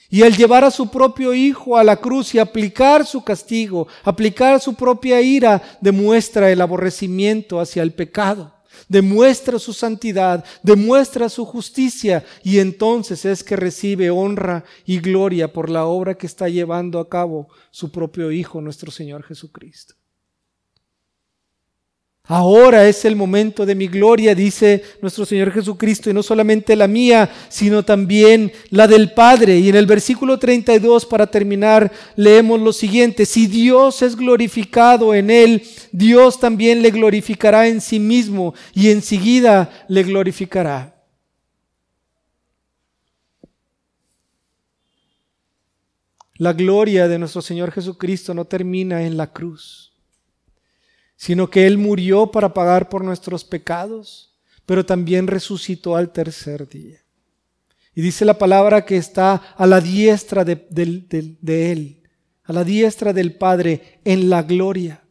Y 0.10 0.22
al 0.22 0.38
llevar 0.38 0.64
a 0.64 0.70
su 0.70 0.91
propio 0.91 1.34
Hijo 1.34 1.76
a 1.76 1.84
la 1.84 1.96
cruz 1.96 2.36
y 2.36 2.39
aplicar 2.39 3.04
su 3.08 3.24
castigo, 3.24 3.88
aplicar 4.04 4.62
su 4.62 4.76
propia 4.76 5.20
ira, 5.20 5.60
demuestra 5.82 6.52
el 6.52 6.62
aborrecimiento 6.62 7.60
hacia 7.60 7.82
el 7.82 7.94
pecado, 7.94 8.54
demuestra 8.88 9.60
su 9.60 9.74
santidad, 9.74 10.44
demuestra 10.62 11.30
su 11.30 11.46
justicia 11.46 12.26
y 12.44 12.60
entonces 12.60 13.26
es 13.26 13.44
que 13.44 13.56
recibe 13.56 14.10
honra 14.10 14.64
y 14.86 15.00
gloria 15.00 15.52
por 15.52 15.70
la 15.70 15.86
obra 15.86 16.16
que 16.16 16.28
está 16.28 16.50
llevando 16.50 17.00
a 17.00 17.10
cabo 17.10 17.48
su 17.72 17.92
propio 17.92 18.32
Hijo, 18.32 18.62
nuestro 18.62 18.92
Señor 18.92 19.24
Jesucristo. 19.24 19.96
Ahora 22.26 22.88
es 22.88 23.04
el 23.04 23.18
momento 23.18 23.66
de 23.66 23.76
mi 23.76 23.88
gloria, 23.88 24.34
dice 24.34 24.82
nuestro 25.02 25.26
Señor 25.26 25.52
Jesucristo, 25.52 26.10
y 26.10 26.14
no 26.14 26.24
solamente 26.24 26.74
la 26.78 26.88
mía, 26.88 27.30
sino 27.50 27.84
también 27.84 28.54
la 28.70 28.88
del 28.88 29.12
Padre. 29.12 29.60
Y 29.60 29.68
en 29.68 29.76
el 29.76 29.86
versículo 29.86 30.40
32, 30.40 31.06
para 31.06 31.28
terminar, 31.28 31.92
leemos 32.16 32.62
lo 32.62 32.72
siguiente, 32.72 33.26
si 33.26 33.48
Dios 33.48 34.02
es 34.02 34.16
glorificado 34.16 35.14
en 35.14 35.30
él, 35.30 35.64
Dios 35.92 36.40
también 36.40 36.82
le 36.82 36.92
glorificará 36.92 37.68
en 37.68 37.82
sí 37.82 38.00
mismo 38.00 38.54
y 38.74 38.90
enseguida 38.90 39.86
le 39.90 40.04
glorificará. 40.04 40.96
La 46.36 46.54
gloria 46.54 47.10
de 47.10 47.20
nuestro 47.20 47.42
Señor 47.42 47.72
Jesucristo 47.72 48.34
no 48.34 48.46
termina 48.46 49.04
en 49.04 49.18
la 49.18 49.32
cruz 49.34 49.93
sino 51.24 51.50
que 51.50 51.66
Él 51.66 51.78
murió 51.78 52.32
para 52.32 52.54
pagar 52.54 52.90
por 52.90 53.02
nuestros 53.02 53.46
pecados, 53.46 54.36
pero 54.66 54.86
también 54.86 55.26
resucitó 55.26 55.96
al 55.96 56.12
tercer 56.12 56.68
día. 56.68 57.02
Y 57.96 58.02
dice 58.02 58.26
la 58.26 58.38
palabra 58.38 58.84
que 58.84 58.98
está 58.98 59.36
a 59.36 59.66
la 59.66 59.80
diestra 59.80 60.44
de, 60.44 61.72
Él, 61.72 62.04
a 62.44 62.52
la 62.52 62.66
diestra 62.66 63.14
del 63.14 63.38
Padre, 63.38 64.02
en 64.04 64.30
la 64.30 64.44
gloria. 64.44 65.02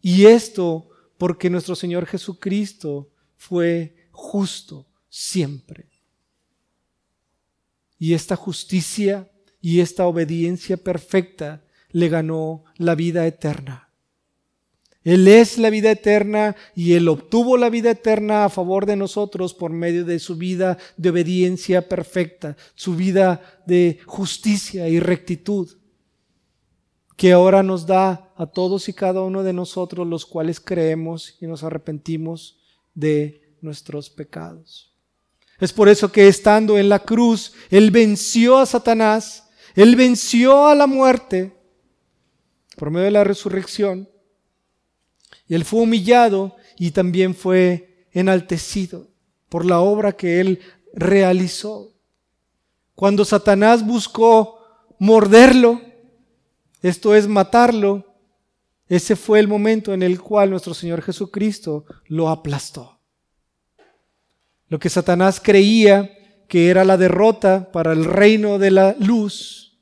Y 0.00 0.24
esto 0.24 0.88
porque 1.18 1.50
nuestro 1.50 1.76
Señor 1.76 2.06
Jesucristo 2.06 3.10
fue 3.36 4.08
justo 4.12 4.86
siempre. 5.10 5.90
Y 7.98 8.14
esta 8.14 8.34
justicia 8.34 9.30
y 9.60 9.80
esta 9.80 10.06
obediencia 10.06 10.78
perfecta 10.78 11.62
le 11.90 12.08
ganó 12.08 12.64
la 12.78 12.94
vida 12.94 13.26
eterna. 13.26 13.89
Él 15.02 15.28
es 15.28 15.56
la 15.56 15.70
vida 15.70 15.90
eterna 15.90 16.56
y 16.74 16.92
Él 16.92 17.08
obtuvo 17.08 17.56
la 17.56 17.70
vida 17.70 17.92
eterna 17.92 18.44
a 18.44 18.50
favor 18.50 18.84
de 18.84 18.96
nosotros 18.96 19.54
por 19.54 19.70
medio 19.70 20.04
de 20.04 20.18
su 20.18 20.36
vida 20.36 20.76
de 20.98 21.08
obediencia 21.08 21.88
perfecta, 21.88 22.56
su 22.74 22.96
vida 22.96 23.62
de 23.66 24.00
justicia 24.04 24.88
y 24.88 25.00
rectitud, 25.00 25.70
que 27.16 27.32
ahora 27.32 27.62
nos 27.62 27.86
da 27.86 28.30
a 28.36 28.46
todos 28.46 28.88
y 28.88 28.92
cada 28.92 29.22
uno 29.22 29.42
de 29.42 29.54
nosotros 29.54 30.06
los 30.06 30.26
cuales 30.26 30.60
creemos 30.60 31.36
y 31.40 31.46
nos 31.46 31.62
arrepentimos 31.62 32.58
de 32.94 33.56
nuestros 33.62 34.10
pecados. 34.10 34.92
Es 35.60 35.72
por 35.72 35.88
eso 35.88 36.12
que 36.12 36.28
estando 36.28 36.78
en 36.78 36.90
la 36.90 36.98
cruz, 36.98 37.54
Él 37.70 37.90
venció 37.90 38.58
a 38.58 38.66
Satanás, 38.66 39.48
Él 39.74 39.96
venció 39.96 40.66
a 40.66 40.74
la 40.74 40.86
muerte 40.86 41.54
por 42.76 42.90
medio 42.90 43.06
de 43.06 43.10
la 43.10 43.24
resurrección 43.24 44.09
él 45.54 45.64
fue 45.64 45.80
humillado 45.80 46.56
y 46.78 46.92
también 46.92 47.34
fue 47.34 48.06
enaltecido 48.12 49.08
por 49.48 49.64
la 49.64 49.80
obra 49.80 50.12
que 50.12 50.40
él 50.40 50.60
realizó. 50.94 51.92
Cuando 52.94 53.24
Satanás 53.24 53.84
buscó 53.86 54.60
morderlo, 54.98 55.80
esto 56.82 57.14
es 57.14 57.26
matarlo, 57.26 58.06
ese 58.88 59.16
fue 59.16 59.38
el 59.38 59.48
momento 59.48 59.94
en 59.94 60.02
el 60.02 60.20
cual 60.20 60.50
nuestro 60.50 60.74
Señor 60.74 61.02
Jesucristo 61.02 61.84
lo 62.06 62.28
aplastó. 62.28 62.98
Lo 64.68 64.78
que 64.78 64.88
Satanás 64.88 65.40
creía 65.42 66.10
que 66.48 66.68
era 66.68 66.84
la 66.84 66.96
derrota 66.96 67.70
para 67.70 67.92
el 67.92 68.04
reino 68.04 68.58
de 68.58 68.70
la 68.72 68.96
luz, 68.98 69.78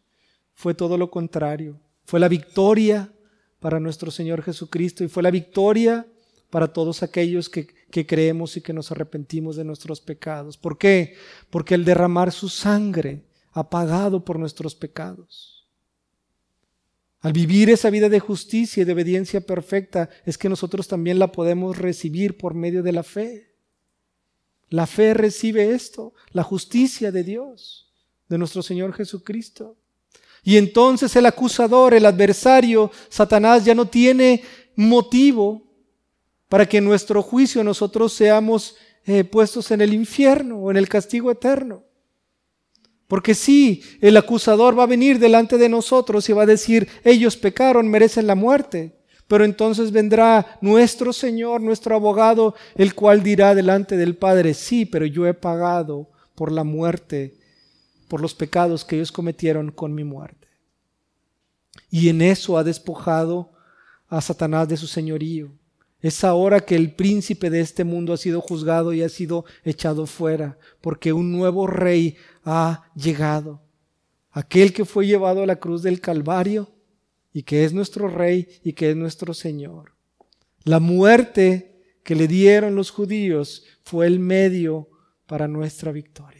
fue 0.55 0.75
todo 0.75 0.99
lo 0.99 1.11
contrario. 1.11 1.81
Fue 2.05 2.19
la 2.19 2.29
victoria 2.29 3.11
para 3.61 3.81
nuestro 3.81 4.11
Señor 4.11 4.43
Jesucristo 4.43 5.05
y 5.05 5.09
fue 5.09 5.23
la 5.23 5.31
victoria 5.31 6.07
para 6.51 6.73
todos 6.73 7.03
aquellos 7.03 7.49
que, 7.49 7.67
creemos 8.07 8.57
y 8.57 8.61
que 8.61 8.73
nos 8.73 8.91
arrepentimos 8.91 9.57
de 9.57 9.65
nuestros 9.65 10.01
pecados. 10.01 10.57
¿Por 10.57 10.79
qué? 10.79 11.17
Porque 11.51 11.75
el 11.75 11.85
derramar 11.85 12.33
su 12.33 12.49
sangre 12.49 13.25
ha 13.53 13.69
pagado 13.69 14.25
por 14.25 14.39
nuestros 14.39 14.75
pecados. 14.75 15.67
Al 17.21 17.33
vivir 17.33 17.69
esa 17.71 17.91
vida 17.91 18.09
de 18.09 18.21
justicia 18.21 18.83
y 18.83 18.85
de 18.85 18.93
obediencia 18.93 19.41
perfecta 19.41 20.09
es 20.25 20.39
que 20.39 20.49
nosotros 20.49 20.87
también 20.87 21.19
la 21.19 21.33
podemos 21.33 21.77
recibir 21.77 22.39
por 22.39 22.55
medio 22.55 22.83
de 22.83 22.93
la 22.93 23.03
fe. 23.03 23.49
La 24.71 24.87
fe 24.87 25.15
recibe 25.15 25.73
esto, 25.73 26.13
la 26.31 26.45
justicia 26.45 27.11
de 27.11 27.25
Dios, 27.25 27.91
de 28.29 28.39
nuestro 28.39 28.63
Señor 28.63 28.93
Jesucristo. 28.93 29.77
Y 30.43 30.57
entonces 30.57 31.15
el 31.17 31.27
acusador, 31.27 31.95
el 31.95 32.07
adversario, 32.07 32.91
Satanás, 33.09 33.65
ya 33.65 33.75
no 33.75 33.87
tiene 33.87 34.43
motivo 34.77 35.63
para 36.49 36.67
que 36.67 36.79
en 36.79 36.85
nuestro 36.85 37.23
juicio 37.23 37.63
nosotros 37.63 38.13
seamos 38.13 38.77
eh, 39.05 39.25
puestos 39.25 39.71
en 39.71 39.81
el 39.81 39.93
infierno 39.93 40.59
o 40.59 40.71
en 40.71 40.77
el 40.77 40.89
castigo 40.89 41.31
eterno. 41.31 41.85
Porque 43.07 43.35
sí, 43.35 43.83
el 44.01 44.17
acusador 44.17 44.79
va 44.79 44.83
a 44.83 44.87
venir 44.87 45.19
delante 45.19 45.57
de 45.57 45.69
nosotros 45.69 46.29
y 46.29 46.35
va 46.35 46.43
a 46.43 46.47
decir, 46.47 46.89
ellos 47.05 47.37
pecaron, 47.37 47.89
merecen 47.89 48.27
la 48.27 48.35
muerte. 48.35 48.99
Pero 49.27 49.45
entonces 49.45 49.93
vendrá 49.93 50.59
nuestro 50.61 51.13
Señor, 51.13 51.61
nuestro 51.61 51.95
abogado, 51.95 52.55
el 52.75 52.95
cual 52.95 53.23
dirá 53.23 53.55
delante 53.55 53.97
del 53.97 54.17
Padre, 54.17 54.55
sí, 54.55 54.87
pero 54.87 55.05
yo 55.05 55.27
he 55.27 55.35
pagado 55.35 56.11
por 56.35 56.53
la 56.53 56.65
muerte 56.65 57.35
por 58.09 58.21
los 58.21 58.35
pecados 58.35 58.85
que 58.85 58.97
ellos 58.97 59.13
cometieron 59.13 59.71
con 59.71 59.95
mi 59.95 60.03
muerte. 60.03 60.49
Y 61.91 62.09
en 62.09 62.23
eso 62.23 62.59
ha 62.59 62.65
despojado 62.65 63.53
a 64.09 64.21
Satanás 64.21 64.69
de 64.69 64.77
su 64.77 64.87
señorío. 64.87 65.53
Es 66.01 66.25
ahora 66.25 66.61
que 66.61 66.75
el 66.75 66.95
príncipe 66.95 67.51
de 67.51 67.61
este 67.61 67.85
mundo 67.85 68.13
ha 68.13 68.17
sido 68.17 68.41
juzgado 68.41 68.93
y 68.93 69.03
ha 69.03 69.09
sido 69.09 69.45
echado 69.65 70.07
fuera, 70.07 70.59
porque 70.81 71.13
un 71.13 71.33
nuevo 71.33 71.67
rey 71.67 72.17
ha 72.45 72.91
llegado. 72.95 73.63
Aquel 74.31 74.73
que 74.73 74.85
fue 74.85 75.07
llevado 75.07 75.43
a 75.43 75.47
la 75.47 75.57
cruz 75.57 75.83
del 75.83 76.01
Calvario 76.01 76.71
y 77.33 77.43
que 77.43 77.65
es 77.65 77.73
nuestro 77.73 78.09
rey 78.09 78.49
y 78.63 78.73
que 78.73 78.91
es 78.91 78.97
nuestro 78.97 79.35
Señor. 79.35 79.93
La 80.65 80.79
muerte 80.79 81.83
que 82.05 82.15
le 82.15 82.29
dieron 82.29 82.75
los 82.75 82.91
judíos 82.91 83.65
fue 83.83 84.07
el 84.07 84.21
medio 84.21 84.89
para 85.27 85.49
nuestra 85.49 85.93
victoria 85.93 86.38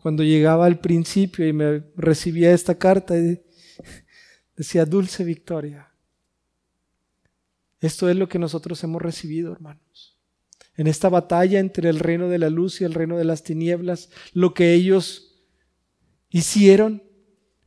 cuando 0.00 0.22
llegaba 0.22 0.66
al 0.66 0.80
principio 0.80 1.46
y 1.46 1.52
me 1.52 1.84
recibía 1.96 2.52
esta 2.52 2.76
carta, 2.76 3.14
decía 4.56 4.84
dulce 4.84 5.24
victoria. 5.24 5.92
Esto 7.80 8.08
es 8.08 8.16
lo 8.16 8.28
que 8.28 8.38
nosotros 8.38 8.82
hemos 8.84 9.02
recibido, 9.02 9.52
hermanos. 9.52 10.18
En 10.74 10.86
esta 10.86 11.08
batalla 11.08 11.58
entre 11.58 11.88
el 11.88 12.00
reino 12.00 12.28
de 12.28 12.38
la 12.38 12.50
luz 12.50 12.80
y 12.80 12.84
el 12.84 12.94
reino 12.94 13.16
de 13.16 13.24
las 13.24 13.42
tinieblas, 13.42 14.10
lo 14.32 14.54
que 14.54 14.74
ellos 14.74 15.42
hicieron, 16.30 17.02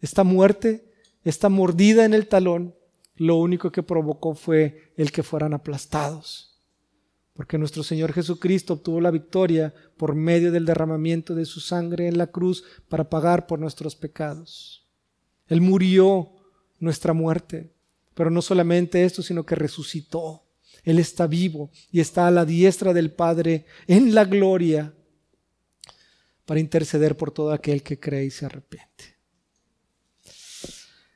esta 0.02 0.24
muerte 0.24 0.90
esta 1.24 1.50
mordida 1.50 2.06
en 2.06 2.14
el 2.14 2.28
talón, 2.28 2.76
lo 3.16 3.36
único 3.36 3.72
que 3.72 3.84
provocó 3.84 4.36
fue 4.36 4.94
el 4.96 5.12
que 5.12 5.24
fueran 5.24 5.54
aplastados. 5.54 6.49
Porque 7.40 7.58
nuestro 7.58 7.84
Señor 7.84 8.12
Jesucristo 8.12 8.74
obtuvo 8.74 9.00
la 9.00 9.12
victoria 9.12 9.74
por 9.96 10.14
medio 10.14 10.52
del 10.52 10.66
derramamiento 10.66 11.36
de 11.36 11.46
su 11.46 11.62
sangre 11.62 12.10
en 12.10 12.18
la 12.18 12.28
cruz 12.28 12.66
para 12.90 13.10
pagar 13.10 13.48
por 13.48 13.60
nuestros 13.60 13.96
pecados. 13.96 14.86
Él 15.48 15.62
murió 15.62 16.32
nuestra 16.80 17.14
muerte, 17.14 17.72
pero 18.14 18.30
no 18.30 18.42
solamente 18.42 19.06
esto, 19.06 19.24
sino 19.24 19.46
que 19.46 19.56
resucitó. 19.56 20.44
Él 20.84 21.00
está 21.00 21.28
vivo 21.28 21.72
y 21.94 22.02
está 22.02 22.28
a 22.28 22.32
la 22.32 22.44
diestra 22.44 22.92
del 22.92 23.10
Padre 23.10 23.66
en 23.88 24.14
la 24.14 24.26
gloria 24.26 24.94
para 26.44 26.60
interceder 26.60 27.16
por 27.16 27.32
todo 27.32 27.54
aquel 27.54 27.84
que 27.84 28.02
cree 28.02 28.26
y 28.26 28.32
se 28.32 28.48
arrepiente. 28.48 29.16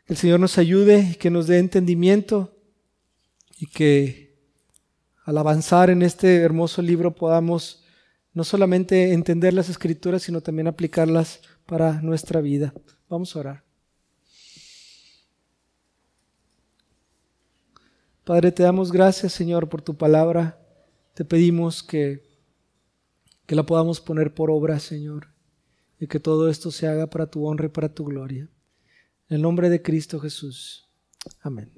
El 0.05 0.15
Señor 0.15 0.39
nos 0.39 0.57
ayude 0.57 1.09
y 1.11 1.15
que 1.15 1.29
nos 1.29 1.47
dé 1.47 1.59
entendimiento 1.59 2.57
y 3.59 3.67
que 3.67 4.22
al 5.23 5.37
avanzar 5.37 5.89
en 5.89 6.01
este 6.01 6.37
hermoso 6.37 6.81
libro 6.81 7.15
podamos 7.15 7.83
no 8.33 8.43
solamente 8.43 9.13
entender 9.13 9.53
las 9.53 9.69
escrituras, 9.69 10.23
sino 10.23 10.41
también 10.41 10.67
aplicarlas 10.67 11.41
para 11.65 12.01
nuestra 12.01 12.41
vida. 12.41 12.73
Vamos 13.09 13.35
a 13.35 13.39
orar. 13.39 13.63
Padre, 18.23 18.51
te 18.51 18.63
damos 18.63 18.91
gracias, 18.91 19.33
Señor, 19.33 19.69
por 19.69 19.81
tu 19.81 19.95
palabra. 19.95 20.59
Te 21.13 21.25
pedimos 21.25 21.83
que, 21.83 22.23
que 23.45 23.55
la 23.55 23.63
podamos 23.63 23.99
poner 24.01 24.33
por 24.33 24.49
obra, 24.49 24.79
Señor, 24.79 25.27
y 25.99 26.07
que 26.07 26.19
todo 26.19 26.49
esto 26.49 26.71
se 26.71 26.87
haga 26.87 27.07
para 27.07 27.27
tu 27.27 27.45
honra 27.45 27.65
y 27.65 27.69
para 27.69 27.93
tu 27.93 28.05
gloria. 28.05 28.49
En 29.29 29.35
el 29.35 29.41
nombre 29.41 29.69
de 29.69 29.81
Cristo 29.81 30.19
Jesús. 30.19 30.89
Amén. 31.41 31.71